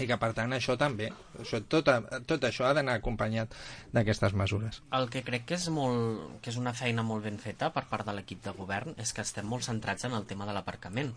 i 0.00 0.06
que 0.08 0.16
per 0.18 0.32
tant 0.34 0.50
això 0.56 0.74
també, 0.80 1.10
això, 1.38 1.60
tot, 1.70 1.86
tot 2.26 2.44
això 2.48 2.64
ha 2.66 2.72
d'anar 2.74 2.96
acompanyat 2.98 3.52
d'aquestes 3.94 4.32
mesures. 4.34 4.80
El 4.96 5.08
que 5.12 5.22
crec 5.22 5.44
que 5.46 5.54
és, 5.54 5.68
molt, 5.70 6.40
que 6.42 6.50
és 6.50 6.56
una 6.58 6.72
feina 6.74 7.04
molt 7.06 7.22
ben 7.28 7.36
feta 7.38 7.68
per 7.74 7.84
part 7.90 8.06
de 8.08 8.14
l'equip 8.16 8.42
de 8.42 8.50
govern 8.56 8.94
és 8.98 9.12
que 9.14 9.22
estem 9.22 9.46
molt 9.46 9.62
centrats 9.62 10.04
en 10.08 10.16
el 10.18 10.24
tema 10.26 10.46
de 10.48 10.54
l'aparcament 10.56 11.12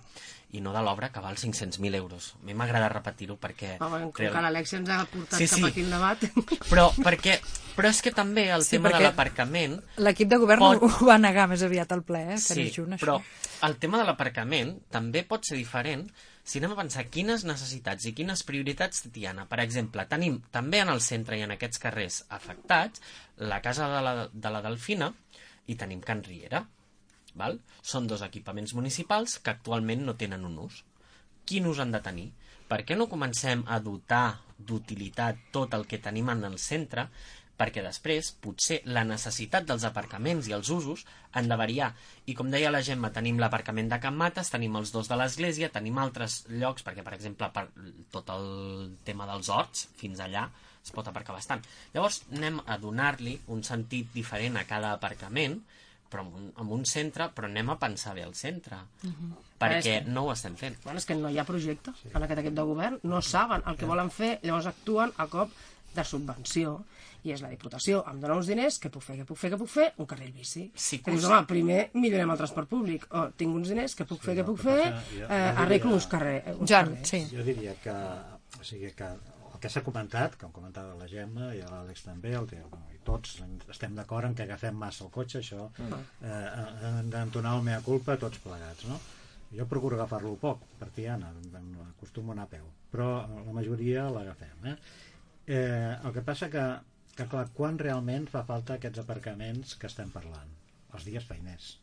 i 0.51 0.61
no 0.61 0.71
de 0.75 0.81
l'obra 0.85 1.09
que 1.11 1.19
val 1.23 1.35
500.000 1.35 1.95
euros. 1.95 2.35
A 2.41 2.45
mi 2.45 2.53
m'agrada 2.53 2.87
repetir-ho 2.93 3.35
perquè... 3.41 3.73
Home, 3.81 4.03
com 4.11 4.21
real- 4.21 4.35
que 4.35 4.41
l'Alexia 4.45 4.79
ens 4.79 4.89
ha 4.93 5.01
portat 5.11 5.39
Sí, 5.41 5.47
sí, 5.47 5.61
cap 5.61 5.71
aquí 5.71 5.81
el 5.87 5.91
debat. 5.91 6.23
Però, 6.69 6.85
perquè, 7.03 7.39
però 7.75 7.89
és 7.89 7.99
que 8.05 8.13
també 8.15 8.49
el 8.53 8.63
Sí, 8.63 8.77
tema 8.77 8.93
de 8.93 9.01
l'aparcament 9.03 9.79
L'equip 9.97 10.29
de 10.31 10.37
govern 10.43 10.63
Pot- 10.67 10.85
ho 11.01 11.09
va 11.09 11.17
negar 11.17 11.49
més 11.51 11.63
aviat 11.65 11.91
al 11.97 12.03
ple, 12.07 12.23
eh, 12.29 12.37
que 12.37 12.55
Sí, 12.61 12.69
junt, 12.77 12.93
això. 12.95 13.03
però 13.05 13.19
el 13.67 13.75
tema 13.81 13.97
de 13.97 14.05
l'aparcament 14.05 14.77
també 14.93 15.23
pot 15.27 15.43
ser 15.43 15.57
diferent 15.57 16.05
si 16.47 16.61
anem 16.61 16.73
a 16.73 16.79
pensar 16.79 17.03
quines 17.11 17.43
necessitats 17.43 18.07
i 18.07 18.13
quines 18.15 18.45
prioritats 18.47 19.03
té. 19.03 19.27
Per 19.51 19.59
exemple, 19.59 20.05
tenim 20.07 20.39
també 20.51 20.79
en 20.79 20.91
el 20.93 21.01
centre 21.03 21.35
i 21.35 21.43
en 21.43 21.51
aquests 21.51 21.81
carrers 21.83 22.21
afectats 22.37 23.03
la 23.51 23.59
Casa 23.61 23.89
de 23.91 24.01
la, 24.05 24.13
de 24.31 24.51
la 24.55 24.61
Delfina 24.63 25.11
i 25.67 25.75
tenim 25.75 25.99
Can 26.01 26.23
Riera. 26.23 26.63
Val? 27.37 27.59
Són 27.83 28.07
dos 28.07 28.23
equipaments 28.23 28.73
municipals 28.73 29.37
que 29.43 29.51
actualment 29.51 30.05
no 30.07 30.15
tenen 30.15 30.47
un 30.47 30.55
ús. 30.63 30.83
Quin 31.47 31.67
ús 31.67 31.83
han 31.83 31.91
de 31.91 32.01
tenir? 32.05 32.29
Per 32.67 32.81
què 32.87 32.95
no 32.95 33.09
comencem 33.11 33.65
a 33.67 33.81
dotar 33.83 34.39
d'utilitat 34.57 35.51
tot 35.51 35.75
el 35.75 35.85
que 35.87 35.99
tenim 36.03 36.31
en 36.31 36.47
el 36.47 36.57
centre 36.59 37.09
perquè 37.57 37.81
després 37.81 38.31
potser 38.43 38.81
la 38.85 39.03
necessitat 39.03 39.65
dels 39.65 39.83
aparcaments 39.87 40.47
i 40.47 40.53
els 40.53 40.69
usos 40.69 41.05
han 41.33 41.47
de 41.49 41.57
variar. 41.57 41.91
I 42.29 42.35
com 42.37 42.51
deia 42.53 42.69
la 42.71 42.83
Gemma, 42.85 43.09
tenim 43.15 43.39
l'aparcament 43.41 43.89
de 43.89 43.99
Can 44.03 44.15
Mates, 44.15 44.51
tenim 44.53 44.75
els 44.77 44.91
dos 44.93 45.09
de 45.09 45.17
l'església, 45.17 45.71
tenim 45.73 45.97
altres 45.97 46.43
llocs, 46.49 46.85
perquè 46.85 47.03
per 47.03 47.15
exemple 47.17 47.49
per 47.53 47.67
tot 48.13 48.29
el 48.35 48.95
tema 49.03 49.25
dels 49.25 49.49
horts, 49.49 49.87
fins 49.97 50.21
allà 50.21 50.45
es 50.87 50.93
pot 50.95 51.07
aparcar 51.09 51.33
bastant. 51.35 51.65
Llavors 51.93 52.21
anem 52.31 52.61
a 52.65 52.77
donar-li 52.79 53.33
un 53.51 53.63
sentit 53.67 54.13
diferent 54.13 54.55
a 54.55 54.63
cada 54.69 54.93
aparcament, 54.95 55.57
però 56.07 56.21
en 56.23 56.29
un, 56.39 56.45
en 56.55 56.69
un 56.71 56.85
centre, 56.87 57.25
però 57.35 57.49
anem 57.49 57.73
a 57.73 57.75
pensar 57.81 58.13
bé 58.15 58.23
al 58.23 58.35
centre, 58.39 58.77
perquè 59.59 59.79
És 59.81 59.83
que- 59.83 60.01
no 60.07 60.23
ho 60.23 60.31
estem 60.31 60.55
fent. 60.55 60.77
Bueno, 60.85 60.99
és 61.01 61.05
que 61.05 61.15
no 61.15 61.27
hi 61.29 61.37
ha 61.37 61.43
projecte 61.43 61.91
en 62.13 62.23
aquest 62.23 62.39
equip 62.39 62.53
de 62.55 62.63
govern, 62.69 62.99
no 63.03 63.19
saben 63.21 63.61
el 63.67 63.75
que 63.75 63.85
volen 63.89 64.09
fer, 64.09 64.39
llavors 64.43 64.69
actuen 64.71 65.11
a 65.17 65.27
cop 65.27 65.51
de 65.95 66.03
subvenció. 66.03 66.83
I 67.27 67.31
és 67.33 67.41
la 67.41 67.49
Diputació, 67.49 68.03
em 68.07 68.19
dona 68.21 68.35
uns 68.37 68.47
diners, 68.47 68.77
què 68.79 68.89
puc 68.93 69.03
fer, 69.03 69.17
què 69.19 69.25
puc 69.27 69.37
fer, 69.41 69.49
què 69.51 69.57
puc 69.59 69.67
fer? 69.69 69.87
Un 69.99 70.05
carril 70.07 70.31
bici. 70.31 70.67
Sí, 70.75 70.99
que 71.03 71.11
dius, 71.11 71.25
home, 71.27 71.41
primer 71.49 71.89
millorem 71.97 72.29
el 72.31 72.37
transport 72.39 72.69
públic. 72.69 73.07
O 73.11 73.25
tinc 73.35 73.55
uns 73.57 73.67
diners, 73.73 73.95
què 73.97 74.05
puc 74.07 74.21
fer, 74.23 74.35
què 74.37 74.45
puc 74.47 74.59
fer? 74.61 74.93
jo- 75.17 75.25
Eh, 75.27 75.53
arreglo 75.63 75.93
uns, 75.97 76.07
carrer, 76.07 76.43
uns 76.59 76.69
Joan, 76.69 76.93
carrers. 76.93 77.09
sí. 77.09 77.25
Jo 77.33 77.43
diria 77.43 77.73
que, 77.83 77.91
o 77.91 78.63
sigui 78.63 78.91
que 78.95 79.03
el 79.07 79.59
que 79.59 79.69
s'ha 79.69 79.81
comentat, 79.83 80.37
com 80.37 80.51
comentava 80.53 80.93
la 80.95 81.07
Gemma 81.09 81.49
i 81.55 81.61
l'Àlex 81.65 82.03
també, 82.05 82.35
el, 82.37 82.45
Teo, 82.47 82.69
i 82.93 82.99
tots 83.03 83.41
estem 83.69 83.95
d'acord 83.95 84.25
en 84.29 84.35
que 84.35 84.43
agafem 84.43 84.75
massa 84.75 85.03
el 85.03 85.09
cotxe, 85.11 85.39
això 85.39 85.69
eh, 86.21 86.97
hem 87.01 87.09
d'entonar 87.09 87.55
el 87.57 87.63
mea 87.63 87.81
culpa 87.81 88.15
tots 88.21 88.37
plegats, 88.37 88.85
no? 88.85 88.99
Jo 89.51 89.65
procuro 89.65 89.95
agafar-lo 89.95 90.35
poc, 90.35 90.61
per 90.79 90.89
Tiana, 90.89 91.33
acostumo 91.97 92.31
a 92.31 92.33
anar 92.35 92.43
a 92.43 92.47
peu, 92.47 92.65
però 92.91 93.25
la 93.45 93.53
majoria 93.53 94.09
l'agafem, 94.11 94.65
eh? 94.65 94.75
Eh? 95.47 95.97
El 96.03 96.13
que 96.13 96.23
passa 96.27 96.51
que, 96.53 96.67
que 97.15 97.27
clar, 97.31 97.47
quan 97.57 97.79
realment 97.81 98.29
fa 98.31 98.43
falta 98.47 98.77
aquests 98.77 99.03
aparcaments 99.03 99.75
que 99.79 99.89
estem 99.89 100.13
parlant? 100.13 100.55
Els 100.93 101.07
dies 101.07 101.25
feiners. 101.27 101.75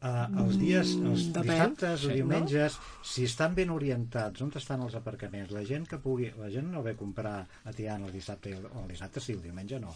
Uh, 0.00 0.24
els 0.40 0.54
dies, 0.56 0.94
els 0.96 1.26
depèn, 1.28 1.50
dissabtes 1.50 2.04
o 2.08 2.14
diumenges, 2.14 2.78
si 3.04 3.26
estan 3.28 3.52
ben 3.52 3.68
orientats, 3.74 4.40
on 4.40 4.48
estan 4.56 4.80
els 4.86 4.94
aparcaments? 4.96 5.52
La 5.52 5.60
gent 5.68 5.84
que 5.90 5.98
pugui, 6.00 6.30
la 6.40 6.48
gent 6.48 6.70
no 6.72 6.80
ve 6.86 6.94
a 6.94 6.96
comprar 6.96 7.34
a 7.44 7.74
Tiana 7.76 8.08
el 8.08 8.14
dissabte, 8.16 8.54
el, 8.56 8.64
o 8.64 8.86
el 8.86 8.94
dissabte 8.94 9.20
sí, 9.20 9.34
el 9.36 9.42
diumenge 9.44 9.80
no. 9.82 9.92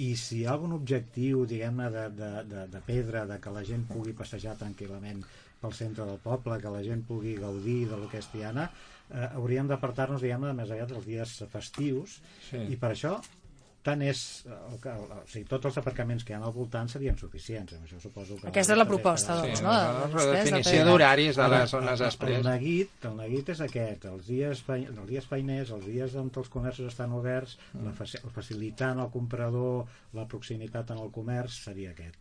I 0.00 0.08
si 0.16 0.38
hi 0.38 0.46
ha 0.46 0.54
algun 0.54 0.72
objectiu, 0.76 1.44
diguem-ne, 1.48 1.90
de, 1.92 2.06
de, 2.16 2.30
de, 2.48 2.64
de 2.72 2.82
pedra, 2.88 3.26
de 3.28 3.36
que 3.40 3.52
la 3.52 3.64
gent 3.68 3.84
pugui 3.92 4.16
passejar 4.16 4.56
tranquil·lament 4.62 5.20
pel 5.60 5.76
centre 5.76 6.08
del 6.08 6.20
poble, 6.24 6.56
que 6.62 6.72
la 6.72 6.82
gent 6.88 7.04
pugui 7.04 7.36
gaudir 7.36 7.82
del 7.92 8.08
que 8.08 8.24
és 8.24 8.32
Tiana, 8.32 8.70
eh, 9.12 9.28
hauríem 9.34 9.66
d'apartar-nos, 9.68 10.20
diguem-ne, 10.22 10.52
més 10.52 10.70
aviat 10.70 10.88
dels 10.88 11.06
dies 11.06 11.42
festius, 11.52 12.20
Sí. 12.50 12.56
i 12.72 12.76
per 12.76 12.92
això 12.92 13.20
tant 13.86 14.00
és 14.02 14.42
el 14.50 14.80
que, 14.82 14.90
el, 14.90 15.04
o 15.14 15.20
sigui, 15.30 15.44
tots 15.46 15.66
els 15.68 15.76
aparcaments 15.78 16.24
que 16.26 16.32
hi 16.32 16.34
ha 16.34 16.40
al 16.42 16.50
voltant 16.52 16.88
serien 16.90 17.14
suficients 17.16 17.72
amb 17.76 17.84
això 17.86 18.00
suposo 18.02 18.34
que 18.40 18.48
Aquesta 18.48 18.72
és 18.74 18.78
la 18.80 18.84
proposta, 18.88 19.36
doncs, 19.38 19.60
Sí, 19.60 19.62
no? 19.62 19.70
la 19.70 19.92
De 19.92 20.00
vostès, 20.10 20.24
de 20.26 20.32
redefinició 20.32 20.72
fer- 20.72 20.86
d'horaris 20.88 21.36
de 21.36 21.46
les 21.52 21.70
zones 21.70 22.00
el- 22.00 22.06
després. 22.06 22.36
El 22.40 22.44
neguit, 22.50 23.04
el 23.04 23.16
neguit 23.16 23.48
és 23.54 23.60
aquest, 23.60 24.04
els 24.10 24.26
dies, 24.26 24.64
els 24.68 25.06
dies 25.08 25.26
feiners, 25.30 25.70
els 25.70 25.86
dies 25.86 26.16
on 26.16 26.32
els 26.34 26.48
comerços 26.48 26.88
estan 26.90 27.12
oberts, 27.12 27.58
la 27.84 27.92
faci 27.92 28.18
el 28.24 28.30
facilitant 28.30 28.98
al 28.98 29.10
comprador, 29.12 29.86
la 30.14 30.26
proximitat 30.26 30.90
en 30.90 30.98
el 30.98 31.12
comerç, 31.12 31.62
seria 31.62 31.90
aquest. 31.94 32.16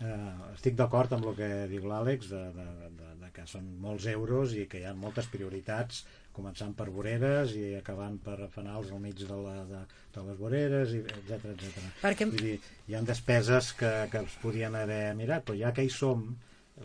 Eh, 0.00 0.54
estic 0.54 0.76
d'acord 0.78 1.12
amb 1.12 1.26
el 1.28 1.34
que 1.36 1.48
diu 1.68 1.84
l'Àlex, 1.90 2.30
de, 2.32 2.40
de, 2.56 2.66
de, 3.00 3.08
de 3.20 3.28
que 3.36 3.42
són 3.50 3.66
molts 3.82 4.06
euros 4.08 4.54
i 4.56 4.64
que 4.70 4.80
hi 4.80 4.86
ha 4.88 4.94
moltes 4.96 5.28
prioritats, 5.32 6.04
començant 6.32 6.72
per 6.78 6.86
voreres 6.94 7.52
i 7.58 7.74
acabant 7.76 8.16
per 8.24 8.38
fanals 8.54 8.92
al 8.94 9.02
mig 9.02 9.18
de, 9.20 9.36
la, 9.44 9.58
de, 9.68 9.80
de 10.14 10.24
les 10.28 10.38
voreres, 10.40 10.94
etc 10.94 11.50
etc. 11.52 11.82
Perquè- 12.00 12.30
Vull 12.32 12.46
dir, 12.46 12.56
hi 12.88 12.96
ha 12.96 13.02
despeses 13.10 13.74
que, 13.76 13.92
que 14.12 14.22
es 14.24 14.38
podien 14.40 14.78
haver 14.78 15.02
mirat, 15.18 15.44
però 15.44 15.58
ja 15.60 15.74
que 15.76 15.84
hi 15.84 15.92
som, 15.92 16.24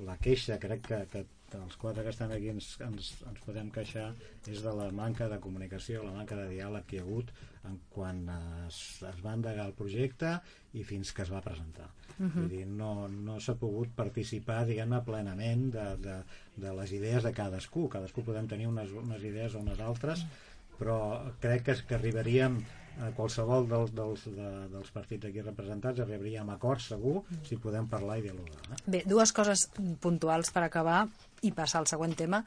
la 0.03 0.17
queixa, 0.19 0.59
crec 0.59 0.83
que, 0.89 1.01
que 1.13 1.23
els 1.55 1.77
quatre 1.79 2.03
que 2.03 2.11
estan 2.11 2.33
aquí 2.35 2.49
ens, 2.51 2.73
ens, 2.83 3.13
ens 3.29 3.43
podem 3.45 3.69
queixar, 3.71 4.09
és 4.51 4.59
de 4.65 4.73
la 4.75 4.89
manca 4.91 5.29
de 5.31 5.37
comunicació, 5.39 6.01
la 6.03 6.11
manca 6.17 6.35
de 6.35 6.49
diàleg 6.51 6.83
que 6.89 6.97
hi 6.97 6.99
ha 6.99 7.05
hagut 7.05 7.31
en 7.69 7.77
quan 7.95 8.25
es, 8.67 8.81
es 9.07 9.21
va 9.23 9.37
endegar 9.37 9.69
el 9.69 9.77
projecte 9.77 10.33
i 10.75 10.83
fins 10.83 11.11
que 11.15 11.23
es 11.23 11.31
va 11.31 11.41
presentar. 11.41 11.87
Uh 12.15 12.25
-huh. 12.25 12.33
Vull 12.35 12.49
dir, 12.49 12.65
no, 12.67 13.07
no 13.07 13.39
s'ha 13.39 13.55
pogut 13.55 13.89
participar, 13.95 14.65
diguem-ne, 14.65 15.01
plenament 15.01 15.71
de, 15.71 15.85
de, 15.97 16.15
de 16.55 16.73
les 16.79 16.91
idees 16.91 17.23
de 17.23 17.33
cadascú. 17.33 17.89
Cadascú 17.89 18.23
podem 18.23 18.47
tenir 18.47 18.67
unes, 18.67 18.91
unes 18.91 19.23
idees 19.23 19.55
o 19.55 19.59
unes 19.59 19.79
altres, 19.79 20.25
però 20.79 21.31
crec 21.39 21.63
que, 21.63 21.75
que 21.87 21.95
arribaríem 21.95 22.63
a 23.03 23.11
qualsevol 23.11 23.67
dels, 23.67 23.91
dels, 23.95 24.23
de, 24.37 24.49
dels 24.71 24.91
partits 24.95 25.27
aquí 25.27 25.41
representats 25.41 25.99
arribaríem 25.99 26.49
a 26.49 26.55
acords 26.55 26.87
segur 26.93 27.23
si 27.43 27.57
podem 27.59 27.89
parlar 27.91 28.19
i 28.19 28.21
dialogar 28.21 28.55
eh? 28.71 28.77
Bé, 28.87 29.03
dues 29.05 29.33
coses 29.35 29.67
puntuals 29.99 30.51
per 30.55 30.63
acabar 30.63 31.01
i 31.43 31.51
passar 31.51 31.81
al 31.81 31.89
següent 31.91 32.15
tema. 32.17 32.39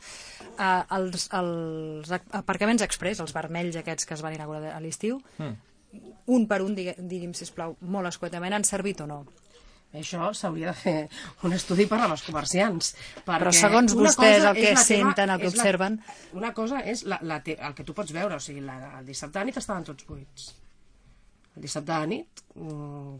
Uh, 0.57 0.83
els, 0.97 1.29
els 1.37 2.11
aparcaments 2.35 2.83
express, 2.83 3.21
els 3.21 3.35
vermells 3.37 3.77
aquests 3.77 4.09
que 4.09 4.17
es 4.17 4.25
van 4.25 4.35
inaugurar 4.35 4.73
a 4.75 4.81
l'estiu, 4.81 5.21
Mm. 5.38 5.67
Un 6.27 6.46
per 6.48 6.60
un, 6.63 6.75
digui'm, 6.77 7.33
sisplau, 7.35 7.77
molt 7.81 8.08
escuetament, 8.10 8.52
han 8.54 8.65
servit 8.65 9.00
o 9.00 9.06
no? 9.06 9.23
Això 9.96 10.27
s'hauria 10.37 10.69
de 10.69 10.75
fer 10.77 10.96
un 11.48 11.54
estudi 11.56 11.87
per 11.88 11.96
als 12.04 12.21
comerciants. 12.27 12.90
Perquè 13.25 13.38
Però 13.40 13.52
segons 13.56 13.94
vostès, 13.96 14.44
el 14.44 14.58
que 14.58 14.75
senten, 14.77 15.31
el 15.33 15.40
que 15.40 15.46
és 15.48 15.54
la- 15.56 15.63
observen- 15.63 16.00
Una 16.37 16.52
cosa 16.52 16.81
és 16.85 17.04
la, 17.08 17.19
la 17.23 17.38
te, 17.42 17.56
el 17.56 17.75
que 17.75 17.85
tu 17.88 17.94
pots 17.96 18.13
veure, 18.13 18.37
o 18.37 18.40
sigui, 18.40 18.60
la, 18.60 18.98
el 18.98 19.06
dissabte 19.06 19.38
de 19.38 19.46
nit 19.48 19.56
estaven 19.56 19.85
tots 19.88 20.04
buits. 20.06 20.50
El 21.56 21.63
dissabte 21.65 21.92
de 22.02 22.06
nit, 22.06 22.42
mm, 22.54 23.17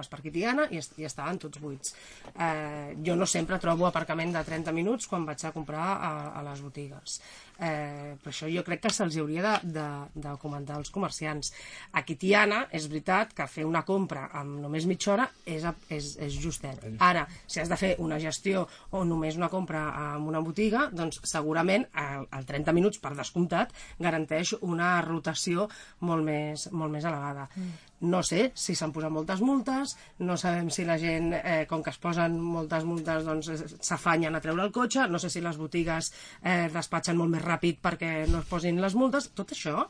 anaves 0.00 0.08
per 0.08 0.20
aquí 0.20 0.30
Tiana 0.32 0.66
i, 0.70 0.78
est 0.80 0.96
i 0.98 1.04
estaven 1.04 1.38
tots 1.38 1.60
buits. 1.60 1.94
Eh, 2.34 2.96
jo 3.04 3.16
no 3.16 3.26
sempre 3.26 3.58
trobo 3.58 3.86
aparcament 3.86 4.32
de 4.32 4.42
30 4.44 4.72
minuts 4.72 5.06
quan 5.06 5.26
vaig 5.26 5.44
a 5.44 5.52
comprar 5.52 5.86
a, 5.96 6.12
a 6.38 6.42
les 6.42 6.60
botigues. 6.60 7.20
Eh, 7.60 8.16
per 8.22 8.32
això 8.32 8.48
jo 8.48 8.62
crec 8.64 8.80
que 8.86 8.92
se'ls 8.92 9.18
hauria 9.20 9.42
de, 9.44 9.72
de, 9.76 9.86
de 10.14 10.34
comentar 10.40 10.78
als 10.78 10.90
comerciants. 10.90 11.52
Aquí 11.92 12.16
Tiana 12.16 12.62
és 12.72 12.88
veritat 12.88 13.34
que 13.36 13.48
fer 13.50 13.66
una 13.68 13.84
compra 13.84 14.28
amb 14.32 14.60
només 14.62 14.86
mitja 14.88 15.12
hora 15.12 15.28
és, 15.44 15.66
és, 15.92 16.14
és 16.16 16.38
justet. 16.40 16.86
Ara, 16.98 17.26
si 17.46 17.60
has 17.60 17.68
de 17.68 17.76
fer 17.76 17.94
una 18.00 18.20
gestió 18.22 18.66
o 18.96 19.04
només 19.04 19.36
una 19.36 19.50
compra 19.52 19.84
en 20.14 20.24
una 20.30 20.40
botiga, 20.40 20.88
doncs 20.92 21.20
segurament 21.28 21.84
el, 22.00 22.26
el 22.38 22.48
30 22.48 22.72
minuts 22.72 23.02
per 23.02 23.12
descomptat 23.18 23.76
garanteix 24.00 24.54
una 24.62 24.96
rotació 25.04 25.68
molt 26.00 26.24
més, 26.24 26.70
molt 26.72 26.92
més 26.96 27.04
elevada. 27.04 27.48
Mm. 27.56 27.89
No 28.00 28.22
sé 28.24 28.46
si 28.56 28.72
s'han 28.78 28.94
posat 28.96 29.12
moltes 29.12 29.42
multes, 29.44 29.92
no 30.24 30.36
sabem 30.40 30.70
si 30.72 30.86
la 30.88 30.96
gent, 31.00 31.34
eh, 31.36 31.66
com 31.68 31.82
que 31.84 31.92
es 31.92 31.98
posen 32.00 32.38
moltes 32.40 32.86
multes, 32.88 33.26
doncs 33.26 33.50
s'afanyen 33.84 34.38
a 34.38 34.40
treure 34.40 34.64
el 34.64 34.72
cotxe, 34.72 35.04
no 35.08 35.20
sé 35.20 35.28
si 35.28 35.42
les 35.44 35.58
botigues 35.60 36.08
eh, 36.40 36.70
despatxen 36.72 37.18
molt 37.18 37.34
més 37.34 37.44
ràpid 37.44 37.82
perquè 37.84 38.24
no 38.30 38.40
es 38.40 38.48
posin 38.48 38.80
les 38.80 38.96
multes. 38.96 39.28
Tot 39.36 39.52
això 39.52 39.84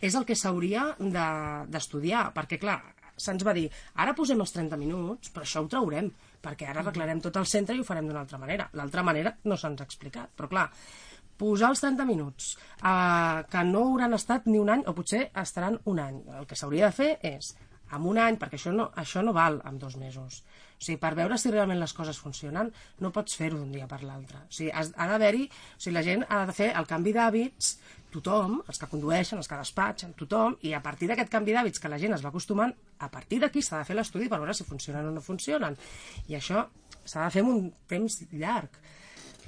és 0.00 0.16
el 0.16 0.24
que 0.24 0.38
s'hauria 0.38 0.88
d'estudiar, 0.98 2.24
de, 2.30 2.34
perquè 2.40 2.58
clar, 2.62 2.80
se'ns 3.20 3.44
va 3.46 3.54
dir, 3.56 3.68
ara 4.02 4.16
posem 4.16 4.40
els 4.40 4.52
30 4.56 4.78
minuts, 4.80 5.30
però 5.30 5.44
això 5.46 5.62
ho 5.62 5.68
traurem, 5.70 6.08
perquè 6.42 6.68
ara 6.68 6.82
arreglarem 6.82 7.20
tot 7.22 7.36
el 7.38 7.46
centre 7.46 7.76
i 7.76 7.82
ho 7.82 7.86
farem 7.86 8.08
d'una 8.08 8.24
altra 8.24 8.40
manera. 8.40 8.68
L'altra 8.78 9.04
manera 9.06 9.36
no 9.44 9.58
se'ns 9.60 9.82
ha 9.82 9.86
explicat, 9.86 10.32
però 10.36 10.48
clar, 10.50 10.66
posar 11.38 11.72
els 11.72 11.82
30 11.82 12.06
minuts, 12.08 12.54
eh, 12.78 13.42
que 13.50 13.64
no 13.68 13.86
hauran 13.90 14.14
estat 14.18 14.48
ni 14.50 14.58
un 14.58 14.70
any, 14.70 14.86
o 14.86 14.94
potser 14.96 15.28
estaran 15.42 15.78
un 15.84 16.00
any. 16.02 16.22
El 16.40 16.48
que 16.48 16.58
s'hauria 16.58 16.90
de 16.90 16.98
fer 16.98 17.12
és, 17.34 17.54
amb 17.92 18.08
un 18.08 18.18
any, 18.18 18.38
perquè 18.40 18.58
això 18.58 18.72
no, 18.74 18.90
això 18.98 19.22
no 19.24 19.34
val 19.36 19.60
amb 19.68 19.80
dos 19.80 19.96
mesos. 20.00 20.42
O 20.82 20.84
sigui, 20.84 20.98
per 20.98 21.12
veure 21.14 21.36
si 21.38 21.50
realment 21.52 21.78
les 21.78 21.92
coses 21.94 22.18
funcionen, 22.18 22.72
no 23.04 23.10
pots 23.14 23.36
fer-ho 23.38 23.58
d'un 23.60 23.70
dia 23.70 23.86
per 23.86 24.00
l'altre. 24.02 24.40
O 24.48 24.54
sigui, 24.56 24.72
has, 24.74 24.90
ha 24.96 25.06
d'haver-hi... 25.10 25.44
O 25.76 25.82
sigui, 25.82 25.94
la 25.94 26.04
gent 26.06 26.24
ha 26.28 26.40
de 26.48 26.56
fer 26.56 26.72
el 26.78 26.88
canvi 26.90 27.12
d'hàbits, 27.14 27.68
tothom, 28.12 28.58
els 28.68 28.80
que 28.80 28.88
condueixen, 28.90 29.38
els 29.38 29.48
que 29.48 29.58
despatxen, 29.60 30.16
tothom, 30.18 30.56
i 30.66 30.74
a 30.76 30.82
partir 30.84 31.08
d'aquest 31.10 31.30
canvi 31.32 31.54
d'hàbits 31.54 31.82
que 31.82 31.92
la 31.92 32.00
gent 32.02 32.16
es 32.16 32.24
va 32.24 32.32
acostumant, 32.32 32.74
a 32.98 33.10
partir 33.12 33.38
d'aquí 33.44 33.62
s'ha 33.62 33.82
de 33.82 33.88
fer 33.88 33.96
l'estudi 33.96 34.28
per 34.32 34.40
veure 34.42 34.56
si 34.56 34.66
funcionen 34.68 35.08
o 35.08 35.14
no 35.14 35.22
funcionen. 35.24 35.78
I 36.28 36.40
això 36.40 36.66
s'ha 37.04 37.28
de 37.28 37.30
fer 37.36 37.44
en 37.44 37.52
un 37.52 37.70
temps 37.92 38.18
llarg. 38.32 38.80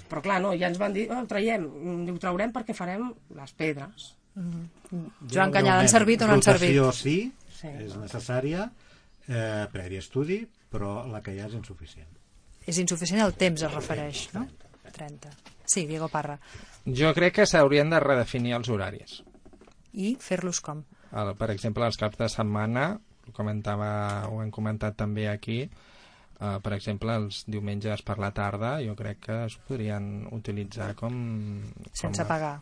Però 0.08 0.22
clar, 0.24 0.40
no, 0.42 0.52
ja 0.58 0.68
ens 0.70 0.80
van 0.80 0.92
dir, 0.94 1.06
oh, 1.10 1.22
ho 1.22 1.28
traiem, 1.30 1.64
ho 2.12 2.18
traurem 2.22 2.52
perquè 2.54 2.76
farem 2.76 3.08
les 3.38 3.52
pedres. 3.52 4.12
Mm 4.34 4.50
-hmm. 4.50 5.10
Joan 5.30 5.52
Canyada, 5.52 5.80
han 5.80 5.88
servit 5.88 6.22
o 6.22 6.26
no 6.26 6.34
han 6.34 6.42
servit? 6.42 6.76
Rotació 6.76 6.92
sí, 6.92 7.32
sí, 7.48 7.68
és 7.68 7.96
necessària, 7.96 8.70
eh, 9.28 9.66
previ 9.72 9.96
estudi, 9.96 10.46
però 10.70 11.06
la 11.10 11.22
que 11.22 11.34
hi 11.34 11.40
ha 11.40 11.46
és 11.46 11.54
insuficient. 11.54 12.10
És 12.66 12.78
insuficient 12.78 13.20
el 13.20 13.34
temps, 13.34 13.62
es 13.62 13.74
refereix, 13.74 14.28
no? 14.34 14.46
30. 14.92 15.30
Sí, 15.64 15.86
Diego 15.86 16.08
Parra. 16.08 16.38
Jo 16.84 17.12
crec 17.14 17.34
que 17.34 17.46
s'haurien 17.46 17.90
de 17.90 18.00
redefinir 18.00 18.54
els 18.54 18.68
horaris. 18.68 19.22
I 19.92 20.16
fer-los 20.20 20.60
com? 20.60 20.84
El, 21.14 21.34
per 21.38 21.50
exemple, 21.50 21.86
els 21.86 21.96
caps 21.96 22.18
de 22.18 22.28
setmana, 22.28 22.98
ho, 23.26 23.32
comentava, 23.32 23.88
ho 24.28 24.40
hem 24.42 24.50
comentat 24.54 24.96
també 24.96 25.28
aquí, 25.30 25.62
Uh, 26.34 26.58
per 26.64 26.72
exemple, 26.74 27.14
els 27.14 27.44
diumenges 27.46 28.02
per 28.02 28.18
la 28.18 28.32
tarda 28.34 28.74
jo 28.82 28.96
crec 28.98 29.20
que 29.28 29.36
es 29.46 29.54
podrien 29.68 30.26
utilitzar 30.34 30.90
com... 30.98 31.14
Sense 31.92 32.18
com 32.18 32.24
a... 32.24 32.28
pagar. 32.28 32.56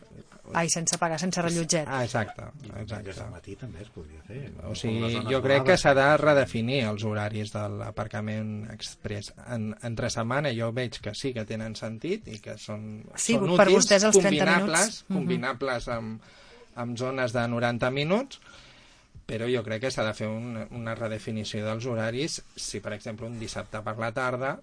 Ai, 0.51 0.67
sense 0.69 0.97
pagar, 0.99 1.17
sense 1.21 1.41
rellotget. 1.41 1.87
Ah, 1.87 2.03
exacte. 2.03 2.45
exacte. 2.81 3.13
I 3.15 3.27
matí 3.31 3.55
també 3.57 3.81
es 3.85 3.89
podria 3.95 4.19
fer. 4.27 4.41
O 4.67 4.75
sigui, 4.75 5.21
jo 5.29 5.39
crec 5.45 5.63
que 5.69 5.77
s'ha 5.79 5.93
de 5.95 6.07
redefinir 6.19 6.81
els 6.89 7.05
horaris 7.07 7.53
de 7.55 7.63
l'aparcament 7.79 8.51
express. 8.73 9.31
En, 9.55 9.69
entre 9.87 10.11
setmana 10.13 10.51
jo 10.53 10.69
veig 10.75 10.99
que 11.01 11.15
sí 11.17 11.31
que 11.33 11.47
tenen 11.49 11.77
sentit 11.79 12.27
i 12.27 12.41
que 12.43 12.57
són, 12.59 13.05
sí, 13.15 13.37
són 13.37 13.55
per 13.55 13.69
útils, 13.69 13.79
vostès 13.79 14.05
els 14.09 14.19
30 14.19 14.27
combinables, 14.27 14.83
minuts. 14.83 15.05
combinables 15.15 15.89
amb, 15.95 16.27
amb 16.83 16.99
zones 16.99 17.33
de 17.33 17.47
90 17.55 17.93
minuts, 17.95 18.43
però 19.25 19.47
jo 19.51 19.63
crec 19.63 19.85
que 19.85 19.91
s'ha 19.93 20.05
de 20.07 20.13
fer 20.17 20.27
un, 20.27 20.57
una 20.75 20.95
redefinició 20.99 21.63
dels 21.65 21.87
horaris 21.87 22.41
si 22.55 22.81
per 22.83 22.93
exemple 22.97 23.27
un 23.29 23.39
dissabte 23.39 23.81
per 23.85 23.95
la 23.99 24.11
tarda 24.15 24.57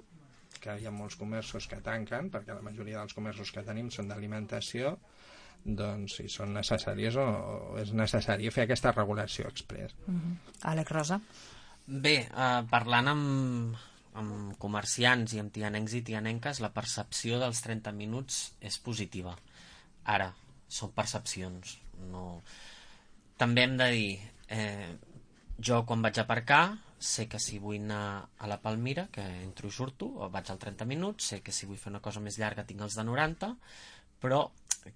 que 0.61 0.77
hi 0.77 0.87
ha 0.87 0.93
molts 0.93 1.17
comerços 1.17 1.67
que 1.71 1.81
tanquen 1.85 2.29
perquè 2.33 2.55
la 2.55 2.65
majoria 2.65 3.01
dels 3.01 3.17
comerços 3.17 3.53
que 3.55 3.65
tenim 3.65 3.89
són 3.95 4.11
d'alimentació 4.11 4.99
doncs 5.65 6.17
si 6.19 6.29
són 6.33 6.55
necessàries 6.57 7.17
o, 7.21 7.25
o 7.25 7.79
és 7.81 7.93
necessari 7.93 8.49
fer 8.53 8.65
aquesta 8.65 8.95
regulació 8.97 9.49
express. 9.49 9.95
Uh 10.07 10.15
-huh. 10.15 10.35
Àlex 10.73 10.91
Rosa? 10.91 11.21
Bé, 11.87 12.17
eh, 12.23 12.63
parlant 12.71 13.09
amb, 13.09 13.77
amb 14.15 14.57
comerciants 14.59 15.35
i 15.35 15.41
amb 15.41 15.53
tianencs 15.53 15.95
i 15.95 16.03
tianenques, 16.03 16.61
la 16.61 16.73
percepció 16.73 17.39
dels 17.39 17.61
30 17.63 17.93
minuts 17.93 18.55
és 18.61 18.79
positiva. 18.79 19.37
Ara, 20.05 20.33
són 20.69 20.93
percepcions. 20.93 21.79
No... 22.11 22.43
També 23.37 23.63
hem 23.63 23.77
de 23.77 23.91
dir, 23.91 24.21
eh, 24.51 24.97
jo 25.63 25.83
quan 25.87 26.03
vaig 26.03 26.19
aparcar 26.21 26.79
sé 27.01 27.27
que 27.33 27.39
si 27.41 27.59
vull 27.59 27.79
anar 27.81 28.29
a 28.39 28.47
la 28.51 28.59
Palmira 28.61 29.07
que 29.13 29.23
entro 29.43 29.69
i 29.69 29.73
surto, 29.73 30.07
o 30.21 30.29
vaig 30.29 30.51
al 30.53 30.59
30 30.61 30.85
minuts 30.85 31.31
sé 31.33 31.41
que 31.41 31.53
si 31.53 31.67
vull 31.67 31.79
fer 31.81 31.93
una 31.95 32.03
cosa 32.05 32.21
més 32.21 32.37
llarga 32.39 32.67
tinc 32.69 32.83
els 32.85 32.97
de 32.99 33.05
90 33.09 33.55
però 34.21 34.51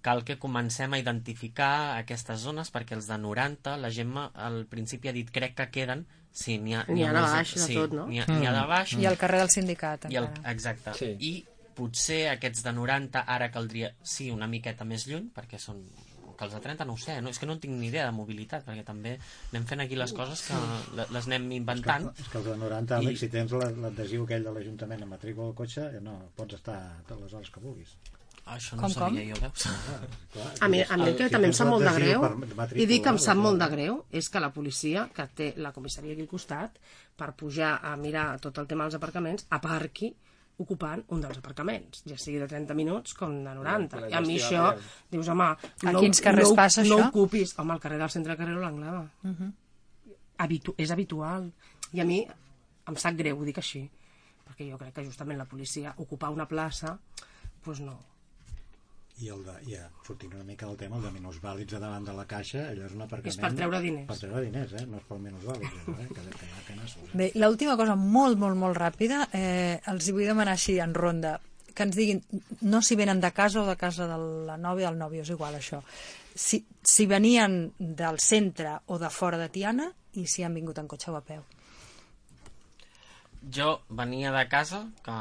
cal 0.05 0.23
que 0.25 0.39
comencem 0.41 0.93
a 0.93 0.99
identificar 1.01 1.97
aquestes 1.99 2.41
zones 2.45 2.71
perquè 2.73 2.97
els 2.97 3.09
de 3.09 3.17
90 3.21 3.77
la 3.81 3.91
Gemma 3.93 4.31
al 4.35 4.65
principi 4.69 5.09
ha 5.09 5.17
dit 5.17 5.31
crec 5.33 5.57
que 5.57 5.71
queden 5.71 6.05
sí, 6.33 6.59
n'hi 6.59 6.75
ha, 6.75 6.85
N'hi 6.89 7.05
ha 7.05 7.13
de 7.13 7.25
baix, 7.25 7.55
de 7.55 7.61
sí, 7.65 7.75
tot, 7.79 7.93
no? 7.97 8.07
n'hi 8.11 8.21
ha, 8.21 8.27
n'hi 8.29 8.47
ha 8.49 8.53
de 8.53 8.67
baix 8.69 8.95
I 8.99 9.07
al 9.07 9.19
carrer 9.21 9.41
del 9.45 9.53
sindicat, 9.55 10.09
i 10.11 10.17
el, 10.21 10.29
exacte 10.51 10.97
Sí. 10.99 11.13
i 11.21 11.33
potser 11.75 12.29
aquests 12.33 12.63
de 12.65 12.73
90 12.73 13.25
ara 13.27 13.51
caldria 13.55 13.95
sí, 14.03 14.31
una 14.31 14.47
miqueta 14.51 14.85
més 14.89 15.07
lluny 15.09 15.31
perquè 15.35 15.59
són 15.59 15.81
que 16.45 16.51
els 16.51 16.55
de 16.55 16.61
30 16.69 16.85
no 16.87 16.95
ho 16.95 17.01
sé, 17.01 17.17
no? 17.25 17.33
és 17.33 17.39
que 17.41 17.47
no 17.49 17.57
en 17.57 17.61
tinc 17.65 17.75
ni 17.81 17.89
idea 17.89 18.05
de 18.07 18.13
mobilitat 18.13 18.65
perquè 18.69 18.85
també 18.85 19.17
anem 19.53 19.65
fent 19.67 19.81
aquí 19.85 19.97
les 19.97 20.13
coses 20.13 20.43
que 20.47 20.55
le- 20.97 21.07
les 21.11 21.27
anem 21.31 21.51
inventant 21.59 22.11
És 22.21 22.29
que 22.29 22.39
els 22.39 22.47
de 22.53 22.57
90, 22.57 23.01
I- 23.01 23.07
Àlex, 23.07 23.19
si 23.25 23.29
tens 23.33 23.53
la- 23.53 23.71
l'adhesiu 23.71 24.25
aquell 24.25 24.45
de 24.45 24.53
l'Ajuntament 24.53 25.03
a 25.03 25.07
matrícula 25.07 25.47
del 25.51 25.55
cotxe, 25.57 25.89
eh, 25.97 26.01
no, 26.05 26.19
pots 26.37 26.55
estar 26.61 26.79
totes 27.09 27.23
les 27.25 27.33
hores 27.41 27.51
que 27.51 27.61
vulguis. 27.61 27.97
això 28.45 28.77
no 28.77 28.83
Com, 28.83 28.91
sabia 28.93 29.23
jo, 29.35 29.41
veus? 29.41 29.63
Clar, 30.35 30.51
A 30.61 30.69
mi, 30.69 30.83
a 30.83 30.97
mi 30.99 31.07
el 31.09 31.17
que 31.17 31.29
si 31.29 31.33
també 31.33 31.47
em 31.49 31.55
sap 31.57 31.67
molt 31.69 31.83
de 31.87 31.93
greu, 31.97 32.21
i 32.77 32.85
dic 32.87 33.03
que 33.03 33.09
em 33.09 33.17
sap 33.19 33.37
doncs, 33.39 33.43
molt 33.47 33.59
de 33.63 33.69
greu, 33.73 34.05
és 34.13 34.29
que 34.29 34.41
la 34.41 34.51
policia, 34.53 35.09
que 35.17 35.25
té 35.35 35.55
la 35.57 35.73
comissaria 35.73 36.13
aquí 36.13 36.21
al 36.21 36.29
costat, 36.29 36.77
per 37.17 37.33
pujar 37.33 37.81
a 37.83 37.97
mirar 37.97 38.39
tot 38.45 38.59
el 38.59 38.67
tema 38.67 38.85
dels 38.85 38.97
aparcaments, 39.01 39.47
aparqui 39.49 40.15
ocupant 40.63 41.03
un 41.15 41.21
dels 41.25 41.41
aparcaments, 41.41 42.05
ja 42.07 42.17
sigui 42.21 42.39
de 42.39 42.47
30 42.51 42.77
minuts 42.79 43.17
com 43.19 43.33
de 43.45 43.55
90. 43.59 44.01
La 44.05 44.11
I 44.13 44.17
a 44.19 44.23
mi 44.23 44.39
això, 44.39 44.69
dius, 45.11 45.29
home, 45.33 45.49
A 45.51 45.93
no, 45.93 46.01
quins 46.01 46.23
carrers 46.23 46.53
no, 46.53 46.57
passa, 46.59 46.85
no 46.87 46.99
això? 47.01 47.09
ocupis, 47.11 47.57
home, 47.59 47.75
al 47.75 47.83
carrer 47.83 47.99
del 47.99 48.13
centre 48.15 48.35
de 48.35 48.39
carrer 48.39 48.55
l'Anglada. 48.61 49.03
Uh 49.25 49.31
-huh. 49.31 49.53
Habitu 50.39 50.75
és 50.79 50.91
habitual. 50.91 51.53
I 51.93 52.01
a 52.01 52.05
mi 52.05 52.27
em 52.87 52.97
sap 52.97 53.17
greu, 53.17 53.39
ho 53.39 53.45
dic 53.45 53.59
així, 53.59 53.91
perquè 54.47 54.71
jo 54.71 54.79
crec 54.79 54.95
que 54.95 55.05
justament 55.05 55.39
la 55.39 55.49
policia 55.49 55.95
ocupar 55.97 56.31
una 56.31 56.47
plaça, 56.47 56.99
doncs 57.65 57.81
no. 57.81 57.99
I 59.23 59.29
el 59.31 59.45
de, 59.47 59.53
ja, 59.69 59.85
sortint 60.07 60.33
una 60.35 60.43
mica 60.43 60.67
del 60.67 60.77
tema, 60.77 60.99
el 60.99 61.05
de 61.07 61.13
minusvàlids 61.15 61.77
a 61.77 61.81
davant 61.83 62.07
de 62.07 62.15
la 62.17 62.25
caixa, 62.27 62.65
allò 62.73 62.89
és 62.89 62.97
un 62.97 63.05
aparcament... 63.05 63.31
És 63.31 63.39
per 63.45 63.53
treure 63.55 63.81
diners. 63.85 64.09
Per 64.09 64.17
treure 64.19 64.43
diners, 64.43 64.75
eh? 64.75 64.83
No 64.91 64.99
és 64.99 65.07
pel 65.07 65.29
allò, 65.31 65.55
eh? 65.55 65.71
Que, 65.71 65.95
que, 66.11 66.25
que, 66.41 66.49
que 66.67 66.77
nassos, 66.81 67.05
eh? 67.07 67.17
Bé, 67.21 67.31
l'última 67.39 67.77
cosa 67.79 67.95
molt, 67.95 68.41
molt, 68.43 68.59
molt 68.59 68.79
ràpida, 68.81 69.29
eh, 69.33 69.79
els 69.93 70.11
vull 70.11 70.27
demanar 70.27 70.59
així 70.59 70.81
en 70.83 70.97
ronda, 70.99 71.37
que 71.75 71.87
ens 71.87 71.95
diguin, 71.99 72.23
no 72.67 72.83
si 72.83 72.99
venen 72.99 73.23
de 73.23 73.31
casa 73.35 73.63
o 73.63 73.67
de 73.71 73.79
casa 73.79 74.11
de 74.11 74.19
la 74.51 74.59
nòvia 74.59 74.91
o 74.91 74.93
del 74.93 75.03
nòvio, 75.05 75.23
és 75.23 75.31
igual 75.31 75.59
això, 75.59 75.83
si, 76.35 76.65
si 76.83 77.07
venien 77.07 77.69
del 77.79 78.19
centre 78.19 78.81
o 78.91 78.99
de 78.99 79.11
fora 79.15 79.39
de 79.39 79.51
Tiana 79.55 79.93
i 80.19 80.27
si 80.27 80.43
han 80.43 80.55
vingut 80.59 80.79
en 80.83 80.91
cotxe 80.91 81.15
o 81.15 81.19
a 81.19 81.23
peu. 81.23 81.43
jo 83.53 83.81
venia 83.89 84.33
de 84.33 84.49
casa 84.49 84.87
que 85.05 85.15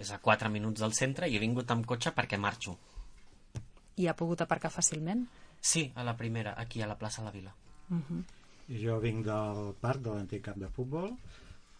és 0.00 0.10
a 0.10 0.18
4 0.18 0.48
minuts 0.50 0.80
del 0.80 0.92
centre 0.92 1.28
i 1.28 1.36
he 1.36 1.40
vingut 1.42 1.70
amb 1.70 1.86
cotxe 1.86 2.10
perquè 2.14 2.38
marxo 2.38 2.76
I 3.96 4.06
ha 4.08 4.14
pogut 4.16 4.40
aparcar 4.42 4.70
fàcilment? 4.70 5.26
sí, 5.60 5.92
a 5.94 6.02
la 6.04 6.16
primera, 6.16 6.54
aquí 6.58 6.82
a 6.82 6.86
la 6.86 6.96
plaça 6.98 7.22
de 7.22 7.26
la 7.26 7.30
Vila 7.32 7.54
Uh 7.90 7.96
-huh. 8.00 8.22
I 8.68 8.86
jo 8.86 8.98
vinc 8.98 9.24
del 9.26 9.74
parc 9.80 10.00
de 10.00 10.10
l'antic 10.10 10.42
camp 10.42 10.56
de 10.56 10.68
futbol, 10.68 11.10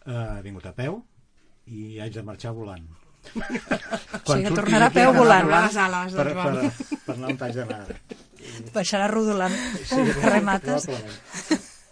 eh, 0.07 0.35
he 0.39 0.43
vingut 0.43 0.67
a 0.67 0.73
peu 0.73 1.03
i 1.67 1.99
haig 1.99 2.13
de 2.13 2.23
marxar 2.23 2.53
volant. 2.53 2.85
sigui, 3.25 4.43
que 4.43 4.49
surti 4.49 4.55
tornarà 4.55 4.87
a 4.87 4.91
peu 4.91 5.13
volant. 5.15 5.45
volant 5.47 5.65
Les 5.65 5.77
ales 5.77 6.13
per, 6.13 6.33
Joan. 6.35 6.55
per, 6.61 6.99
per 7.07 7.15
anar 7.15 7.29
on 7.31 7.39
haig 7.43 7.55
d'anar. 7.55 7.87
Baixarà 8.75 9.07
rodolant 9.09 9.53
sí, 9.85 9.97
carrer 10.21 10.43
Mates. 10.43 10.87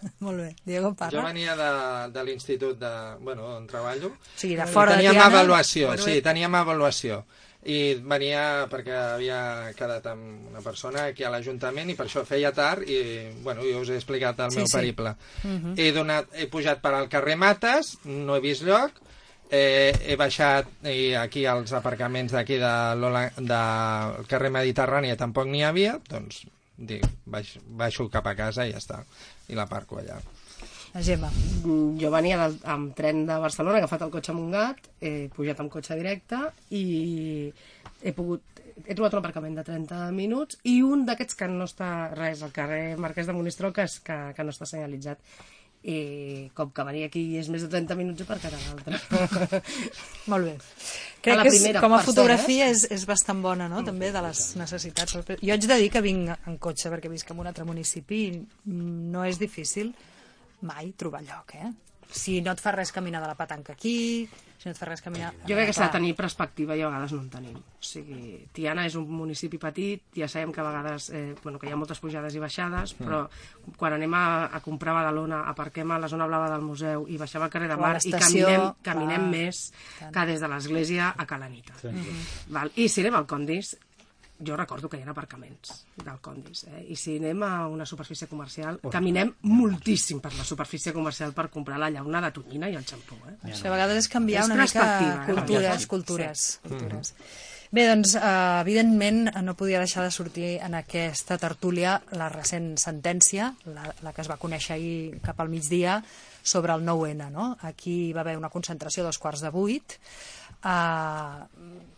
Molt 0.25 0.37
bé. 0.39 0.55
Diego 0.65 0.89
Jo 0.89 0.95
parla. 0.95 1.23
venia 1.29 1.55
de, 1.55 1.69
de 2.13 2.23
l'institut 2.27 2.77
de, 2.79 2.91
bueno, 3.21 3.55
on 3.57 3.67
treballo. 3.67 4.07
O 4.13 4.39
sigui, 4.39 4.55
de 4.55 4.67
fora 4.67 4.91
de 4.91 4.97
teníem 4.97 5.13
Tiana... 5.19 5.29
avaluació, 5.31 5.87
Bueno, 5.93 6.03
sí, 6.03 6.21
teníem 6.21 6.55
avaluació. 6.55 7.23
i 7.65 7.93
venia 7.95 8.65
perquè 8.67 8.91
havia 8.91 9.71
quedat 9.77 10.03
amb 10.11 10.49
una 10.49 10.59
persona 10.59 11.05
aquí 11.13 11.23
a 11.23 11.29
l'Ajuntament 11.31 11.93
i 11.93 11.95
per 11.95 12.09
això 12.09 12.25
feia 12.27 12.49
tard 12.51 12.83
i, 12.83 12.97
bueno, 13.41 13.63
jo 13.63 13.79
us 13.85 13.87
he 13.93 13.95
explicat 13.95 14.41
el 14.43 14.51
Sí, 14.51 14.57
meu 14.57 14.67
sí. 14.67 14.75
periple. 14.75 15.13
Mhm. 15.47 15.75
he, 15.79 15.93
donat, 15.95 16.27
he 16.35 16.47
pujat 16.51 16.81
per 16.83 16.91
al 16.97 17.07
carrer 17.07 17.37
Mates, 17.39 17.93
no 18.03 18.35
he 18.35 18.41
vist 18.43 18.63
lloc, 18.67 18.91
eh, 19.49 19.93
he 20.09 20.17
baixat 20.19 20.67
i 20.91 21.13
aquí 21.15 21.45
als 21.47 21.71
aparcaments 21.71 22.33
d'aquí 22.35 22.57
de 22.59 22.73
del 23.39 24.25
carrer 24.27 24.51
Mediterrània 24.51 25.15
tampoc 25.15 25.47
n'hi 25.47 25.63
havia, 25.63 25.95
doncs 26.09 26.43
dic, 26.77 27.05
baix, 27.25 27.55
baixo 27.63 28.09
cap 28.11 28.27
a 28.27 28.35
casa 28.35 28.65
i 28.67 28.73
ja 28.73 28.79
està, 28.81 29.03
i 29.53 29.57
la 29.57 29.69
parco 29.69 30.01
allà. 30.01 30.17
La 30.93 31.01
Gemma. 31.01 31.29
Mm, 31.63 31.97
Jo 32.01 32.11
venia 32.13 32.37
del, 32.43 32.59
amb 32.69 32.93
tren 32.97 33.23
de 33.29 33.37
Barcelona, 33.41 33.79
he 33.79 33.83
agafat 33.83 34.03
el 34.05 34.11
cotxe 34.13 34.33
a 34.33 34.37
Montgat, 34.37 34.89
he 35.01 35.13
pujat 35.33 35.61
amb 35.63 35.71
cotxe 35.73 35.97
directe 35.97 36.41
i 36.69 36.83
he 38.03 38.13
pogut 38.13 38.53
he 38.85 38.95
trobat 38.95 39.13
un 39.13 39.21
aparcament 39.21 39.57
de 39.57 39.63
30 39.65 40.05
minuts 40.17 40.57
i 40.69 40.79
un 40.85 41.05
d'aquests 41.07 41.37
que 41.39 41.49
no 41.49 41.67
està 41.69 41.89
res, 42.13 42.41
al 42.41 42.53
carrer 42.55 42.95
Marquès 43.01 43.29
de 43.29 43.35
Monistrol, 43.37 43.73
que, 43.73 43.85
és, 43.85 43.99
que, 44.05 44.17
que 44.35 44.45
no 44.45 44.53
està 44.53 44.67
senyalitzat. 44.69 45.21
I 45.83 46.49
com 46.55 46.69
que 46.71 46.83
venia 46.87 47.09
aquí 47.09 47.21
és 47.35 47.49
més 47.51 47.65
de 47.65 47.67
30 47.67 47.97
minuts, 47.99 48.21
he 48.21 48.23
aparcat 48.23 48.53
a 48.55 48.59
l'altre. 48.61 49.61
Molt 50.31 50.47
bé. 50.47 50.53
Crec 51.23 51.41
que 51.43 51.51
és, 51.51 51.65
com 51.83 51.91
a 51.91 51.99
per 51.99 52.07
fotografia 52.07 52.69
és, 52.71 52.85
és 52.91 53.03
bastant 53.07 53.41
bona, 53.43 53.67
no?, 53.71 53.83
també, 53.83 54.13
de 54.15 54.21
les 54.23 54.43
necessitats. 54.59 55.17
Jo 55.19 55.55
haig 55.55 55.67
de 55.67 55.79
dir 55.81 55.89
que 55.91 56.03
vinc 56.03 56.31
en 56.47 56.59
cotxe 56.63 56.91
perquè 56.93 57.11
visc 57.11 57.31
en 57.31 57.43
un 57.43 57.51
altre 57.51 57.67
municipi 57.67 58.21
i 58.29 58.31
no 59.11 59.27
és 59.27 59.39
difícil 59.41 59.91
mai 60.63 60.93
trobar 60.95 61.23
lloc, 61.27 61.55
eh? 61.59 61.71
Si 62.13 62.39
no 62.45 62.53
et 62.53 62.61
fa 62.61 62.71
res 62.75 62.91
caminar 62.93 63.19
de 63.23 63.27
la 63.31 63.35
patanca 63.35 63.73
aquí, 63.73 64.27
si 64.61 64.69
no 64.69 64.71
et 64.71 64.77
fa 64.77 64.85
res 64.85 65.01
caminar... 65.01 65.31
Jo 65.49 65.55
crec 65.57 65.71
que 65.71 65.73
s'ha 65.73 65.87
de 65.89 65.95
tenir 65.97 66.11
perspectiva 66.15 66.75
i 66.77 66.83
a 66.85 66.87
vegades 66.91 67.11
no 67.15 67.21
en 67.23 67.29
tenim. 67.33 67.55
O 67.57 67.83
sigui, 67.83 68.45
Tiana 68.53 68.85
és 68.87 68.93
un 68.99 69.07
municipi 69.09 69.57
petit, 69.59 70.03
ja 70.15 70.27
sabem 70.29 70.53
que 70.53 70.61
a 70.61 70.67
vegades 70.67 71.09
eh, 71.09 71.33
bueno, 71.43 71.57
que 71.59 71.67
hi 71.67 71.73
ha 71.73 71.79
moltes 71.79 71.99
pujades 71.99 72.35
i 72.37 72.43
baixades, 72.43 72.93
Mm. 72.93 73.03
però 73.07 73.23
quan 73.79 73.93
anem 73.97 74.13
a, 74.13 74.23
a 74.53 74.59
comprar 74.61 74.93
Badalona, 74.93 75.41
aparquem 75.49 75.89
a 75.91 75.97
la 75.99 76.07
zona 76.07 76.27
blava 76.29 76.51
del 76.53 76.61
museu 76.61 77.07
i 77.09 77.17
baixem 77.17 77.41
al 77.41 77.49
carrer 77.49 77.67
de 77.73 77.77
Mar 77.81 77.97
i 78.05 78.11
caminem, 78.13 78.69
caminem 78.85 79.25
clar. 79.25 79.31
més 79.33 79.63
que 80.13 80.25
des 80.29 80.39
de 80.39 80.47
l'església 80.53 81.13
a 81.17 81.25
Calanita. 81.25 81.73
Sí. 81.81 81.87
Mhm. 81.87 82.21
Val? 82.53 82.71
I 82.75 82.87
si 82.87 83.01
anem 83.01 83.15
al 83.19 83.25
Condis, 83.25 83.73
jo 84.45 84.55
recordo 84.57 84.89
que 84.89 84.97
hi 84.99 85.03
ha 85.05 85.09
aparcaments 85.11 85.85
del 85.95 86.19
Condis, 86.21 86.65
eh? 86.69 86.83
i 86.89 86.95
si 86.99 87.17
anem 87.19 87.43
a 87.43 87.67
una 87.71 87.85
superfície 87.85 88.27
comercial, 88.27 88.79
caminem 88.91 89.33
moltíssim 89.43 90.19
per 90.21 90.33
la 90.37 90.43
superfície 90.43 90.93
comercial 90.93 91.33
per 91.33 91.49
comprar 91.49 91.79
la 91.79 91.89
llauna 91.89 92.21
de 92.21 92.31
tonyina 92.35 92.69
i 92.69 92.75
el 92.75 92.85
xampú. 92.85 93.15
Eh? 93.29 93.37
Això 93.51 93.67
a 93.71 93.75
vegades 93.77 94.03
és 94.05 94.11
canviar 94.11 94.43
És 94.43 94.51
una 94.51 94.63
mica 94.63 94.85
eh? 94.99 95.33
cultures, 95.33 95.81
Sí. 95.81 95.87
cultures, 95.87 96.39
Sí. 96.39 96.69
cultures. 96.69 97.13
Bé, 97.73 97.87
doncs, 97.89 98.11
eh, 98.13 98.21
evidentment, 98.61 99.31
no 99.41 99.55
podia 99.57 99.79
deixar 99.79 100.03
de 100.03 100.11
sortir 100.11 100.59
en 100.61 100.75
aquesta 100.77 101.39
tertúlia 101.41 101.95
la 102.11 102.27
recent 102.29 102.75
sentència, 102.77 103.55
la, 103.65 103.87
la 104.05 104.13
que 104.13 104.21
es 104.21 104.29
va 104.29 104.37
conèixer 104.37 104.75
ahir 104.75 105.19
cap 105.25 105.39
al 105.41 105.49
migdia, 105.49 106.03
sobre 106.43 106.73
el 106.73 106.83
9-N. 106.85 107.31
No? 107.31 107.57
Aquí 107.61 108.09
hi 108.09 108.13
va 108.13 108.21
haver 108.21 108.37
una 108.37 108.51
concentració 108.53 109.03
dos 109.03 109.17
quarts 109.17 109.41
de 109.41 109.49
vuit. 109.49 109.97
Uh, 110.63 111.43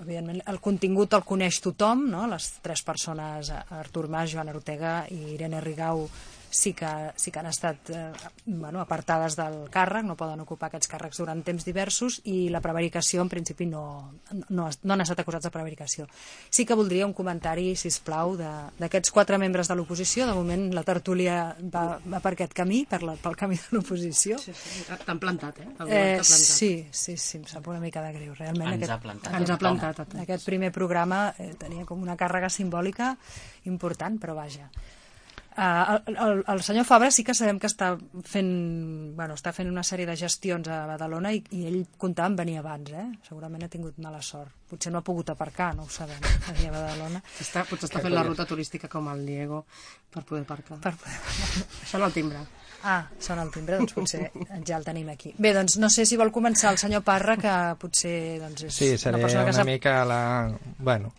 evidentment, 0.01 0.39
el 0.49 0.57
contingut 0.63 1.13
el 1.13 1.26
coneix 1.28 1.59
tothom, 1.61 2.07
no? 2.09 2.24
les 2.32 2.47
tres 2.66 2.82
persones, 2.86 3.51
Artur 3.53 4.07
Mas, 4.09 4.32
Joan 4.34 4.49
Ortega 4.49 4.95
i 5.13 5.20
Irene 5.36 5.61
Rigau, 5.61 6.07
sí 6.56 6.72
que, 6.74 6.88
sí 7.20 7.32
que 7.32 7.39
han 7.41 7.49
estat 7.49 7.89
eh, 7.91 8.12
bueno, 8.45 8.80
apartades 8.82 9.36
del 9.36 9.66
càrrec, 9.74 10.06
no 10.08 10.16
poden 10.16 10.39
ocupar 10.45 10.70
aquests 10.72 10.88
càrrecs 10.91 11.20
durant 11.20 11.41
temps 11.43 11.66
diversos 11.68 12.22
i 12.32 12.47
la 12.53 12.62
prevaricació 12.64 13.22
en 13.26 13.30
principi 13.30 13.66
no, 13.68 13.84
no, 14.49 14.70
no 14.72 14.93
han 14.95 15.03
estat 15.03 15.20
acusats 15.26 15.45
de 15.49 15.51
prevaricació. 15.51 16.08
Sí 16.49 16.66
que 16.66 16.78
voldria 16.80 17.06
un 17.06 17.14
comentari, 17.14 17.74
si 17.76 17.89
us 17.91 17.99
plau, 17.99 18.36
d'aquests 18.38 19.12
quatre 19.12 19.38
membres 19.41 19.68
de 19.68 19.76
l'oposició. 19.76 20.26
De 20.30 20.34
moment 20.38 20.70
la 20.74 20.84
tertúlia 20.88 21.56
va, 21.74 21.99
va 22.08 22.22
per 22.24 22.34
aquest 22.38 22.53
camí, 22.56 22.86
per 22.89 23.01
la, 23.03 23.18
pel 23.20 23.36
camí 23.36 23.60
de 23.60 23.76
l'oposició. 23.78 24.39
Sí, 24.39 24.53
sí. 24.56 24.86
T'han 25.06 25.20
plantat, 25.20 25.60
eh? 25.60 25.68
El 25.80 25.88
Eh, 25.91 26.01
plantat. 26.16 26.26
sí, 26.26 26.72
sí, 26.91 27.18
sí, 27.18 27.38
em 27.41 27.45
sap 27.51 27.68
una 27.68 27.80
mica 27.84 28.01
de 28.06 28.14
greu, 28.16 28.34
realment. 28.39 28.74
Ens 28.80 28.89
ha 28.95 28.99
plantat. 29.03 29.34
Ens 29.41 29.49
ha 29.51 29.58
plantat. 29.60 30.03
Aquest 30.24 30.45
primer 30.47 30.72
programa 30.72 31.34
eh, 31.38 31.51
tenia 31.60 31.84
com 31.86 32.01
una 32.01 32.16
càrrega 32.16 32.49
simbòlica 32.49 33.16
important, 33.66 34.18
però 34.22 34.36
vaja. 34.38 34.70
Uh, 35.56 35.95
el, 36.08 36.18
el, 36.20 36.43
el 36.51 36.62
senyor 36.68 36.84
Fabra 36.84 37.08
sí 37.16 37.24
que 37.24 37.34
sabem 37.34 37.62
que 37.64 37.70
està 37.70 37.93
fent, 38.28 38.49
bueno, 39.16 39.38
està 39.39 39.53
fent 39.56 39.70
una 39.72 39.86
sèrie 39.88 40.03
de 40.10 40.16
gestions 40.20 40.68
a 40.68 40.82
Badalona 40.89 41.32
i, 41.32 41.39
i 41.56 41.62
ell 41.70 41.78
comptava 41.97 42.28
en 42.28 42.36
venir 42.41 42.58
abans, 42.60 42.91
eh? 42.91 43.06
Segurament 43.24 43.64
ha 43.64 43.70
tingut 43.72 43.95
mala 44.03 44.20
sort. 44.20 44.51
Potser 44.68 44.91
no 44.91 44.99
ha 44.99 45.06
pogut 45.08 45.30
aparcar, 45.32 45.70
no 45.78 45.86
ho 45.86 45.89
sabem, 45.93 46.20
venir 46.49 46.68
a 46.70 46.76
Badalona. 46.76 47.22
Està, 47.45 47.64
potser 47.70 47.88
està 47.88 48.03
fent 48.03 48.14
la 48.18 48.26
ruta 48.28 48.43
turística 48.49 48.91
com 48.91 49.08
el 49.14 49.24
Diego 49.26 49.64
per 50.12 50.26
poder 50.28 50.43
aparcar. 50.43 50.82
Per 50.84 50.93
poder... 50.99 51.66
Sona 51.88 52.12
el 52.12 52.18
timbre. 52.20 52.43
Ah, 52.86 52.99
sona 53.18 53.41
el 53.47 53.49
timbre, 53.56 53.80
doncs 53.80 53.95
potser 53.95 54.28
ja 54.68 54.76
el 54.78 54.84
tenim 54.86 55.08
aquí. 55.10 55.32
Bé, 55.41 55.56
doncs 55.56 55.80
no 55.82 55.88
sé 55.89 56.03
si 56.06 56.20
vol 56.20 56.30
començar 56.36 56.70
el 56.76 56.78
senyor 56.78 57.01
Parra, 57.08 57.34
que 57.39 57.53
potser 57.82 58.18
doncs, 58.43 58.68
és 58.68 58.76
Sí, 58.76 58.91
una 58.93 59.01
seré 59.08 59.22
persona 59.24 59.41
una, 59.41 59.49
que 59.49 59.56
sap... 59.58 59.66
mica 59.72 59.95
la... 60.06 60.20
Bueno, 60.78 61.16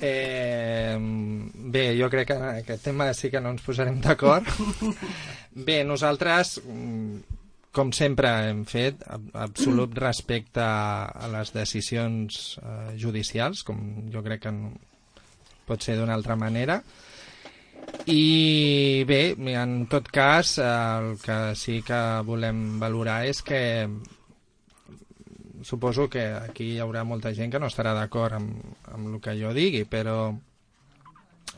eh, 0.00 0.96
bé, 0.98 1.84
jo 1.98 2.08
crec 2.12 2.28
que 2.30 2.36
en 2.38 2.46
aquest 2.50 2.84
tema 2.88 3.10
sí 3.14 3.30
que 3.30 3.40
no 3.40 3.50
ens 3.54 3.64
posarem 3.66 4.00
d'acord. 4.04 4.46
bé, 5.68 5.82
nosaltres, 5.84 6.58
com 7.72 7.92
sempre 7.92 8.30
hem 8.48 8.64
fet, 8.68 9.02
ab- 9.06 9.30
absolut 9.38 9.94
respecte 9.98 10.62
a 10.64 11.28
les 11.34 11.52
decisions 11.54 12.58
eh, 12.62 12.94
judicials, 12.98 13.62
com 13.66 14.08
jo 14.12 14.22
crec 14.24 14.46
que 14.46 14.54
no 14.54 14.72
pot 15.68 15.84
ser 15.84 15.98
d'una 15.98 16.14
altra 16.16 16.36
manera, 16.40 16.78
i 18.08 19.04
bé, 19.08 19.34
en 19.56 19.86
tot 19.90 20.08
cas, 20.12 20.54
el 20.64 21.14
que 21.22 21.36
sí 21.56 21.80
que 21.84 21.98
volem 22.26 22.78
valorar 22.80 23.22
és 23.28 23.42
que 23.44 23.60
suposo 25.64 26.08
que 26.10 26.24
aquí 26.36 26.74
hi 26.74 26.82
haurà 26.82 27.04
molta 27.04 27.32
gent 27.34 27.52
que 27.52 27.60
no 27.62 27.70
estarà 27.70 27.94
d'acord 27.96 28.38
amb, 28.38 28.60
amb 28.92 29.14
el 29.14 29.20
que 29.24 29.34
jo 29.38 29.52
digui, 29.56 29.84
però 29.88 30.18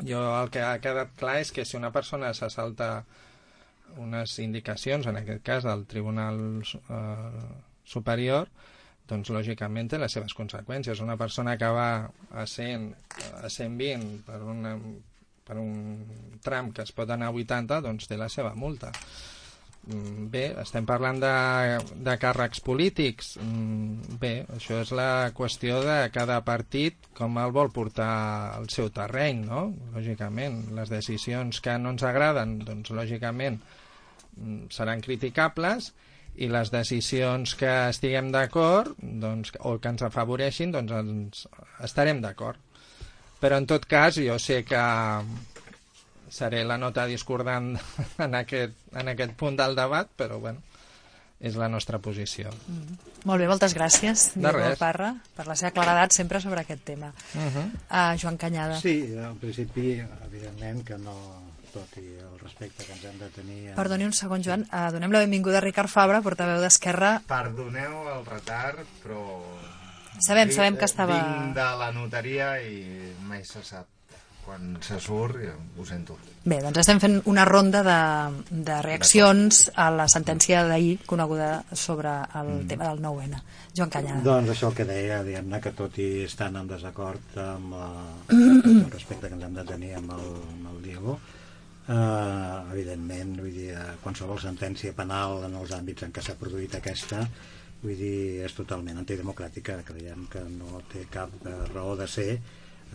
jo 0.07 0.21
el 0.41 0.51
que 0.53 0.63
ha 0.65 0.79
quedat 0.81 1.13
clar 1.19 1.41
és 1.43 1.53
que 1.53 1.65
si 1.65 1.77
una 1.77 1.93
persona 1.93 2.33
se 2.35 2.49
salta 2.51 3.05
unes 4.01 4.39
indicacions, 4.39 5.07
en 5.11 5.19
aquest 5.21 5.43
cas 5.45 5.67
del 5.67 5.85
Tribunal 5.91 6.39
eh, 6.63 7.47
Superior, 7.85 8.49
doncs 9.11 9.33
lògicament 9.35 9.91
té 9.91 9.99
les 9.99 10.15
seves 10.15 10.35
conseqüències. 10.39 11.03
Una 11.03 11.17
persona 11.19 11.57
que 11.59 11.71
va 11.75 11.91
a 12.31 12.47
100, 12.47 12.87
a 13.43 13.51
120 13.51 14.23
per, 14.29 14.39
una, 14.47 14.77
per 15.47 15.59
un 15.59 16.39
tram 16.45 16.71
que 16.77 16.87
es 16.87 16.95
pot 16.95 17.11
anar 17.11 17.33
a 17.33 17.35
80, 17.35 17.81
doncs 17.89 18.07
té 18.07 18.19
la 18.21 18.31
seva 18.31 18.55
multa. 18.55 18.93
Mm, 19.89 20.27
Bé, 20.31 20.43
estem 20.61 20.85
parlant 20.87 21.19
de, 21.23 21.33
de 22.05 22.15
càrrecs 22.21 22.61
polítics. 22.65 23.33
Mm, 23.41 24.19
Bé, 24.21 24.33
això 24.57 24.83
és 24.85 24.93
la 24.97 25.31
qüestió 25.37 25.81
de 25.87 25.99
cada 26.15 26.41
partit 26.45 27.09
com 27.17 27.39
el 27.41 27.55
vol 27.57 27.73
portar 27.73 28.13
al 28.59 28.69
seu 28.73 28.91
terreny, 28.95 29.45
no? 29.49 29.71
Lògicament, 29.97 30.63
les 30.77 30.93
decisions 30.93 31.63
que 31.65 31.79
no 31.81 31.95
ens 31.97 32.05
agraden, 32.05 32.59
doncs 32.67 32.93
lògicament 32.93 33.59
mm, 34.37 34.69
seran 34.77 35.03
criticables 35.07 35.93
i 36.41 36.47
les 36.49 36.71
decisions 36.71 37.57
que 37.59 37.71
estiguem 37.91 38.31
d'acord 38.33 38.95
doncs, 39.01 39.55
o 39.67 39.79
que 39.83 39.91
ens 39.91 40.05
afavoreixin 40.07 40.71
doncs 40.77 40.95
ens 40.95 41.47
estarem 41.83 42.21
d'acord 42.23 42.61
però 43.41 43.57
en 43.59 43.67
tot 43.67 43.87
cas 43.89 44.19
jo 44.21 44.37
sé 44.39 44.61
que 44.69 44.81
seré 46.31 46.65
la 46.65 46.79
nota 46.79 47.05
discordant 47.11 47.75
en 48.27 48.35
aquest, 48.39 48.75
en 48.95 49.09
aquest 49.13 49.33
punt 49.37 49.57
del 49.59 49.75
debat 49.77 50.09
però 50.17 50.39
bueno, 50.41 50.63
és 51.41 51.57
la 51.57 51.69
nostra 51.73 51.99
posició 51.99 52.51
Molt 53.25 53.41
bé, 53.41 53.47
moltes 53.49 53.75
gràcies, 53.77 54.31
De 54.35 54.41
Diego 54.47 54.59
res. 54.59 54.79
Parra, 54.81 55.11
per 55.37 55.47
la 55.49 55.57
seva 55.57 55.71
claredat 55.77 56.13
sempre 56.17 56.41
sobre 56.41 56.61
aquest 56.63 56.85
tema. 56.85 57.13
uh 57.35 57.41
-huh. 57.41 57.67
Uh, 57.91 58.17
Joan 58.21 58.37
Canyada. 58.39 58.81
Sí, 58.81 59.13
en 59.17 59.37
principi, 59.39 60.01
evidentment 60.25 60.85
que 60.87 60.97
no, 60.99 61.15
tot 61.73 61.97
i 61.99 62.07
el 62.19 62.39
respecte 62.41 62.85
que 62.85 62.93
ens 62.93 63.05
hem 63.05 63.19
de 63.19 63.29
tenir... 63.29 63.73
a- 63.73 63.75
Perdoni 63.77 64.05
un 64.05 64.13
segon, 64.13 64.43
Joan. 64.43 64.63
Uh, 64.73 64.91
donem 64.93 65.11
la 65.13 65.19
benvinguda 65.19 65.59
a 65.59 65.61
Ricard 65.61 65.89
Fabra, 65.89 66.23
portaveu 66.23 66.61
d'Esquerra. 66.61 67.21
Perdoneu 67.27 68.09
el 68.19 68.25
retard, 68.27 68.79
però... 69.03 69.21
Sabem, 70.21 70.51
sabem 70.51 70.77
que 70.77 70.85
estava- 70.85 71.15
Vinc 71.21 71.55
de 71.55 71.69
la 71.79 71.93
notaria 71.93 72.61
i 72.63 73.15
mai 73.29 73.45
se 73.45 73.63
sap 73.63 73.87
quan 74.51 74.79
se 74.83 74.99
surt, 74.99 75.39
i 75.39 75.49
ho 75.79 75.85
sento. 75.87 76.17
Bé, 76.43 76.59
doncs 76.65 76.81
estem 76.83 76.99
fent 76.99 77.19
una 77.31 77.45
ronda 77.47 77.83
de, 77.87 77.99
de 78.51 78.79
reaccions 78.83 79.69
a 79.79 79.91
la 79.95 80.09
sentència 80.11 80.65
d'ahir 80.67 80.97
coneguda 81.07 81.51
sobre 81.71 82.17
el 82.41 82.67
tema 82.71 82.89
del 82.89 83.03
9-N. 83.05 83.43
Joan 83.77 83.93
Canyada. 83.95 84.25
Doncs 84.27 84.51
això 84.57 84.73
que 84.75 84.87
deia, 84.89 85.21
diguem-ne 85.27 85.61
que 85.63 85.75
tot 85.79 86.01
i 86.03 86.09
estant 86.25 86.59
en 86.59 86.71
desacord 86.73 87.39
amb 87.45 87.77
la, 87.77 87.91
el 88.35 88.91
respecte 88.91 89.29
que 89.29 89.37
ens 89.39 89.47
hem 89.47 89.61
de 89.61 89.67
tenir 89.69 89.95
amb 90.01 90.17
el, 90.17 90.27
amb 90.57 90.73
el 90.73 90.83
Diego, 90.89 91.17
eh, 91.87 92.75
evidentment, 92.75 93.37
vull 93.45 93.55
dir, 93.55 93.71
eh, 93.77 93.87
qualsevol 94.03 94.43
sentència 94.43 94.97
penal 94.99 95.45
en 95.47 95.55
els 95.63 95.77
àmbits 95.79 96.09
en 96.09 96.17
què 96.17 96.27
s'ha 96.27 96.39
produït 96.41 96.75
aquesta 96.81 97.23
vull 97.81 97.97
dir, 97.97 98.43
és 98.45 98.53
totalment 98.53 98.99
antidemocràtica 99.01 99.79
creiem 99.89 100.27
que 100.33 100.43
no 100.53 100.83
té 100.91 101.07
cap 101.13 101.33
eh, 101.47 101.55
raó 101.71 101.95
de 101.97 102.09
ser 102.11 102.35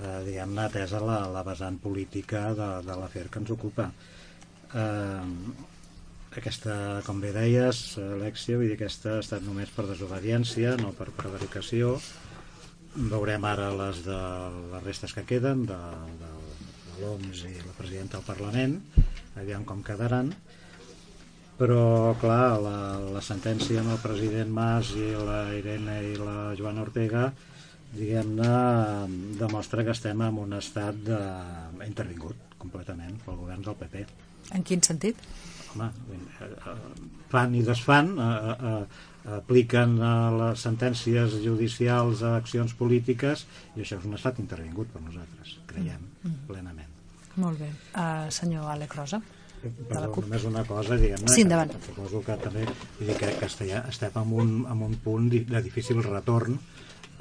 eh, 0.02 0.20
diguem-ne 0.28 0.66
atesa 0.66 1.02
la, 1.04 1.22
la 1.32 1.44
vessant 1.48 1.80
política 1.82 2.50
de, 2.58 2.70
de 2.86 3.00
l'afer 3.00 3.28
que 3.30 3.42
ens 3.44 3.54
ocupa. 3.56 3.90
Eh, 4.76 5.24
aquesta, 6.36 7.02
com 7.08 7.22
bé 7.24 7.32
deies 7.32 7.82
Alexia, 8.02 8.58
vull 8.60 8.68
dir, 8.68 8.76
aquesta 8.76 9.16
ha 9.16 9.24
estat 9.24 9.44
només 9.46 9.72
per 9.72 9.88
desobediència, 9.88 10.76
no 10.82 10.92
per 10.98 11.08
prevaricació. 11.16 11.96
Veurem 12.96 13.46
ara 13.48 13.70
les 13.76 14.02
de 14.04 14.20
les 14.74 14.84
restes 14.84 15.16
que 15.16 15.24
queden 15.28 15.64
de, 15.70 15.80
de, 16.20 16.34
de 16.92 17.00
l'OMS 17.02 17.46
i 17.48 17.56
la 17.62 17.76
presidenta 17.78 18.20
del 18.20 18.28
Parlament 18.28 18.78
aviam 19.40 19.64
com 19.68 19.84
quedaran. 19.84 20.32
Però 21.56 22.16
clar, 22.20 22.60
la, 22.60 22.78
la 23.16 23.24
sentència 23.24 23.80
amb 23.80 23.94
el 23.96 24.02
president 24.04 24.52
Mas 24.52 24.92
i 25.00 25.14
la 25.16 25.42
Irene 25.56 26.02
i 26.10 26.16
la 26.20 26.52
Joana 26.60 26.84
Ortega 26.84 27.30
diguem-ne 27.96 28.50
demostra 29.40 29.84
que 29.84 29.92
estem 29.96 30.22
en 30.22 30.38
un 30.42 30.54
estat 30.60 30.96
de... 31.08 31.20
intervingut 31.88 32.36
completament 32.62 33.18
pel 33.26 33.38
govern 33.42 33.62
del 33.66 33.76
PP 33.80 34.06
En 34.56 34.64
quin 34.64 34.82
sentit? 34.86 35.18
home, 35.76 35.90
eh, 36.16 36.46
eh, 36.48 36.76
fan 37.32 37.56
i 37.60 37.62
desfan 37.68 38.14
eh, 38.16 38.56
eh, 38.70 39.34
apliquen 39.36 39.98
les 40.40 40.62
sentències 40.64 41.34
judicials 41.44 42.22
a 42.24 42.36
accions 42.38 42.74
polítiques 42.80 43.44
i 43.76 43.82
això 43.84 43.98
és 44.00 44.06
un 44.08 44.14
estat 44.16 44.40
intervingut 44.40 44.88
per 44.94 45.02
nosaltres, 45.02 45.58
creiem, 45.68 46.12
Mm. 46.26 46.38
plenament. 46.48 46.88
Molt 47.38 47.60
bé. 47.60 47.68
Uh, 47.94 48.32
senyor 48.34 48.64
Àlex 48.72 48.96
Rosa. 48.96 49.20
Perdó, 49.90 50.08
només 50.24 50.44
una 50.48 50.64
cosa, 50.66 50.96
diguem-ne, 50.98 51.28
Sí, 51.34 51.42
endavant. 51.42 51.70
que 51.74 51.86
suposo 51.86 52.22
que 52.26 52.38
també 52.42 52.64
dir 53.00 53.14
que, 53.18 53.30
que 53.40 53.46
estem, 53.46 54.12
en, 54.16 54.34
un, 54.34 54.66
en 54.72 54.82
un 54.88 54.96
punt 55.04 55.28
de 55.30 55.62
difícil 55.62 56.02
retorn 56.04 56.58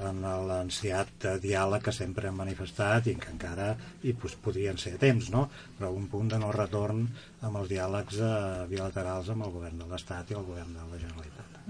en 0.03 0.23
l'anciat 0.49 1.13
de 1.23 1.35
diàleg 1.43 1.85
que 1.85 1.95
sempre 1.95 2.29
hem 2.29 2.41
manifestat 2.41 3.07
i 3.11 3.15
que 3.21 3.31
encara 3.31 3.75
i 4.03 4.13
pues, 4.13 4.35
podrien 4.43 4.79
ser 4.81 4.97
a 4.97 5.03
temps, 5.03 5.31
no? 5.31 5.47
però 5.79 5.93
un 5.95 6.09
punt 6.11 6.33
de 6.33 6.41
no 6.43 6.51
retorn 6.55 7.05
amb 7.43 7.61
els 7.61 7.71
diàlegs 7.71 8.19
eh, 8.19 8.33
bilaterals 8.71 9.31
amb 9.31 9.47
el 9.47 9.55
govern 9.55 9.85
de 9.85 9.93
l'Estat 9.93 10.33
i 10.33 10.41
el 10.41 10.49
govern 10.49 10.75
de 10.75 10.89
la 10.91 10.99
Generalitat. 10.99 11.63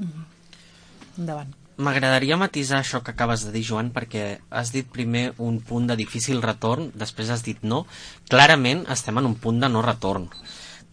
Endavant. 1.18 1.53
M'agradaria 1.75 2.37
matisar 2.39 2.79
això 2.81 3.01
que 3.03 3.11
acabes 3.11 3.43
de 3.43 3.51
dir, 3.55 3.64
Joan, 3.66 3.89
perquè 3.95 4.39
has 4.55 4.70
dit 4.70 4.87
primer 4.87 5.33
un 5.43 5.59
punt 5.59 5.89
de 5.91 5.97
difícil 5.99 6.43
retorn, 6.43 6.93
després 6.95 7.33
has 7.35 7.43
dit 7.43 7.64
no. 7.66 7.81
Clarament 8.31 8.85
estem 8.95 9.18
en 9.18 9.27
un 9.27 9.35
punt 9.35 9.59
de 9.62 9.70
no 9.72 9.83
retorn. 9.83 10.29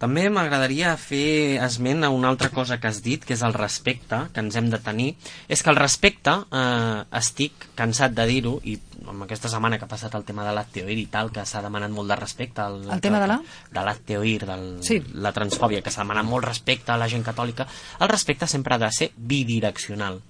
També 0.02 0.24
m'agradaria 0.34 0.96
fer 0.98 1.60
esment 1.62 2.02
a 2.04 2.10
una 2.10 2.32
altra 2.32 2.50
cosa 2.50 2.80
que 2.82 2.90
has 2.90 3.04
dit, 3.06 3.22
que 3.22 3.36
és 3.36 3.44
el 3.46 3.54
respecte 3.54 4.18
que 4.34 4.42
ens 4.42 4.56
hem 4.58 4.72
de 4.74 4.80
tenir. 4.82 5.12
És 5.48 5.62
que 5.62 5.70
el 5.70 5.78
respecte, 5.78 6.34
eh, 6.58 7.04
estic 7.20 7.68
cansat 7.78 8.16
de 8.18 8.26
dir-ho, 8.26 8.56
i 8.66 8.80
amb 9.06 9.28
aquesta 9.28 9.50
setmana 9.54 9.78
que 9.78 9.86
ha 9.86 9.92
passat 9.92 10.16
el 10.18 10.26
tema 10.26 10.42
de 10.48 10.56
l'Acteoir 10.58 10.98
i 10.98 11.06
tal, 11.14 11.30
que 11.32 11.46
s'ha 11.46 11.62
demanat 11.62 11.94
molt 11.94 12.10
de 12.10 12.18
respecte... 12.18 12.66
Al, 12.66 12.82
El 12.98 13.02
tema 13.06 13.20
de 13.22 13.30
la? 13.30 13.38
de 13.70 13.86
l'Acteoir, 13.86 14.40
de 14.50 14.58
Sí. 14.82 14.98
la 15.14 15.34
transfòbia, 15.38 15.84
que 15.86 15.94
s'ha 15.94 16.02
demanat 16.02 16.26
molt 16.26 16.50
respecte 16.50 16.92
a 16.92 16.98
la 16.98 17.08
gent 17.08 17.24
catòlica, 17.24 17.68
el 18.00 18.10
respecte 18.10 18.48
sempre 18.50 18.74
ha 18.76 18.82
de 18.82 18.92
ser 18.92 19.12
bidireccional. 19.16 20.22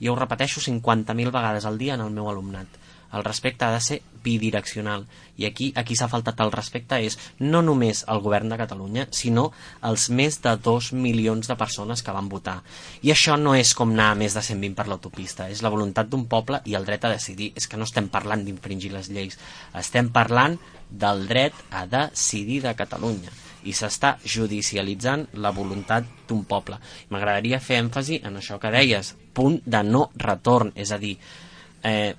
Jo 0.00 0.12
ho 0.14 0.16
repeteixo 0.18 0.60
50.000 0.64 1.30
vegades 1.34 1.66
al 1.66 1.76
dia 1.76 2.00
en 2.00 2.00
el 2.00 2.10
meu 2.16 2.30
alumnat. 2.30 2.68
El 3.12 3.24
respecte 3.24 3.64
ha 3.64 3.72
de 3.72 3.80
ser 3.80 4.02
bidireccional. 4.22 5.06
I 5.38 5.46
aquí 5.46 5.72
aquí 5.80 5.96
s'ha 5.96 6.10
faltat 6.12 6.40
el 6.44 6.52
respecte 6.52 6.98
és 7.04 7.16
no 7.38 7.62
només 7.62 8.02
al 8.06 8.20
govern 8.20 8.52
de 8.52 8.58
Catalunya, 8.60 9.06
sinó 9.10 9.48
als 9.80 10.08
més 10.10 10.40
de 10.44 10.54
2 10.68 10.92
milions 10.92 11.48
de 11.48 11.56
persones 11.56 12.02
que 12.02 12.12
van 12.12 12.28
votar. 12.28 12.58
I 13.02 13.14
això 13.14 13.38
no 13.40 13.54
és 13.56 13.74
com 13.78 13.94
anar 13.94 14.10
a 14.12 14.18
més 14.18 14.36
de 14.36 14.44
120 14.44 14.76
per 14.76 14.88
l'autopista, 14.90 15.48
és 15.48 15.62
la 15.64 15.72
voluntat 15.72 16.10
d'un 16.10 16.26
poble 16.28 16.60
i 16.66 16.76
el 16.76 16.88
dret 16.88 17.04
a 17.04 17.14
decidir. 17.14 17.52
És 17.56 17.68
que 17.68 17.80
no 17.80 17.88
estem 17.88 18.10
parlant 18.12 18.44
d'infringir 18.44 18.92
les 18.92 19.08
lleis, 19.08 19.38
estem 19.74 20.12
parlant 20.12 20.58
del 20.90 21.26
dret 21.28 21.54
a 21.70 21.86
decidir 21.86 22.62
de 22.64 22.74
Catalunya 22.76 23.32
i 23.68 23.74
s'està 23.74 24.14
judicialitzant 24.24 25.26
la 25.42 25.50
voluntat 25.52 26.06
d'un 26.28 26.44
poble. 26.48 26.78
M'agradaria 27.10 27.60
fer 27.60 27.80
èmfasi 27.82 28.20
en 28.24 28.38
això 28.38 28.58
que 28.62 28.72
deies, 28.72 29.14
punt 29.34 29.58
de 29.66 29.82
no 29.84 30.08
retorn, 30.16 30.72
és 30.74 30.92
a 30.94 30.98
dir, 31.02 31.16
eh, 31.82 32.14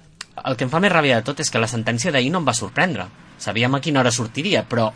el 0.46 0.56
que 0.58 0.64
em 0.68 0.70
fa 0.72 0.80
més 0.80 0.92
ràbia 0.92 1.18
de 1.20 1.26
tot 1.28 1.40
és 1.40 1.50
que 1.52 1.60
la 1.60 1.68
sentència 1.68 2.12
d'ahir 2.12 2.32
no 2.32 2.40
em 2.44 2.48
va 2.48 2.54
sorprendre. 2.54 3.08
Sabíem 3.40 3.76
a 3.76 3.82
quina 3.82 4.00
hora 4.02 4.12
sortiria, 4.12 4.64
però 4.68 4.92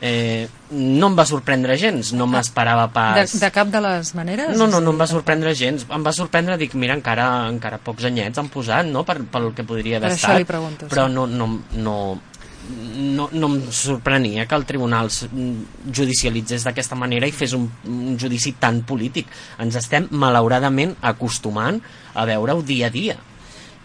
eh, 0.00 0.46
no 0.70 1.08
em 1.08 1.16
va 1.18 1.24
sorprendre 1.26 1.76
gens, 1.80 2.12
no 2.14 2.26
m'esperava 2.30 2.86
De, 2.86 2.92
pas... 2.94 3.32
de 3.40 3.50
cap 3.50 3.68
de 3.72 3.80
les 3.82 4.14
maneres? 4.14 4.56
No, 4.56 4.66
no, 4.70 4.80
no 4.80 4.92
em 4.94 5.00
va 5.00 5.06
sorprendre 5.10 5.54
gens. 5.58 5.86
Em 5.90 6.04
va 6.06 6.12
sorprendre, 6.12 6.56
dic, 6.60 6.74
mira, 6.78 6.94
encara, 6.94 7.48
encara 7.50 7.80
pocs 7.82 8.04
anyets 8.10 8.38
han 8.38 8.48
posat, 8.52 8.86
no?, 8.86 9.04
per, 9.08 9.18
pel 9.26 9.50
que 9.56 9.64
podria 9.66 9.96
haver 9.98 10.10
Per 10.12 10.16
això 10.16 10.26
estat. 10.28 10.38
li 10.38 10.48
pregunto, 10.48 10.86
sí. 10.86 10.92
Però 10.94 11.08
no, 11.10 11.26
no, 11.26 11.48
no, 11.74 11.96
no, 12.68 13.28
no 13.32 13.46
em 13.48 13.56
sorprenia 13.72 14.44
que 14.46 14.54
el 14.54 14.66
tribunal 14.68 15.08
s- 15.10 15.26
judicialitzés 15.94 16.64
d'aquesta 16.66 16.94
manera 16.98 17.26
i 17.26 17.32
fes 17.32 17.54
un, 17.56 17.64
un 17.88 18.18
judici 18.20 18.52
tan 18.60 18.82
polític. 18.86 19.26
Ens 19.62 19.78
estem, 19.80 20.06
malauradament, 20.10 20.94
acostumant 21.00 21.80
a 22.14 22.26
veure-ho 22.28 22.62
dia 22.62 22.86
a 22.88 22.94
dia. 22.94 23.16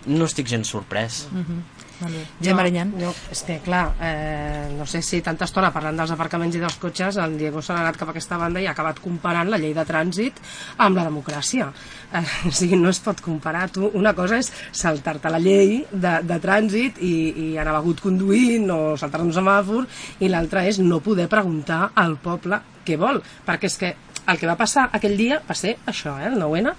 No 0.05 0.25
estic 0.25 0.47
gens 0.47 0.67
sorprès. 0.67 1.27
Mm 1.31 1.45
-hmm. 1.45 1.83
Molt 2.03 2.15
bé. 2.15 2.23
Gemma 2.41 2.63
Arenyan. 2.63 2.91
Jo, 2.99 3.13
és 3.31 3.41
que, 3.45 3.59
clar, 3.63 3.93
eh, 4.01 4.67
no 4.77 4.85
sé 4.89 5.01
si 5.01 5.21
tanta 5.21 5.45
estona 5.45 5.71
parlant 5.71 5.97
dels 5.97 6.11
aparcaments 6.11 6.55
i 6.57 6.59
dels 6.59 6.75
cotxes, 6.81 7.17
el 7.21 7.37
Diego 7.37 7.61
s'ha 7.61 7.77
anat 7.79 7.97
cap 7.99 8.09
a 8.09 8.11
aquesta 8.11 8.37
banda 8.37 8.61
i 8.61 8.67
ha 8.67 8.71
acabat 8.71 8.99
comparant 8.99 9.49
la 9.49 9.59
llei 9.61 9.73
de 9.73 9.85
trànsit 9.85 10.41
amb 10.77 10.97
la 10.97 11.05
democràcia. 11.07 11.71
Eh, 12.13 12.23
o 12.49 12.51
sigui, 12.51 12.79
no 12.81 12.89
es 12.89 12.99
pot 12.99 13.21
comparar. 13.21 13.69
Tu, 13.71 13.85
una 13.93 14.13
cosa 14.13 14.37
és 14.41 14.51
saltar-te 14.71 15.29
la 15.29 15.39
llei 15.39 15.85
de, 15.91 16.19
de 16.23 16.39
trànsit 16.43 16.99
i, 16.99 17.13
i 17.45 17.57
anar 17.57 17.77
begut 17.79 18.01
conduint 18.01 18.69
o 18.71 18.97
saltar-te 18.97 19.25
un 19.25 19.33
semàfor 19.33 19.87
i 20.19 20.31
l'altra 20.31 20.65
és 20.67 20.79
no 20.79 20.99
poder 20.99 21.29
preguntar 21.29 21.91
al 21.95 22.17
poble 22.17 22.59
què 22.83 22.97
vol, 22.99 23.21
perquè 23.45 23.69
és 23.69 23.77
que 23.79 23.95
el 24.27 24.39
que 24.39 24.47
va 24.47 24.55
passar 24.59 24.87
aquell 24.95 25.15
dia 25.19 25.39
va 25.47 25.55
ser 25.57 25.75
això, 25.89 26.15
eh, 26.19 26.29
el 26.29 26.37
9-N. 26.39 26.73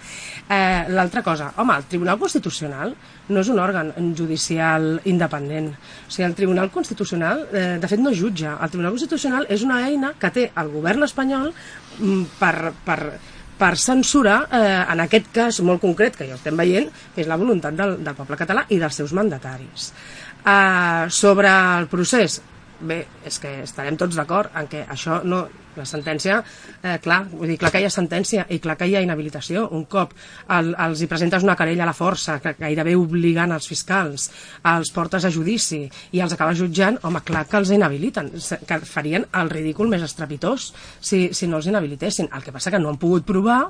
Eh, 0.49 0.85
L'altra 0.95 1.23
cosa, 1.23 1.51
home, 1.57 1.77
el 1.77 1.85
Tribunal 1.91 2.19
Constitucional 2.19 2.95
no 3.29 3.41
és 3.41 3.51
un 3.53 3.61
òrgan 3.61 3.93
judicial 4.17 5.01
independent. 5.11 5.71
O 5.73 6.11
sigui, 6.11 6.27
el 6.29 6.35
Tribunal 6.39 6.71
Constitucional, 6.71 7.47
eh, 7.53 7.67
de 7.81 7.89
fet, 7.89 8.01
no 8.01 8.13
jutja. 8.15 8.59
El 8.61 8.73
Tribunal 8.73 8.97
Constitucional 8.97 9.47
és 9.49 9.63
una 9.63 9.83
eina 9.87 10.15
que 10.19 10.31
té 10.31 10.51
el 10.55 10.73
govern 10.73 11.05
espanyol 11.07 11.53
mm, 11.99 12.23
per, 12.41 12.73
per, 12.85 12.99
per 13.59 13.73
censurar, 13.81 14.39
eh, 14.51 14.85
en 14.93 15.05
aquest 15.05 15.31
cas 15.33 15.61
molt 15.61 15.83
concret, 15.85 16.17
que 16.17 16.29
ja 16.29 16.39
estem 16.39 16.57
veient, 16.57 16.89
és 17.17 17.29
la 17.31 17.41
voluntat 17.41 17.77
del, 17.77 17.99
del 18.05 18.17
poble 18.19 18.41
català 18.41 18.67
i 18.69 18.81
dels 18.83 19.01
seus 19.03 19.13
mandataris. 19.17 19.93
Eh, 20.45 21.07
sobre 21.09 21.49
el 21.49 21.89
procés, 21.93 22.41
bé, 22.81 23.05
és 23.25 23.39
que 23.41 23.61
estarem 23.65 23.97
tots 23.97 24.17
d'acord 24.17 24.53
en 24.59 24.69
que 24.69 24.85
això 24.91 25.23
no, 25.25 25.47
la 25.79 25.87
sentència, 25.89 26.41
eh, 26.83 26.99
clar, 27.03 27.23
vull 27.31 27.51
dir, 27.53 27.59
clar 27.61 27.71
que 27.75 27.83
hi 27.83 27.89
ha 27.89 27.93
sentència 27.93 28.47
i 28.49 28.61
clar 28.63 28.77
que 28.81 28.89
hi 28.89 28.97
ha 28.97 29.03
inhabilitació. 29.05 29.67
Un 29.77 29.87
cop 29.91 30.15
el, 30.57 30.75
els 30.87 31.03
hi 31.03 31.09
presentes 31.11 31.47
una 31.47 31.57
querella 31.59 31.85
a 31.87 31.91
la 31.91 31.97
força, 31.97 32.39
que 32.45 32.55
gairebé 32.59 32.95
obligant 32.99 33.55
els 33.57 33.69
fiscals, 33.71 34.31
els 34.75 34.93
portes 34.95 35.25
a 35.25 35.33
judici 35.35 35.83
i 36.13 36.23
els 36.25 36.37
acabes 36.37 36.61
jutjant, 36.61 37.01
home, 37.03 37.25
clar 37.27 37.47
que 37.51 37.61
els 37.63 37.75
inhabiliten, 37.75 38.31
que 38.69 38.81
farien 38.89 39.27
el 39.33 39.51
ridícul 39.51 39.91
més 39.91 40.05
estrepitós 40.07 40.71
si, 41.01 41.29
si 41.33 41.51
no 41.51 41.61
els 41.61 41.69
inhabilitessin. 41.71 42.31
El 42.35 42.47
que 42.47 42.55
passa 42.55 42.73
que 42.75 42.81
no 42.83 42.93
han 42.93 43.01
pogut 43.01 43.27
provar 43.29 43.61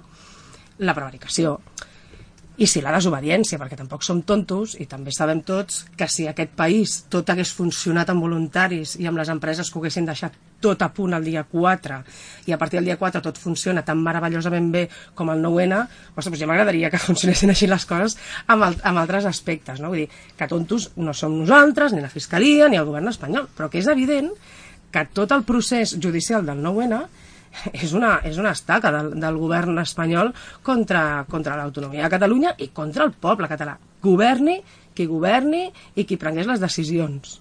la 0.79 0.95
prevaricació 0.95 1.59
i 2.57 2.69
si 2.71 2.79
la 2.85 2.93
desobediència, 2.95 3.59
perquè 3.59 3.75
tampoc 3.75 4.05
som 4.07 4.21
tontos 4.23 4.77
i 4.79 4.87
també 4.87 5.11
sabem 5.15 5.41
tots 5.43 5.81
que 5.99 6.07
si 6.11 6.29
aquest 6.31 6.53
país 6.55 7.01
tot 7.11 7.31
hagués 7.33 7.51
funcionat 7.51 8.13
amb 8.13 8.23
voluntaris 8.23 8.95
i 9.03 9.09
amb 9.11 9.19
les 9.19 9.31
empreses 9.33 9.71
que 9.71 9.79
ho 9.79 9.83
haguessin 9.83 10.07
deixat 10.07 10.37
tot 10.63 10.85
a 10.87 10.89
punt 10.95 11.17
el 11.19 11.27
dia 11.27 11.43
4 11.51 11.99
i 12.47 12.55
a 12.55 12.59
partir 12.61 12.79
del 12.79 12.93
dia 12.93 12.97
4 13.01 13.25
tot 13.25 13.41
funciona 13.43 13.83
tan 13.83 13.99
meravellosament 14.01 14.71
bé 14.73 14.85
com 15.19 15.33
el 15.35 15.43
9-N, 15.43 15.81
ostres, 16.15 16.31
doncs 16.31 16.45
ja 16.45 16.51
m'agradaria 16.51 16.93
que 16.95 17.03
funcionessin 17.09 17.51
així 17.51 17.69
les 17.71 17.89
coses 17.91 18.17
amb, 18.47 18.69
el, 18.69 18.79
amb 18.87 19.03
altres 19.03 19.27
aspectes, 19.29 19.83
no? 19.83 19.91
Vull 19.91 20.05
dir, 20.05 20.09
que 20.39 20.49
tontos 20.49 20.93
no 20.97 21.13
som 21.13 21.35
nosaltres, 21.41 21.93
ni 21.93 22.05
la 22.05 22.13
Fiscalia, 22.13 22.71
ni 22.71 22.79
el 22.79 22.87
govern 22.87 23.11
espanyol, 23.11 23.51
però 23.57 23.67
que 23.71 23.83
és 23.83 23.91
evident 23.91 24.31
que 24.95 25.07
tot 25.11 25.35
el 25.35 25.43
procés 25.43 25.99
judicial 25.99 26.47
del 26.47 26.63
9-N 26.63 27.03
és 27.73 27.93
una, 27.97 28.19
és 28.27 28.39
una 28.41 28.53
estaca 28.57 28.93
del, 28.95 29.13
del 29.21 29.39
govern 29.41 29.79
espanyol 29.83 30.33
contra, 30.63 31.25
contra 31.31 31.57
l'autonomia 31.61 32.07
de 32.07 32.15
Catalunya 32.17 32.55
i 32.59 32.71
contra 32.75 33.07
el 33.07 33.13
poble 33.13 33.51
català. 33.51 33.77
Governi 34.05 34.61
qui 34.95 35.07
governi 35.11 35.67
i 35.99 36.05
qui 36.07 36.19
prengués 36.21 36.47
les 36.47 36.63
decisions. 36.63 37.41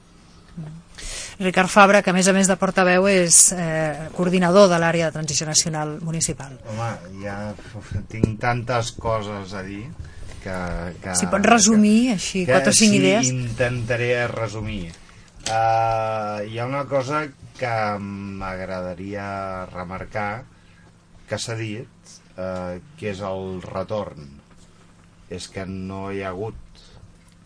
Ricard 1.39 1.69
Fabra, 1.69 2.01
que 2.05 2.11
a 2.11 2.15
més 2.15 2.27
a 2.29 2.33
més 2.35 2.49
de 2.49 2.55
portaveu 2.61 3.07
és 3.09 3.37
eh, 3.57 4.09
coordinador 4.13 4.69
de 4.69 4.77
l'àrea 4.81 5.09
de 5.09 5.15
transició 5.15 5.47
nacional 5.49 5.95
municipal. 6.05 6.53
Home, 6.69 6.89
ja 7.23 7.37
tinc 8.11 8.37
tantes 8.41 8.93
coses 9.01 9.55
a 9.57 9.63
dir 9.65 9.87
que... 10.43 10.57
que 11.01 11.15
Si 11.17 11.29
pots 11.31 11.49
resumir 11.49 12.13
així, 12.13 12.45
quatre 12.49 12.73
o 12.73 12.77
cinc 12.77 12.99
idees. 12.99 13.31
intentaré 13.33 14.27
resumir. 14.29 14.93
Uh, 15.43 16.45
hi 16.47 16.61
ha 16.61 16.69
una 16.69 16.85
cosa 16.87 17.25
que 17.57 17.73
m'agradaria 17.99 19.25
remarcar 19.71 20.43
que 21.29 21.39
s'ha 21.39 21.55
dit, 21.59 22.13
uh, 22.37 22.79
que 22.99 23.11
és 23.13 23.21
el 23.25 23.61
retorn. 23.65 24.39
és 25.33 25.47
que 25.49 25.63
no 25.65 26.11
hi 26.13 26.19
ha 26.21 26.29
hagut 26.29 26.81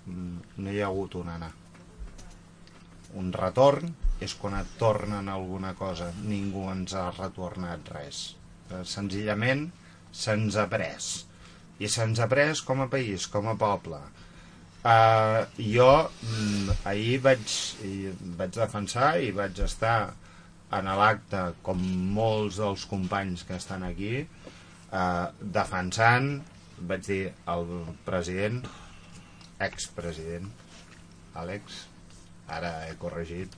no 0.08 0.72
hi 0.72 0.82
ha 0.82 0.88
hagut 0.88 1.14
un 1.20 1.30
anar. 1.32 1.52
Un 3.22 3.30
retorn 3.36 3.94
és 4.20 4.34
quan 4.36 4.58
et 4.58 4.74
tornen 4.82 5.30
alguna 5.32 5.74
cosa. 5.80 6.10
Ningú 6.24 6.66
ens 6.72 6.96
ha 6.98 7.06
retornat 7.16 7.92
res. 7.94 8.22
Eh, 8.72 8.84
senzillament 8.84 9.70
se'ns 10.12 10.58
ha 10.58 10.68
pres. 10.72 11.10
I 11.80 11.88
se'ns 11.88 12.20
ha 12.20 12.28
pres 12.28 12.64
com 12.68 12.82
a 12.84 12.90
país, 12.92 13.28
com 13.32 13.48
a 13.48 13.56
poble 13.56 14.02
uh, 14.88 15.42
jo 15.60 15.90
mm, 16.08 16.78
ahir 16.92 17.20
vaig, 17.26 17.56
vaig 18.40 18.56
defensar 18.56 19.12
i 19.20 19.34
vaig 19.36 19.60
estar 19.66 19.98
en 20.78 20.92
l'acte 21.00 21.44
com 21.66 21.84
molts 22.16 22.62
dels 22.64 22.86
companys 22.92 23.44
que 23.48 23.60
estan 23.60 23.84
aquí 23.88 24.14
uh, 24.24 25.28
defensant 25.60 26.40
vaig 26.78 27.04
dir 27.08 27.24
el 27.54 27.68
president 28.08 28.64
expresident 29.68 30.50
Àlex 31.38 31.84
ara 32.58 32.72
he 32.88 32.96
corregit 33.02 33.54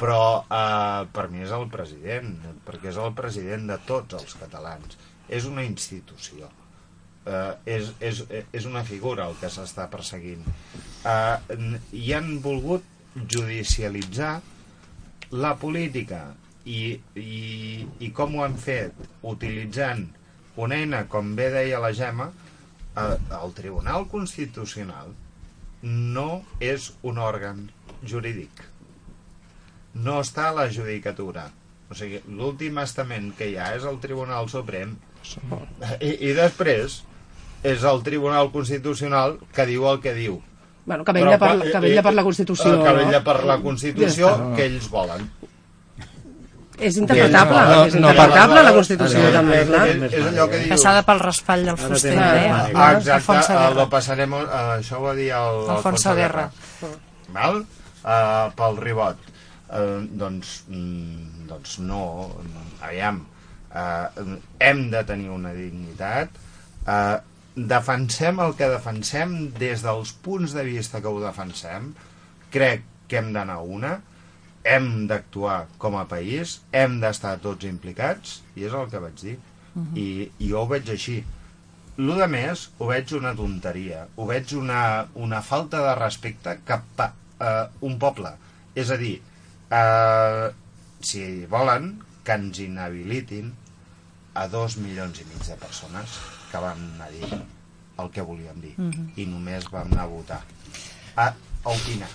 però 0.00 0.44
eh, 0.44 1.08
per 1.12 1.26
mi 1.32 1.42
és 1.44 1.52
el 1.56 1.66
president 1.72 2.34
perquè 2.66 2.92
és 2.92 3.00
el 3.00 3.14
president 3.16 3.66
de 3.72 3.78
tots 3.88 4.18
els 4.18 4.36
catalans. 4.40 4.98
És 5.28 5.48
una 5.48 5.64
institució 5.66 6.50
eh, 7.26 7.52
és, 7.76 7.92
és, 8.00 8.22
és 8.54 8.66
una 8.68 8.84
figura 8.86 9.26
el 9.30 9.36
que 9.40 9.50
s'està 9.52 9.88
perseguint. 9.92 10.44
Eh, 11.06 11.68
i 11.92 12.12
han 12.16 12.36
volgut 12.44 12.86
judicialitzar 13.16 14.36
la 15.36 15.54
política. 15.60 16.28
I, 16.66 16.96
i, 17.14 17.86
i 18.02 18.08
com 18.10 18.34
ho 18.34 18.42
han 18.42 18.56
fet? 18.58 18.96
Utilitzant 19.22 20.08
una 20.56 20.78
eina 20.80 21.04
com 21.12 21.34
bé 21.38 21.50
deia 21.52 21.78
la 21.82 21.92
Gemma 21.94 22.30
eh, 22.96 23.16
el 23.38 23.52
Tribunal 23.54 24.08
Constitucional 24.10 25.12
no 25.86 26.42
és 26.64 26.88
un 27.06 27.20
òrgan 27.22 27.66
jurídic. 28.02 28.62
No 29.94 30.18
està 30.22 30.48
a 30.48 30.56
la 30.56 30.66
judicatura. 30.72 31.46
O 31.92 31.94
sigui, 31.94 32.22
l'últim 32.38 32.80
estament 32.82 33.28
que 33.38 33.50
hi 33.52 33.58
ha 33.60 33.68
és 33.76 33.84
el 33.86 34.00
Tribunal 34.02 34.48
Suprem. 34.50 34.96
I, 36.00 36.10
i 36.10 36.32
després 36.36 37.02
és 37.62 37.82
el 37.84 38.02
Tribunal 38.02 38.50
Constitucional 38.52 39.38
que 39.54 39.66
diu 39.66 39.86
el 39.90 40.00
que 40.00 40.14
diu 40.14 40.42
Bueno, 40.86 41.02
que 41.04 41.12
vetlla 41.12 41.38
per, 41.38 41.54
que 41.72 41.80
vetlla 41.80 42.02
per 42.02 42.14
la 42.14 42.22
Constitució. 42.22 42.82
que 42.84 42.92
vetlla 42.92 43.24
per 43.24 43.44
la 43.44 43.56
no? 43.56 43.62
Constitució 43.64 44.28
Ja 44.28 44.34
està. 44.36 44.54
que 44.56 44.66
ells 44.66 44.88
volen 44.90 45.30
És 46.78 46.98
interpretable, 47.00 47.56
No, 47.56 47.68
no, 47.74 47.84
és 47.86 47.94
no, 47.94 48.10
interpretable 48.10 48.54
per- 48.56 48.64
la 48.64 48.72
Constitució 48.76 49.18
és- 49.28 49.32
també, 49.32 49.60
és- 49.62 49.68
clar. 49.68 49.86
és, 49.88 50.12
és 50.12 50.26
allò 50.26 50.48
que 50.50 50.58
dius 50.58 50.68
Passada 50.74 51.02
pel 51.08 51.20
raspall 51.20 51.64
del 51.64 51.76
fuster. 51.78 52.12
Eh? 52.12 52.50
Ah, 52.74 52.90
exacte, 52.98 53.54
uh, 53.54 53.70
lo 53.74 53.88
passarem, 53.88 54.32
uh, 54.34 54.42
això 54.76 54.98
ho 54.98 55.02
va 55.06 55.14
dir 55.14 55.30
el, 55.30 55.70
Alfonso 55.70 56.14
Guerra. 56.14 56.50
Val? 57.32 57.62
Uh, 58.04 58.52
pel 58.54 58.76
ribot. 58.76 59.16
Uh, 59.72 60.04
doncs, 60.12 60.64
mm, 60.68 61.46
doncs 61.48 61.78
no, 61.78 62.36
aviam, 62.82 63.22
uh, 63.74 64.36
hem 64.60 64.90
de 64.90 65.02
tenir 65.04 65.30
una 65.30 65.52
dignitat, 65.56 66.28
uh, 66.86 67.16
defensem 67.56 68.40
el 68.44 68.52
que 68.56 68.68
defensem 68.68 69.32
des 69.56 69.82
dels 69.84 70.12
punts 70.24 70.52
de 70.52 70.64
vista 70.66 71.00
que 71.00 71.08
ho 71.08 71.22
defensem, 71.22 71.94
crec 72.52 72.84
que 73.08 73.18
hem 73.20 73.32
d'anar 73.32 73.62
una, 73.64 73.96
hem 74.66 75.06
d'actuar 75.08 75.62
com 75.80 75.96
a 75.96 76.04
país, 76.10 76.60
hem 76.72 76.98
d'estar 77.00 77.38
tots 77.40 77.64
implicats, 77.64 78.40
i 78.56 78.66
és 78.68 78.76
el 78.76 78.90
que 78.92 79.00
vaig 79.00 79.16
dir. 79.22 79.38
Mhm. 79.74 79.96
I, 79.96 80.06
i 80.38 80.50
jo 80.50 80.64
ho 80.64 80.68
veig 80.68 80.90
així. 80.92 81.22
Lo 81.96 82.16
de 82.18 82.26
més 82.28 82.68
ho 82.78 82.90
veig 82.90 83.12
una 83.16 83.32
tonteria, 83.36 84.06
ho 84.16 84.26
veig 84.28 84.52
una, 84.52 85.06
una 85.14 85.40
falta 85.40 85.80
de 85.80 85.94
respecte 85.96 86.58
cap 86.68 87.00
a 87.00 87.08
uh, 87.40 87.68
un 87.88 87.96
poble. 87.98 88.34
És 88.76 88.90
a 88.92 88.98
dir, 89.00 89.14
uh, 89.72 90.52
si 91.00 91.46
volen 91.48 91.94
que 92.24 92.36
ens 92.36 92.60
inhabilitin 92.60 93.54
a 94.36 94.44
dos 94.52 94.76
milions 94.76 95.22
i 95.22 95.24
mig 95.24 95.46
de 95.46 95.56
persones 95.56 96.18
que 96.50 96.62
van 96.62 96.78
anar 96.94 97.08
a 97.08 97.10
dir 97.10 97.30
el 98.02 98.10
que 98.12 98.22
volíem 98.22 98.60
dir. 98.60 98.74
Mhm. 98.76 99.12
i 99.16 99.26
només 99.26 99.70
vam 99.72 99.92
anar 99.92 100.04
a 100.04 100.06
votar. 100.06 100.40
A, 101.16 101.32
a 101.64 101.70
opinar. 101.70 102.08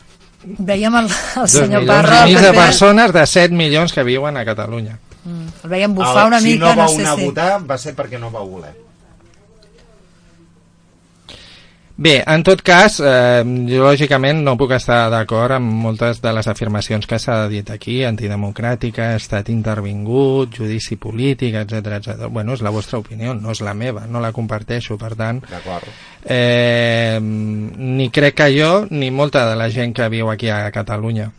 Veiem 0.44 0.96
el, 0.96 1.10
el 1.42 1.48
senyor 1.50 1.82
milions 1.82 1.88
Parra... 1.88 2.24
el 2.26 2.42
de 2.42 2.54
persones 2.54 3.14
de 3.14 3.26
7 3.28 3.54
milions 3.54 3.94
que 3.94 4.04
viuen 4.04 4.38
a 4.38 4.46
Catalunya. 4.46 4.98
Mm, 5.24 5.48
el 5.64 5.70
veiem 5.70 5.94
bufar 5.94 6.28
una 6.28 6.40
si 6.42 6.54
mica, 6.54 6.66
no 6.66 6.76
no, 6.76 6.82
vau 6.82 6.96
sé 6.96 7.02
anar 7.04 7.18
si... 7.18 7.22
a 7.22 7.26
votar 7.26 7.52
va 7.70 7.78
ser 7.78 7.94
perquè 7.98 8.20
no 8.20 8.32
vau 8.34 8.48
voler 8.50 8.74
Bé, 12.02 12.24
en 12.26 12.42
tot 12.42 12.64
cas, 12.66 12.96
eh, 13.06 13.44
jo 13.70 13.84
lògicament 13.86 14.40
no 14.42 14.56
puc 14.58 14.72
estar 14.74 15.04
d'acord 15.14 15.54
amb 15.60 15.70
moltes 15.84 16.18
de 16.24 16.32
les 16.34 16.48
afirmacions 16.50 17.06
que 17.06 17.20
s'ha 17.22 17.44
dit 17.52 17.68
aquí, 17.70 18.00
antidemocràtica, 18.08 19.12
estat 19.20 19.52
intervingut, 19.54 20.56
judici 20.58 20.98
polític, 20.98 21.60
etc 21.60 21.92
etc. 22.00 22.26
Bueno, 22.34 22.56
és 22.58 22.64
la 22.66 22.72
vostra 22.74 22.98
opinió, 23.04 23.36
no 23.38 23.52
és 23.54 23.62
la 23.62 23.76
meva, 23.78 24.08
no 24.10 24.20
la 24.24 24.32
comparteixo, 24.34 24.98
per 24.98 25.12
tant, 25.20 25.44
d'acord 25.46 25.86
eh, 26.26 27.20
ni 27.22 28.10
crec 28.10 28.34
que 28.40 28.50
jo 28.58 28.72
ni 28.90 29.12
molta 29.12 29.46
de 29.52 29.56
la 29.62 29.70
gent 29.70 29.94
que 29.94 30.10
viu 30.10 30.32
aquí 30.34 30.50
a 30.50 30.72
Catalunya. 30.74 31.30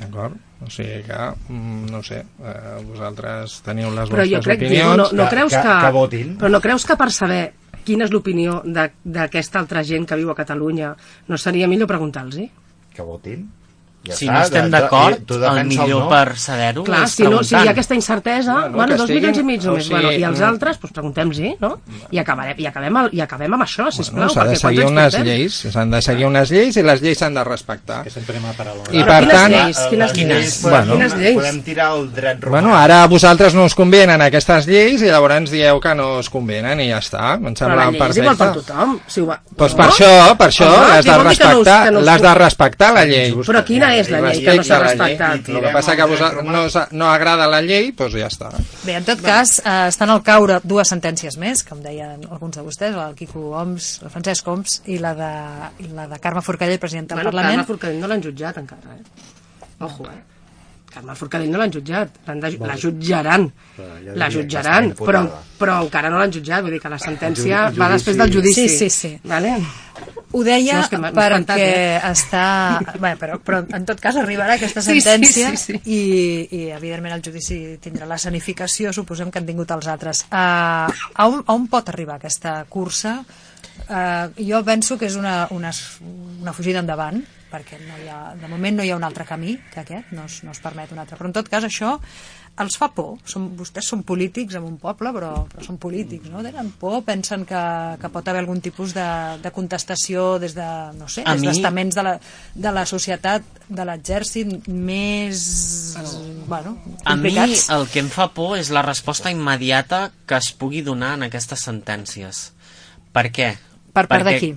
D'acord? 0.00 0.32
O 0.64 0.70
sigui 0.72 1.02
que, 1.04 1.20
mm, 1.52 1.90
no 1.92 2.00
sé, 2.02 2.22
eh, 2.40 2.80
vosaltres 2.88 3.60
teniu 3.60 3.90
les 3.92 4.08
Però 4.08 4.24
jo 4.24 4.38
vostres 4.40 4.44
crec, 4.46 4.60
Diego, 4.64 4.88
opinions. 4.94 5.12
no, 5.12 5.24
no 5.24 5.28
creus 5.28 5.52
que, 5.52 5.60
que- 5.60 5.78
que 5.84 5.92
votin. 5.92 6.38
Però 6.38 6.48
no 6.48 6.60
creus 6.64 6.86
que 6.88 6.96
per 6.96 7.10
saber 7.12 7.52
quina 7.86 8.06
és 8.06 8.14
l'opinió 8.14 8.60
d'aquesta 8.66 9.62
altra 9.62 9.84
gent 9.86 10.08
que 10.08 10.18
viu 10.18 10.32
a 10.32 10.38
Catalunya 10.38 10.94
no 11.28 11.38
seria 11.38 11.70
millor 11.70 11.90
preguntar-los? 11.90 12.40
que 12.96 13.04
votin 13.04 13.46
ja 14.06 14.14
Si 14.16 14.26
està, 14.26 14.32
no 14.32 14.40
estem 14.42 14.70
d'acord, 14.70 15.30
el 15.36 15.64
millor 15.66 16.02
no. 16.04 16.08
per 16.08 16.36
saber-ho 16.36 16.84
Clar, 16.84 17.02
és 17.04 17.10
si, 17.10 17.22
no, 17.24 17.42
si 17.42 17.54
hi 17.54 17.56
ha 17.56 17.60
preguntant. 17.60 17.68
aquesta 17.72 17.94
incertesa, 17.94 18.52
Bueno, 18.54 18.76
bueno, 18.76 18.96
dos 18.96 19.08
estiguin- 19.10 19.14
milions 19.32 19.38
i 19.38 19.42
mig 19.42 19.60
o 19.62 19.66
només, 19.70 19.84
sigui, 19.84 19.94
bueno, 20.00 20.12
i 20.12 20.22
els 20.24 20.40
altres, 20.40 20.80
doncs 20.80 20.92
preguntem-los, 20.92 21.40
no? 21.60 21.80
I 22.10 22.18
acabarem, 22.18 22.54
i, 22.58 22.66
acabem 22.66 22.96
el, 22.96 23.08
I 23.12 23.20
acabem 23.20 23.52
amb 23.54 23.62
això, 23.62 23.90
sisplau, 23.90 24.26
Bueno, 24.26 24.32
s'ha 24.32 24.44
de 24.44 24.56
seguir 24.56 24.84
unes 24.86 25.14
portem? 25.14 25.26
lleis, 25.26 25.54
s'han 25.72 25.90
de 25.90 26.02
seguir 26.02 26.26
unes 26.26 26.50
lleis 26.50 26.76
i 26.76 26.82
les 26.82 27.00
lleis 27.02 27.18
s'han 27.18 27.34
de 27.34 27.44
respectar. 27.44 28.02
Que 28.04 28.10
sempre 28.10 28.40
m'ha 28.40 28.52
parat 28.52 28.74
I 28.92 29.02
Però 29.02 29.06
per 29.06 29.18
quines 29.20 29.34
tant, 29.34 29.52
lleis? 29.52 29.78
Eh, 29.78 29.88
Quines 29.90 30.12
lleis? 30.16 30.62
Bueno. 30.62 30.92
Quines 30.92 31.14
lleis? 31.16 31.34
podem 31.36 31.62
tirar 31.62 31.92
el 31.96 32.12
dret 32.12 32.40
romà 32.40 32.50
Bueno, 32.50 32.76
ara 32.76 33.02
a 33.02 33.06
vosaltres 33.06 33.54
no 33.54 33.64
us 33.64 33.74
convenen 33.74 34.20
aquestes 34.22 34.66
lleis 34.66 35.02
i 35.02 35.06
llavors 35.06 35.50
dieu 35.50 35.80
que 35.80 35.94
no 35.94 36.18
us 36.18 36.30
convenen 36.30 36.80
i 36.80 36.88
ja 36.90 36.98
està, 36.98 37.34
em 37.36 37.42
Però 37.54 37.56
sembla 37.58 37.76
la 37.76 37.90
llei 37.90 38.00
és 38.10 38.16
igual 38.16 38.36
per 38.36 38.46
perfecte. 38.52 38.72
tothom. 38.72 39.00
Si 39.06 39.20
ho 39.20 39.26
va... 39.26 39.40
Doncs 39.56 39.72
no? 39.72 39.76
per 39.76 39.86
això, 39.90 40.36
per 40.36 40.48
això, 40.48 40.68
l'has 40.88 41.04
de 41.04 41.18
respectar, 41.18 41.92
l'has 41.92 42.22
de 42.22 42.34
respectar 42.34 42.92
la 42.94 43.04
llei. 43.04 43.34
Però 43.34 43.64
quina 43.64 43.95
és 44.00 44.10
la 44.12 44.20
llei 44.26 44.42
que 44.44 44.54
no 44.56 44.64
s'ha 44.66 44.78
respectat? 44.82 45.48
El 45.48 45.60
que 45.64 45.72
passa 45.74 45.96
que 45.96 46.02
a 46.02 46.06
vosaltres 46.10 46.44
no, 46.44 46.86
no 47.00 47.08
agrada 47.10 47.46
la 47.50 47.60
llei, 47.64 47.92
doncs 47.96 48.14
ja 48.18 48.28
està. 48.30 48.50
Bé, 48.84 48.94
en 49.00 49.04
tot 49.08 49.20
cas, 49.24 49.56
eh, 49.64 49.88
estan 49.88 50.10
al 50.14 50.22
caure 50.26 50.60
dues 50.64 50.88
sentències 50.92 51.36
més, 51.42 51.64
com 51.66 51.82
deien 51.84 52.22
alguns 52.30 52.56
de 52.56 52.62
vostès, 52.66 52.94
la 52.96 53.08
del 53.08 53.16
Quico 53.18 53.50
Homs, 53.56 53.90
el 54.04 54.10
Francesc 54.14 54.46
Homs, 54.48 54.80
i 54.86 54.98
la 55.02 55.14
de, 55.18 55.32
i 55.86 55.90
la 55.92 56.06
de 56.10 56.18
Carme 56.22 56.42
Forcadell, 56.42 56.78
president 56.78 57.08
del 57.10 57.16
Bueno, 57.22 57.30
Parlament. 57.34 57.60
Carme 57.60 57.66
Forcadell 57.74 58.00
no 58.00 58.08
l'han 58.12 58.22
jutjat 58.24 58.58
encara, 58.62 58.96
eh? 58.96 59.04
Ojo, 59.80 60.06
eh? 60.10 60.22
Carme 60.96 61.12
Forcadell 61.14 61.50
no 61.52 61.58
l'han 61.60 61.72
jutjat, 61.74 62.14
de, 62.24 62.50
la 62.62 62.76
jutjaran, 62.80 63.42
Però 63.76 63.88
ja 64.00 64.14
la 64.16 64.28
que 64.30 64.38
jutjaran, 64.38 64.86
però, 64.96 65.20
però 65.58 65.74
encara 65.84 66.08
no 66.08 66.16
l'han 66.22 66.32
jutjat, 66.32 66.62
vull 66.64 66.72
dir 66.72 66.80
que 66.80 66.88
la 66.88 66.96
sentència 67.02 67.66
El 67.66 67.74
ju- 67.74 67.82
va 67.82 67.90
després 67.92 68.16
del 68.16 68.32
judici. 68.32 68.64
Sí, 68.68 68.88
sí, 68.88 68.88
sí. 68.90 69.10
Vale? 69.28 69.58
Ho 70.36 70.42
deia 70.44 70.82
No, 70.82 70.84
perquè 70.84 71.24
espantat, 71.24 71.62
eh? 71.62 72.00
està... 72.10 72.44
Bé, 73.04 73.14
però, 73.20 73.38
però 73.40 73.62
en 73.78 73.86
tot 73.88 74.00
cas 74.02 74.18
arribarà 74.20 74.58
aquesta 74.58 74.82
Sí, 74.84 74.98
sí, 74.98 75.04
sentència 75.06 75.52
sí, 75.56 75.78
sí. 75.78 75.80
I, 75.88 76.00
i 76.58 76.62
evidentment 76.76 77.16
el 77.16 77.24
judici 77.24 77.58
tindrà 77.82 78.08
la 78.10 78.18
sanificació, 78.20 78.92
suposem 78.92 79.32
que 79.32 79.40
han 79.40 79.48
tingut 79.48 79.72
els 79.72 79.88
altres. 79.88 80.26
Uh, 80.28 80.36
a, 80.92 81.28
on, 81.28 81.40
a 81.40 81.56
on 81.56 81.68
pot 81.72 81.88
arribar 81.92 82.18
aquesta 82.20 82.58
cursa? 82.68 83.18
Uh, 83.86 84.28
jo 84.40 84.60
penso 84.66 84.98
que 85.00 85.08
és 85.08 85.16
una, 85.16 85.46
una, 85.56 85.72
una 86.42 86.54
fugida 86.56 86.82
endavant, 86.84 87.22
perquè 87.52 87.78
no 87.86 87.96
hi 88.02 88.08
ha, 88.10 88.20
de 88.36 88.48
moment 88.50 88.80
no 88.80 88.84
hi 88.84 88.90
ha 88.92 88.98
un 88.98 89.06
altre 89.06 89.24
camí 89.28 89.56
que 89.72 89.84
aquest, 89.84 90.12
no 90.16 90.26
es, 90.28 90.42
no 90.44 90.52
es 90.52 90.60
permet 90.60 90.92
un 90.92 91.00
altre. 91.00 91.16
Però 91.16 91.30
en 91.30 91.36
tot 91.36 91.48
cas 91.52 91.64
això 91.64 91.96
els 92.62 92.76
fa 92.80 92.86
por. 92.94 93.18
Són, 93.28 93.50
vostès 93.58 93.84
són 93.90 94.00
polítics 94.08 94.54
en 94.56 94.64
un 94.64 94.78
poble, 94.80 95.10
però, 95.12 95.32
però 95.50 95.64
són 95.64 95.76
polítics, 95.82 96.30
no? 96.32 96.40
Tenen 96.44 96.70
por, 96.80 97.02
pensen 97.04 97.44
que, 97.44 97.60
que 98.00 98.10
pot 98.14 98.28
haver 98.32 98.40
algun 98.44 98.62
tipus 98.64 98.94
de, 98.96 99.04
de 99.42 99.50
contestació 99.52 100.38
des 100.40 100.54
de, 100.56 100.68
no 100.96 101.08
sé, 101.12 101.24
A 101.26 101.34
des 101.36 101.42
mi- 101.44 101.50
d'estaments 101.50 101.94
de, 101.98 102.04
la, 102.06 102.14
de 102.54 102.72
la 102.72 102.86
societat, 102.88 103.44
de 103.68 103.84
l'exèrcit 103.84 104.68
més, 104.68 105.44
bueno, 106.48 106.76
A 107.04 107.16
mi 107.16 107.34
el 107.36 107.86
que 107.92 108.00
em 108.00 108.08
fa 108.12 108.28
por 108.32 108.56
és 108.58 108.70
la 108.72 108.82
resposta 108.86 109.30
immediata 109.30 110.10
que 110.26 110.38
es 110.40 110.52
pugui 110.56 110.80
donar 110.86 111.14
en 111.18 111.26
aquestes 111.28 111.60
sentències. 111.66 112.52
Per 113.12 113.28
què? 113.32 113.52
Per 113.92 114.06
part 114.08 114.24
de 114.28 114.38
qui? 114.40 114.54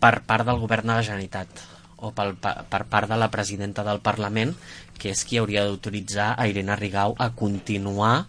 Per 0.00 0.14
part 0.28 0.46
del 0.48 0.58
govern 0.60 0.88
de 0.88 0.94
la 0.96 1.02
Generalitat 1.04 1.66
o 2.00 2.12
pel, 2.16 2.34
per, 2.40 2.82
part 2.90 3.10
de 3.10 3.18
la 3.20 3.30
presidenta 3.32 3.84
del 3.86 4.00
Parlament, 4.04 4.54
que 5.00 5.12
és 5.14 5.24
qui 5.24 5.40
hauria 5.40 5.64
d'autoritzar 5.66 6.34
a 6.36 6.48
Irene 6.50 6.76
Rigau 6.76 7.16
a 7.18 7.30
continuar 7.36 8.26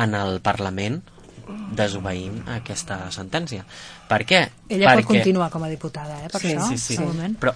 en 0.00 0.16
el 0.18 0.40
Parlament 0.44 1.02
desobeint 1.76 2.40
aquesta 2.48 3.04
sentència. 3.12 3.66
Per 4.08 4.22
què? 4.24 4.40
Ella 4.68 4.90
Perquè... 4.90 5.04
pot 5.04 5.10
continuar 5.12 5.50
com 5.52 5.64
a 5.66 5.70
diputada, 5.72 6.22
eh, 6.24 6.32
per 6.32 6.40
sí, 6.40 6.54
això, 6.54 6.68
sí, 6.72 6.80
sí. 6.80 6.98
de 7.00 7.08
moment. 7.08 7.38
Però 7.40 7.54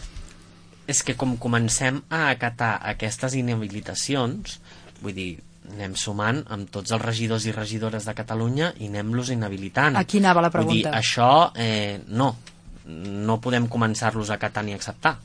és 0.88 1.02
que 1.04 1.14
com 1.20 1.36
comencem 1.36 2.00
a 2.08 2.30
acatar 2.32 2.78
aquestes 2.90 3.36
inhabilitacions, 3.36 4.56
vull 5.02 5.14
dir, 5.14 5.30
anem 5.68 5.92
sumant 6.00 6.40
amb 6.54 6.70
tots 6.72 6.94
els 6.96 7.02
regidors 7.02 7.44
i 7.44 7.52
regidores 7.52 8.06
de 8.08 8.14
Catalunya 8.16 8.70
i 8.80 8.88
anem-los 8.88 9.28
inhabilitant. 9.34 9.98
Aquí 10.00 10.22
anava 10.22 10.46
la 10.46 10.48
Vull 10.54 10.70
dir, 10.70 10.84
pregunta. 10.86 10.96
això, 10.96 11.52
eh, 11.54 12.00
no, 12.08 12.30
no 12.88 13.38
podem 13.44 13.66
començar-los 13.68 14.30
a 14.30 14.34
acatar 14.38 14.64
ni 14.64 14.72
a 14.72 14.76
acceptar. 14.80 15.18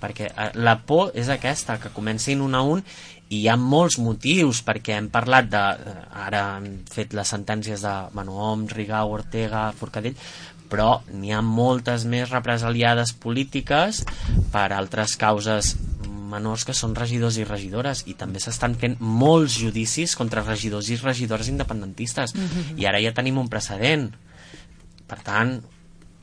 Perquè 0.00 0.30
eh, 0.30 0.50
la 0.60 0.76
por 0.86 1.12
és 1.16 1.28
aquesta, 1.32 1.78
que 1.80 1.90
comencin 1.94 2.40
un 2.44 2.54
a 2.54 2.62
un 2.62 2.82
i 3.28 3.40
hi 3.42 3.46
ha 3.50 3.56
molts 3.58 3.96
motius 3.98 4.60
perquè 4.62 4.94
hem 5.00 5.08
parlat 5.10 5.48
de... 5.50 5.62
eh, 5.62 5.94
Ara 6.26 6.42
hem 6.58 6.68
fet 6.92 7.14
les 7.16 7.28
sentències 7.32 7.82
de 7.82 7.94
bueno, 8.14 8.36
Oms, 8.52 8.72
Rigau, 8.76 9.10
Ortega, 9.16 9.72
Forcadell, 9.74 10.14
però 10.70 11.00
n'hi 11.14 11.30
ha 11.32 11.40
moltes 11.42 12.04
més 12.10 12.30
represaliades 12.30 13.12
polítiques 13.22 14.04
per 14.52 14.68
altres 14.74 15.16
causes 15.18 15.76
menors 16.26 16.64
que 16.66 16.74
són 16.74 16.94
regidors 16.98 17.36
i 17.38 17.44
regidores 17.46 18.00
i 18.10 18.14
també 18.18 18.40
s'estan 18.42 18.74
fent 18.74 18.96
molts 18.98 19.54
judicis 19.62 20.16
contra 20.18 20.42
regidors 20.42 20.88
i 20.90 20.96
regidores 20.98 21.46
independentistes 21.48 22.34
Mhm. 22.34 22.78
i 22.82 22.86
ara 22.86 22.98
ja 23.00 23.12
tenim 23.14 23.38
un 23.38 23.48
precedent 23.48 24.10
per 25.06 25.20
tant, 25.22 25.60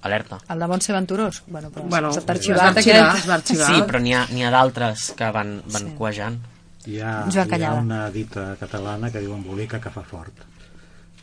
alerta 0.04 0.40
El 0.50 0.60
de 0.60 0.68
Montse 0.68 0.94
Venturós? 0.94 1.44
Bueno, 1.48 1.70
però 1.72 1.84
Bueno, 1.90 2.12
s'ha 2.14 2.20
es 2.20 2.28
va 2.28 2.34
arxivat 2.34 2.78
arxivar, 2.78 3.10
aquest. 3.10 3.24
es 3.24 3.30
va 3.30 3.34
arxivar. 3.36 3.68
sí, 3.76 3.82
però 3.88 4.00
n'hi 4.02 4.14
ha, 4.14 4.24
ha 4.48 4.52
d'altres 4.52 5.12
que 5.18 5.32
van, 5.32 5.62
van 5.72 5.88
Sí. 5.90 5.96
cuejant 5.98 6.40
Hi 6.86 7.00
ha, 7.00 7.14
Joan 7.32 7.54
hi 7.60 7.64
ha 7.64 7.74
una 7.80 8.10
dita 8.12 8.58
catalana 8.60 9.10
que 9.10 9.22
diu 9.24 9.32
embolica 9.34 9.80
que 9.80 9.90
fa 9.90 10.02
fort. 10.04 10.34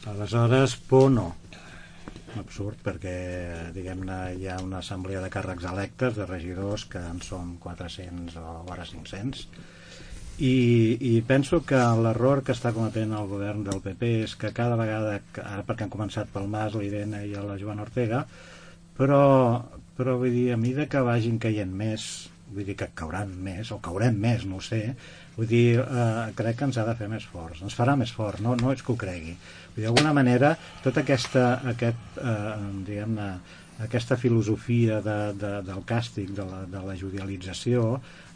Aleshores, 0.06 0.76
por 0.76 1.10
no. 1.10 1.36
Absurd, 2.40 2.78
perquè 2.80 3.70
diguem-ne 3.74 4.36
hi 4.38 4.46
ha 4.48 4.56
una 4.62 4.78
assemblea 4.78 5.20
de 5.20 5.28
càrrecs 5.28 5.66
electes, 5.68 6.14
de 6.16 6.24
regidors, 6.26 6.84
que 6.86 6.98
en 7.02 7.20
som 7.26 7.56
400 7.58 8.36
o 8.38 8.62
vora 8.64 8.86
500, 8.86 9.48
i, 10.38 10.96
i 11.10 11.20
penso 11.26 11.60
que 11.66 11.76
l'error 12.00 12.40
que 12.46 12.54
està 12.56 12.72
cometent 12.72 13.12
el 13.12 13.26
govern 13.28 13.64
del 13.66 13.82
PP 13.84 14.12
és 14.24 14.36
que 14.40 14.54
cada 14.56 14.78
vegada, 14.80 15.18
que- 15.34 15.42
ara 15.44 15.64
perquè 15.66 15.84
han 15.84 15.90
començat 15.92 16.30
pel 16.32 16.46
Mas, 16.48 16.72
l'Irene 16.78 17.26
i 17.26 17.34
la 17.34 17.58
Joana 17.60 17.82
Ortega, 17.82 18.22
però, 19.00 19.22
però 19.96 20.18
vull 20.20 20.34
dir, 20.34 20.50
a 20.52 20.60
mesura 20.60 20.88
que 20.92 21.00
vagin 21.06 21.40
caient 21.40 21.72
més, 21.72 22.04
vull 22.52 22.66
dir 22.68 22.76
que 22.76 22.90
cauran 22.98 23.32
més, 23.46 23.70
o 23.72 23.78
caurem 23.80 24.18
més, 24.20 24.44
no 24.48 24.58
ho 24.58 24.64
sé, 24.64 24.82
vull 25.36 25.48
dir, 25.48 25.80
eh, 25.80 26.26
crec 26.36 26.58
que 26.58 26.68
ens 26.68 26.80
ha 26.80 26.84
de 26.88 26.96
fer 26.98 27.08
més 27.08 27.24
forts, 27.32 27.62
ens 27.64 27.76
farà 27.78 27.96
més 27.96 28.12
forts, 28.12 28.42
no, 28.44 28.56
no 28.60 28.74
és 28.74 28.84
que 28.84 28.92
ho 28.92 28.98
cregui. 29.00 29.36
Vull 29.70 29.80
dir, 29.80 29.86
D'alguna 29.86 30.12
manera, 30.16 30.52
tota 30.84 31.04
aquesta, 31.04 31.46
aquest, 31.72 32.20
eh, 32.20 32.58
diguem-ne, 32.88 33.30
aquesta 33.80 34.18
filosofia 34.20 35.00
de, 35.00 35.16
de, 35.40 35.52
del 35.64 35.80
càstig, 35.88 36.34
de 36.36 36.44
la, 36.44 36.64
de 36.68 36.82
la 36.84 36.96
judicialització, 37.00 37.86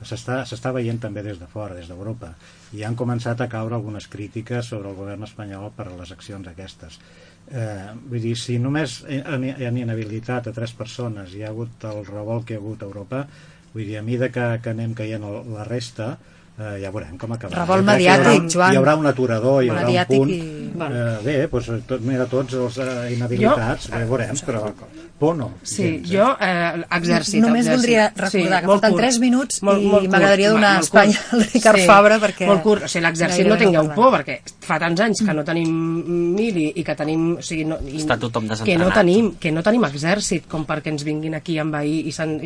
s'està 0.01 0.41
s'està 0.49 0.73
veient 0.73 1.01
també 1.01 1.25
des 1.27 1.37
de 1.41 1.49
fora, 1.51 1.77
des 1.77 1.91
d'Europa. 1.93 2.33
I 2.73 2.87
han 2.89 2.97
començat 2.97 3.41
a 3.45 3.51
caure 3.53 3.77
algunes 3.77 4.09
crítiques 4.09 4.73
sobre 4.73 4.89
el 4.89 4.97
govern 4.97 5.29
espanyol 5.29 5.69
per 5.77 5.91
a 5.91 5.97
les 5.99 6.13
accions 6.17 6.49
aquestes. 6.49 6.97
Eh, 7.45 7.91
vull 8.09 8.23
dir, 8.25 8.37
si 8.41 8.57
només 8.59 9.03
han 9.05 9.77
inhabilitat 9.77 10.49
a 10.49 10.55
tres 10.57 10.73
persones 10.79 11.35
hi 11.35 11.43
ha 11.45 11.51
hagut 11.53 11.85
el 11.91 12.01
revolt 12.07 12.47
que 12.49 12.55
hi 12.55 12.57
ha 12.57 12.63
hagut 12.63 12.83
a 12.83 12.89
Europa, 12.89 13.27
vull 13.75 13.85
dir, 13.85 13.99
a 14.01 14.07
mida 14.07 14.31
que, 14.33 14.47
que 14.65 14.73
anem 14.73 14.95
caient 14.97 15.27
la 15.53 15.67
resta, 15.69 16.15
eh, 16.15 16.34
ja 16.57 16.91
veurem 16.95 17.17
com 17.19 17.33
acabarà. 17.35 17.65
Revolt 17.65 17.83
Jo 17.83 17.87
crec 17.87 17.97
que 17.99 18.03
hi 18.05 18.09
haurà 18.09 18.19
mediàtic, 18.23 18.43
un- 18.43 18.51
Joan. 18.51 18.73
Hi 18.73 18.77
haurà 18.77 18.95
un 18.97 19.07
aturador, 19.07 19.65
hi 19.65 19.69
haurà 19.71 19.81
un 19.81 19.87
Mediàtic 19.87 20.19
punt. 20.19 20.31
i- 20.31 20.61
Eh, 20.75 21.19
bé, 21.23 21.47
doncs, 21.47 21.69
tot, 21.87 22.01
mira, 22.03 22.25
tots 22.27 22.53
els 22.55 22.79
eh, 22.79 23.13
inhabilitats, 23.15 23.89
bé, 23.91 24.05
veurem, 24.05 24.35
però 24.45 24.73
por 25.21 25.37
no. 25.37 25.53
Sí, 25.63 26.01
gens, 26.03 26.11
jo, 26.11 26.37
eh, 26.41 26.85
exèrcit. 26.91 27.41
Només 27.41 27.67
exèrcit. 27.67 27.77
voldria 27.77 28.13
recordar 28.17 28.61
que 28.61 28.67
molt 28.67 28.81
falten 28.81 28.91
curt. 28.91 29.01
tres 29.05 29.19
minuts 29.21 29.63
Molt- 29.63 29.81
i 29.83 29.87
molt 29.87 30.09
m'agradaria 30.11 30.51
donar 30.51 30.73
molt 30.75 30.85
Espanya 30.85 31.21
al 31.31 31.45
Ricard 31.53 31.79
Fabra 31.87 32.19
perquè 32.19 32.47
Molt 32.47 32.63
curt, 32.63 32.83
o 32.85 32.89
sigui, 32.89 33.05
l'exèrcit 33.07 33.47
no 33.47 33.57
tingueu 33.57 33.89
por, 33.95 34.13
perquè 34.19 34.41
fa 34.61 34.79
tants 34.81 35.01
anys 35.01 35.23
que 35.25 35.33
no 35.35 35.45
tenim 35.45 36.35
mili 36.35 36.73
i 36.75 36.83
que 36.83 36.95
tenim... 36.97 37.37
O 37.39 37.43
sigui, 37.43 37.65
no, 37.65 37.79
i, 37.87 37.99
Està 38.03 38.19
tothom 38.19 38.43
que 38.43 38.49
no, 38.49 38.55
desentrenat. 38.57 38.95
tenim, 38.95 39.35
que 39.39 39.53
no 39.53 39.63
tenim 39.63 39.85
exèrcit 39.85 40.49
com 40.49 40.67
perquè 40.67 40.89
ens 40.89 41.05
vinguin 41.05 41.35
aquí 41.37 41.57
a 41.59 41.63
envair 41.63 42.07
i 42.09 42.11
s'han... 42.11 42.41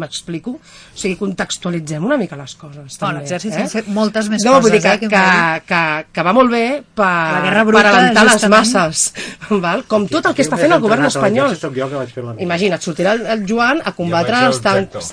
M'explico? 0.00 0.56
O 0.58 0.98
sigui, 0.98 1.16
contextualitzem 1.20 2.04
una 2.04 2.18
mica 2.20 2.38
les 2.38 2.54
coses. 2.60 2.98
També, 3.00 3.20
l'exèrcit 3.20 3.56
eh? 3.56 3.66
fet 3.72 3.90
moltes 3.92 4.30
més 4.32 4.44
no, 4.44 4.56
coses, 4.56 4.66
vull 4.66 4.76
dir 4.76 4.82
que, 4.84 4.94
eh, 4.94 5.00
que 5.02 5.08
que, 5.16 5.64
que, 5.70 5.82
que 6.12 6.26
va 6.26 6.34
molt 6.36 6.52
bé 6.52 6.64
per, 6.96 7.10
La 7.36 7.64
per 7.64 7.84
alentar 7.84 8.24
les 8.30 8.46
masses, 8.52 9.04
val? 9.66 9.84
com 9.90 10.08
tot 10.10 10.30
el 10.30 10.36
que 10.36 10.46
està 10.46 10.60
fent 10.60 10.76
el 10.76 10.84
govern 10.84 11.08
espanyol. 11.10 11.52
l'exèrcit 11.52 11.68
Soc 11.68 11.76
jo 11.78 11.90
que 11.90 12.00
vaig 12.00 12.14
fer 12.14 12.24
la 12.24 12.32
meva. 12.32 12.46
Imagina't, 12.46 12.84
sortirà 12.84 13.16
el, 13.18 13.44
Joan 13.48 13.82
a 13.84 13.94
combatre 13.96 14.46
els 14.50 14.62
tancs. 14.64 15.12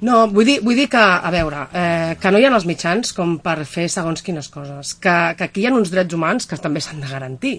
No, 0.00 0.22
vull 0.32 0.48
dir, 0.48 0.60
vull 0.64 0.78
dir 0.78 0.86
que, 0.88 1.00
a 1.00 1.30
veure, 1.32 1.66
eh, 1.76 2.14
que 2.20 2.30
no 2.32 2.40
hi 2.40 2.46
ha 2.48 2.52
els 2.56 2.64
mitjans 2.68 3.12
com 3.16 3.34
per 3.44 3.58
fer 3.68 3.84
segons 3.92 4.24
quines 4.24 4.48
coses, 4.52 4.94
que, 4.96 5.16
que 5.36 5.48
aquí 5.50 5.64
hi 5.64 5.68
ha 5.68 5.74
uns 5.76 5.92
drets 5.92 6.16
humans 6.16 6.48
que 6.48 6.56
també 6.56 6.80
s'han 6.80 7.02
de 7.04 7.10
garantir. 7.10 7.58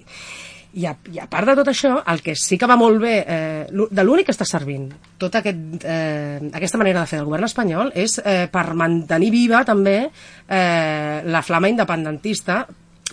I 0.73 0.85
a, 0.87 0.93
I 1.11 1.19
a 1.19 1.27
part 1.27 1.49
de 1.49 1.55
tot 1.59 1.67
això, 1.67 1.97
el 2.07 2.21
que 2.23 2.35
sí 2.39 2.57
que 2.57 2.67
va 2.69 2.77
molt 2.79 3.01
bé, 3.03 3.15
eh, 3.27 3.65
de 3.67 4.05
l'únic 4.07 4.29
que 4.29 4.35
està 4.35 4.47
servint 4.47 4.85
tota 5.19 5.41
aquest, 5.41 5.83
eh, 5.83 6.39
aquesta 6.53 6.79
manera 6.79 7.01
de 7.01 7.09
fer 7.09 7.19
del 7.19 7.27
govern 7.27 7.45
espanyol 7.45 7.91
és 7.93 8.15
eh, 8.23 8.45
per 8.51 8.69
mantenir 8.79 9.33
viva 9.33 9.65
també 9.67 9.97
eh, 10.07 11.17
la 11.27 11.43
flama 11.43 11.69
independentista 11.69 12.63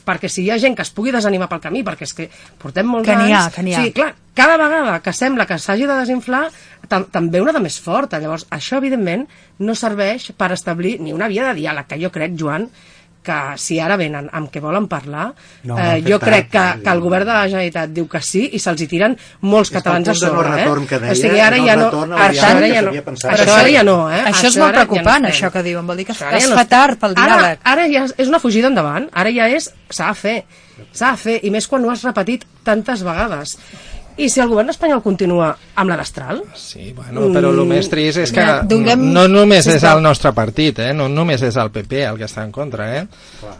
perquè 0.08 0.30
si 0.32 0.44
hi 0.46 0.52
ha 0.52 0.58
gent 0.60 0.76
que 0.76 0.84
es 0.86 0.92
pugui 0.94 1.12
desanimar 1.12 1.48
pel 1.50 1.60
camí, 1.60 1.82
perquè 1.84 2.06
és 2.06 2.14
que 2.16 2.28
portem 2.60 2.86
molts 2.88 3.08
Que 3.08 3.16
n'hi 3.18 3.32
ha, 3.34 3.44
anys... 3.44 3.54
que 3.54 3.64
n'hi 3.66 3.74
ha. 3.74 3.82
Sí, 3.82 3.92
clar, 3.96 4.12
cada 4.38 4.56
vegada 4.60 4.98
que 5.04 5.12
sembla 5.12 5.46
que 5.48 5.58
s'hagi 5.60 5.88
de 5.88 5.98
desinflar, 5.98 6.44
tam 6.88 7.08
també 7.12 7.42
una 7.44 7.52
de 7.52 7.62
més 7.64 7.78
forta. 7.82 8.20
Llavors, 8.22 8.46
això, 8.54 8.78
evidentment, 8.80 9.26
no 9.60 9.76
serveix 9.76 10.30
per 10.38 10.52
establir 10.56 10.96
ni 11.02 11.12
una 11.12 11.28
via 11.28 11.50
de 11.50 11.58
diàleg, 11.60 11.90
que 11.90 12.00
jo 12.00 12.12
crec, 12.14 12.38
Joan, 12.40 12.68
que 13.28 13.38
si 13.60 13.78
ara 13.84 13.98
venen 14.00 14.30
amb 14.32 14.48
què 14.52 14.62
volen 14.64 14.88
parlar, 14.88 15.28
No, 15.68 15.74
no 15.74 15.78
eh, 15.78 16.00
jo 16.06 16.18
crec 16.22 16.48
que, 16.48 16.58
tard, 16.58 16.82
que 16.84 16.92
el 16.94 17.00
govern 17.04 17.28
de 17.28 17.34
la 17.34 17.44
Generalitat 17.50 17.92
diu 17.92 18.06
que 18.08 18.20
sí 18.24 18.46
i 18.56 18.60
se'ls 18.62 18.80
hi 18.84 18.88
tiren 18.90 19.16
molts 19.44 19.72
catalans 19.74 20.08
a 20.08 20.14
punt 20.14 20.22
de 20.22 20.28
no 20.30 20.34
sobre. 20.34 20.54
retorn 20.56 20.86
eh? 20.86 20.88
que 20.88 21.00
deia, 21.02 21.12
o 21.12 21.20
sigui, 21.20 21.42
ara 21.44 21.58
el 21.60 21.66
ja 21.68 21.76
no... 21.76 21.88
Això 22.18 22.46
ara 22.48 22.62
que 22.62 22.72
ja 22.72 22.82
no, 22.82 22.92
s'havia 22.92 23.04
pensat. 23.10 23.34
això 23.34 23.58
ara 23.58 23.74
ja 23.74 23.84
no, 23.86 23.98
eh? 24.10 24.22
Això 24.32 24.46
és 24.48 24.56
molt 24.56 24.68
ara 24.68 24.78
ja 24.78 24.84
no 24.84 24.88
preocupant, 24.88 25.28
això 25.28 25.52
que 25.52 25.64
diuen. 25.66 25.86
Vol 25.88 26.00
dir 26.00 26.08
que 26.08 26.16
Això 26.16 26.30
es 26.32 26.46
ja 26.46 26.52
no 26.54 26.60
fa 26.60 26.66
tard 26.72 27.02
pel 27.02 27.18
diàleg. 27.18 27.60
Ara, 27.62 27.74
ara 27.74 27.86
ja 27.92 28.06
és 28.16 28.32
una 28.32 28.40
fugida 28.42 28.72
endavant, 28.72 29.10
ara 29.12 29.34
ja 29.34 29.50
és... 29.52 29.70
s'ha 29.90 30.10
de 30.12 30.18
fer, 30.20 30.36
s'ha 30.92 31.12
de 31.14 31.20
fer, 31.22 31.36
i 31.42 31.50
més 31.50 31.66
quan 31.68 31.84
ho 31.84 31.90
has 31.92 32.02
repetit 32.04 32.44
tantes 32.64 33.02
vegades. 33.06 33.56
I 34.18 34.26
si 34.28 34.40
el 34.42 34.48
govern 34.50 34.70
espanyol 34.72 34.98
continua 35.02 35.52
amb 35.78 35.90
la 35.92 35.96
destral? 36.00 36.40
Sí, 36.58 36.92
bueno, 36.96 37.28
però 37.30 37.52
el 37.54 37.60
més 37.70 37.86
trist 37.88 38.18
és 38.18 38.32
que 38.34 38.42
Ja, 38.42 38.56
donem- 38.66 39.04
no 39.14 39.28
només 39.30 39.66
és 39.70 39.84
el 39.86 40.02
nostre 40.02 40.32
partit, 40.34 40.80
eh? 40.82 40.92
no 40.92 41.06
només 41.08 41.42
és 41.46 41.54
el 41.56 41.70
PP 41.70 42.00
el 42.08 42.18
que 42.18 42.26
està 42.26 42.42
en 42.42 42.50
contra, 42.52 42.88
eh? 42.98 43.06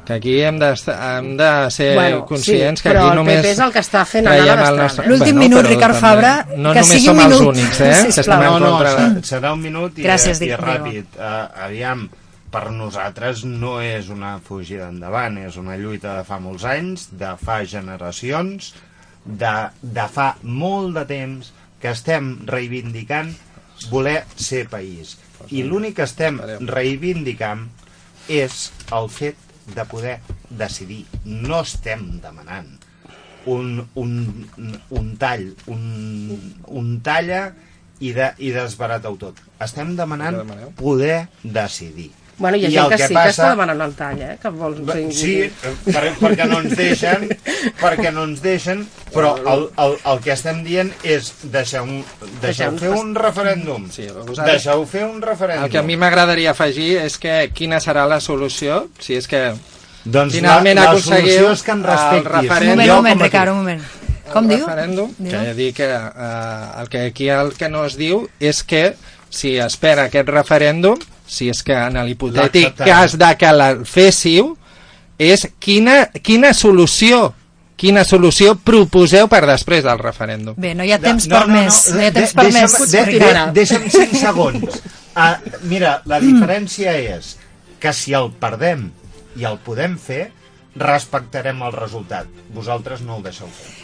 que 0.05 0.17
aquí 0.17 0.41
hem 0.43 0.59
de, 0.59 0.73
hem 0.97 1.37
de 1.39 1.51
ser 1.71 1.95
Bueno, 1.95 2.25
conscients 2.27 2.81
sí, 2.81 2.83
que 2.83 2.91
però 2.91 3.05
aquí 3.05 3.09
el 3.11 3.17
només 3.21 3.37
PP 3.41 3.51
és 3.55 3.59
el 3.69 3.73
que 3.73 3.85
està 3.87 4.05
fent 4.05 4.27
anar 4.27 4.39
la 4.39 4.43
el 4.53 4.59
destral. 4.59 4.77
nostre- 4.83 5.07
L'últim 5.09 5.39
minut, 5.39 5.61
però 5.63 5.69
Ricard 5.69 5.95
també 5.95 6.01
Fabra, 6.09 6.33
no 6.57 6.73
que 6.73 6.81
només 6.83 6.87
sigui 6.89 7.07
som 7.07 7.17
un 7.17 7.23
els 7.23 7.39
minut, 7.41 7.55
únics, 7.55 7.81
eh? 7.81 7.93
que 8.07 8.13
sisplau. 8.13 8.41
estem 8.43 8.43
en 8.43 8.49
No, 8.49 8.59
no, 8.59 8.73
contra 8.73 8.97
de... 9.15 9.23
serà 9.23 9.53
un 9.55 9.63
minut 9.63 9.99
i, 9.99 10.03
Gràcies, 10.03 10.41
i 10.43 10.51
ràpid. 10.59 11.07
Uh, 11.15 11.65
aviam, 11.69 12.09
per 12.51 12.71
nosaltres 12.73 13.45
no 13.45 13.79
és 13.85 14.09
una 14.11 14.39
fugida 14.43 14.89
endavant, 14.89 15.39
és 15.39 15.57
una 15.61 15.77
lluita 15.77 16.17
de 16.19 16.25
fa 16.25 16.39
molts 16.41 16.65
anys, 16.65 17.11
de 17.13 17.35
fa 17.39 17.61
generacions, 17.65 18.73
de, 19.29 19.55
de 19.83 20.07
fa 20.09 20.33
molt 20.43 20.97
de 20.97 21.05
temps 21.09 21.53
que 21.83 21.93
estem 21.93 22.33
reivindicant 22.49 23.35
voler 23.93 24.23
ser 24.35 24.67
país. 24.73 25.17
I 25.55 25.63
l'únic 25.63 25.99
que 26.01 26.09
estem 26.09 26.41
reivindicant 26.67 27.69
és 28.29 28.69
el 28.93 29.09
fet 29.13 29.39
de 29.75 29.85
poder 29.89 30.19
decidir. 30.51 31.05
No 31.25 31.61
estem 31.63 32.19
demanant 32.25 32.71
un, 33.49 33.87
un, 33.95 34.13
un 34.91 35.17
tall, 35.21 35.53
un, 35.71 35.83
un 36.67 36.89
talla 37.05 37.43
i, 38.01 38.13
de, 38.13 38.33
i 38.45 38.51
desbarata-ho 38.55 39.17
tot. 39.21 39.41
Estem 39.65 39.95
demanant 39.99 40.41
poder 40.79 41.29
decidir. 41.43 42.11
Bueno, 42.39 42.57
hi 42.57 42.67
ha 42.67 42.69
I 42.69 42.73
gent 42.77 42.89
que, 42.91 42.97
que 42.97 43.03
sí 43.03 43.09
que 43.09 43.15
passa- 43.19 43.31
està 43.43 43.49
demanant 43.51 43.81
el 43.83 43.95
tall, 43.99 44.21
eh? 44.23 44.37
Que 44.41 44.49
vol, 44.55 44.77
Sí, 45.11 45.33
per, 45.85 46.05
perquè 46.21 46.45
no 46.47 46.61
ens 46.63 46.77
deixen, 46.79 47.25
perquè 47.83 48.13
no 48.15 48.25
ens 48.29 48.43
deixen, 48.45 48.85
però 49.15 49.33
el, 49.43 49.65
el, 49.85 49.97
el 50.13 50.21
que 50.23 50.31
estem 50.37 50.61
dient 50.63 50.93
és 51.03 51.33
deixeu, 51.51 51.89
deixeu 52.43 52.77
fer 52.79 52.93
un 52.95 53.15
referèndum. 53.19 53.89
Sí, 53.91 54.07
vosaltres- 54.07 54.53
Deixeu 54.53 54.87
fer 54.87 55.05
un 55.09 55.19
referèndum. 55.23 55.65
El 55.67 55.73
que 55.75 55.79
a 55.83 55.83
mi 55.83 55.97
m'agradaria 55.99 56.53
afegir 56.55 56.93
és 57.03 57.19
que 57.19 57.51
quina 57.53 57.81
serà 57.83 58.07
la 58.07 58.21
solució, 58.21 58.85
si 59.03 59.19
és 59.19 59.27
que 59.27 59.43
doncs 60.05 60.35
finalment 60.39 60.79
la, 60.79 60.85
la 60.85 60.91
aconseguiu 60.95 61.35
solució 61.43 61.53
és 61.59 61.63
que 61.67 61.73
en 61.75 61.83
el 61.83 61.91
respectis. 61.91 62.31
Un 62.31 62.33
referèndum- 62.39 62.77
moment, 62.77 62.91
un 62.91 62.97
moment. 63.03 63.23
Ricard, 63.27 63.51
un 63.51 63.57
moment. 63.65 63.83
Com 64.31 64.45
el 64.45 64.51
diu? 64.59 64.67
referèndum, 64.67 65.13
Diu? 65.19 65.31
que 65.33 65.55
dir 65.57 65.73
que 65.75 65.87
eh, 65.91 66.81
el 66.83 66.89
que 66.93 67.01
aquí 67.11 67.29
el 67.33 67.55
que 67.57 67.69
no 67.73 67.87
es 67.89 67.97
diu 67.97 68.27
és 68.39 68.63
que 68.63 68.95
si 69.31 69.57
espera 69.59 70.05
aquest 70.05 70.29
referèndum, 70.29 70.99
si 71.29 71.51
és 71.53 71.61
que 71.63 71.77
en 71.77 71.99
l'hipotètic 72.07 72.79
cas 72.81 73.17
de 73.21 73.33
que 73.39 73.53
la 73.55 73.73
féssiu, 73.87 74.55
és 75.19 75.45
quina, 75.61 76.07
quina 76.25 76.55
solució 76.55 77.29
quina 77.79 78.03
solució 78.03 78.57
proposeu 78.59 79.29
per 79.31 79.45
després 79.47 79.85
del 79.87 80.01
referèndum. 80.03 80.57
Bé, 80.59 80.73
no 80.75 80.83
hi 80.83 80.91
ha 80.91 80.99
temps 80.99 81.29
per 81.31 81.45
més. 81.47 81.77
No, 81.95 82.03
hi 82.03 82.09
ha 82.09 82.15
temps 82.17 82.33
per 82.35 82.49
deixa'm, 82.49 82.65
més. 82.65 82.79
De, 82.81 82.89
de, 82.97 83.05
Ricard. 83.13 83.53
deixa'm 83.55 83.87
5 83.95 84.19
segons. 84.19 84.81
Uh, 85.15 85.37
mira, 85.71 86.01
la 86.11 86.19
diferència 86.23 86.97
és 86.99 87.37
que 87.79 87.95
si 87.95 88.17
el 88.19 88.33
perdem 88.43 88.89
i 89.39 89.47
el 89.47 89.61
podem 89.63 89.95
fer, 90.03 90.25
respectarem 90.79 91.63
el 91.67 91.75
resultat. 91.75 92.27
Vosaltres 92.55 93.07
no 93.07 93.21
el 93.21 93.29
deixeu 93.31 93.51
fer. 93.55 93.79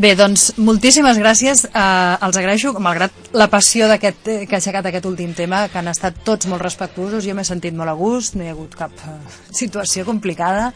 Bé, 0.00 0.14
doncs, 0.16 0.54
moltíssimes 0.56 1.18
gràcies. 1.20 1.66
Eh, 1.66 1.80
els 2.24 2.36
agraeixo, 2.40 2.70
malgrat 2.80 3.34
la 3.36 3.50
passió 3.52 3.84
d'aquest 3.84 4.22
que 4.48 4.54
ha 4.54 4.56
aixecat 4.56 4.86
aquest 4.88 5.04
últim 5.04 5.34
tema, 5.36 5.66
que 5.68 5.76
han 5.76 5.90
estat 5.92 6.22
tots 6.24 6.48
molt 6.48 6.62
respectuosos. 6.64 7.20
Jo 7.26 7.34
m'he 7.36 7.44
sentit 7.44 7.74
molt 7.76 7.92
a 7.92 7.96
gust, 7.98 8.38
no 8.38 8.46
hi 8.46 8.48
ha 8.48 8.54
hagut 8.54 8.72
cap 8.78 8.94
eh, 9.04 9.18
situació 9.52 10.06
complicada. 10.08 10.70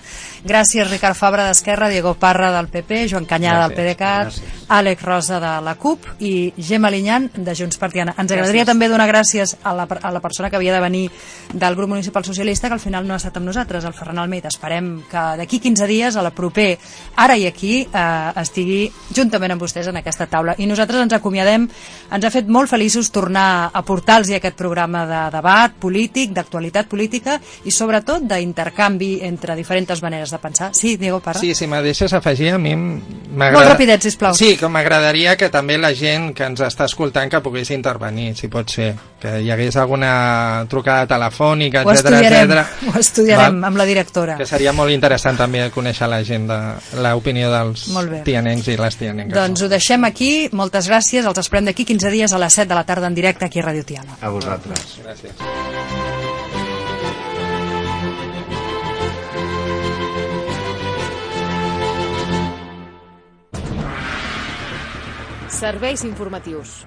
Gràcies, 0.45 0.91
Ricard 0.91 1.17
Fabra 1.17 1.47
d'Esquerra, 1.49 1.89
Diego 1.89 2.13
Parra 2.21 2.51
del 2.53 2.69
PP, 2.69 3.07
Joan 3.15 3.25
Canyada 3.25 3.63
del 3.63 3.73
Gràcies, 3.73 3.95
PDeCAT, 3.95 4.27
gràcies. 4.35 4.67
Àlex 4.77 5.07
Rosa 5.09 5.41
de 5.41 5.55
la 5.65 5.75
CUP 5.81 6.05
i 6.21 6.53
Gemma 6.59 6.93
Linyan 6.93 7.31
de 7.33 7.57
Junts 7.57 7.81
per 7.81 7.91
Tiana. 7.95 8.13
Ens 8.19 8.29
agradaria 8.29 8.67
Gràcies. 8.67 8.73
també 8.75 8.91
donar 8.93 9.09
gràcies 9.09 9.57
a 9.63 9.73
la, 9.73 9.89
a 9.89 10.13
la 10.13 10.21
persona 10.21 10.51
que 10.51 10.61
havia 10.61 10.77
de 10.77 10.85
venir 10.85 11.09
del 11.55 11.77
grup 11.81 11.89
municipal 11.89 12.29
socialista, 12.29 12.69
que 12.69 12.77
al 12.77 12.85
final 12.85 13.09
no 13.09 13.17
ha 13.17 13.23
estat 13.23 13.41
amb 13.41 13.49
nosaltres, 13.49 13.89
el 13.89 13.97
Ferran 13.97 14.21
Almeida. 14.21 14.53
Esperem 14.53 15.01
que 15.09 15.25
d'aquí 15.41 15.61
15 15.65 15.89
dies, 15.89 16.17
a 16.17 16.23
la 16.29 16.37
proper 16.37 16.77
Ara 17.17 17.39
i 17.41 17.47
Aquí, 17.49 17.89
eh, 17.89 18.33
estigui 18.45 18.93
juntament 19.17 19.53
amb 19.55 19.63
vostès 19.63 19.89
en 19.91 19.97
aquesta 20.01 20.27
taula. 20.31 20.55
I 20.59 20.67
nosaltres 20.67 21.01
ens 21.03 21.13
acomiadem. 21.17 21.69
Ens 22.13 22.25
ha 22.25 22.31
fet 22.31 22.49
molt 22.49 22.71
feliços 22.71 23.11
tornar 23.15 23.71
a 23.73 23.83
portar-los 23.87 24.31
aquest 24.35 24.57
programa 24.59 25.05
de 25.07 25.23
debat 25.37 25.73
polític, 25.81 26.33
d'actualitat 26.37 26.89
política 26.91 27.39
i 27.65 27.71
sobretot 27.73 28.23
d'intercanvi 28.29 29.21
entre 29.27 29.57
diferents 29.57 30.03
maneres 30.03 30.31
de 30.31 30.39
pensar. 30.39 30.71
Sí, 30.75 30.97
Diego 30.97 31.21
Parra? 31.21 31.41
Sí, 31.41 31.55
si 31.55 31.67
me 31.67 31.81
deixes 31.83 32.13
afegir, 32.13 32.53
a 32.55 32.59
mi 32.59 32.73
m- 32.73 33.01
Molt 33.01 33.37
m'agrada... 33.39 33.69
rapidet, 33.73 34.03
sisplau. 34.03 34.35
Sí, 34.35 34.57
que 34.57 34.69
m'agradaria 34.69 35.37
que 35.37 35.49
també 35.51 35.79
la 35.79 35.93
gent 35.95 36.33
que 36.35 36.45
ens 36.47 36.61
està 36.65 36.87
escoltant 36.91 37.31
que 37.31 37.41
pogués 37.45 37.71
intervenir, 37.75 38.35
si 38.37 38.49
pot 38.49 38.69
ser. 38.71 38.93
Que 39.21 39.39
hi 39.41 39.51
hagués 39.51 39.77
alguna 39.81 40.67
trucada 40.69 41.07
telefònica, 41.09 41.83
Ho 41.85 41.91
etc 41.93 42.11
estudiarem, 42.13 42.51
etc. 42.53 42.91
ho 42.95 42.99
estudiarem 43.01 43.63
amb 43.65 43.77
la 43.81 43.87
directora. 43.89 44.37
Que 44.37 44.47
seria 44.47 44.73
molt 44.77 44.93
interessant 44.93 45.37
també 45.41 45.71
conèixer 45.75 46.09
la 46.11 46.23
gent 46.25 46.47
de 46.51 46.59
l'opinió 47.03 47.51
dels 47.53 47.87
tianencs 48.25 48.69
i 48.69 48.77
les 48.77 48.97
tianenques. 49.05 49.37
Doncs 49.37 49.65
ho 49.65 49.71
deixem 49.73 50.09
aquí. 50.09 50.33
Moltes 50.53 50.89
gràcies. 50.91 51.29
Els 51.29 51.45
esperem 51.45 51.71
d'aquí 51.71 51.87
15 51.93 52.13
dies 52.15 52.33
a 52.33 52.41
les 52.43 52.61
7 52.61 52.73
de 52.73 52.81
la 52.81 52.87
tarda 52.89 53.11
en 53.13 53.17
directe 53.21 53.47
aquí 53.47 53.61
a 53.63 53.69
Radio 53.69 53.85
Tiana. 53.85 54.19
A 54.21 54.33
vosaltres. 54.33 54.99
Gràcies. 55.05 55.37
Serveis 65.55 66.03
informatius. 66.05 66.83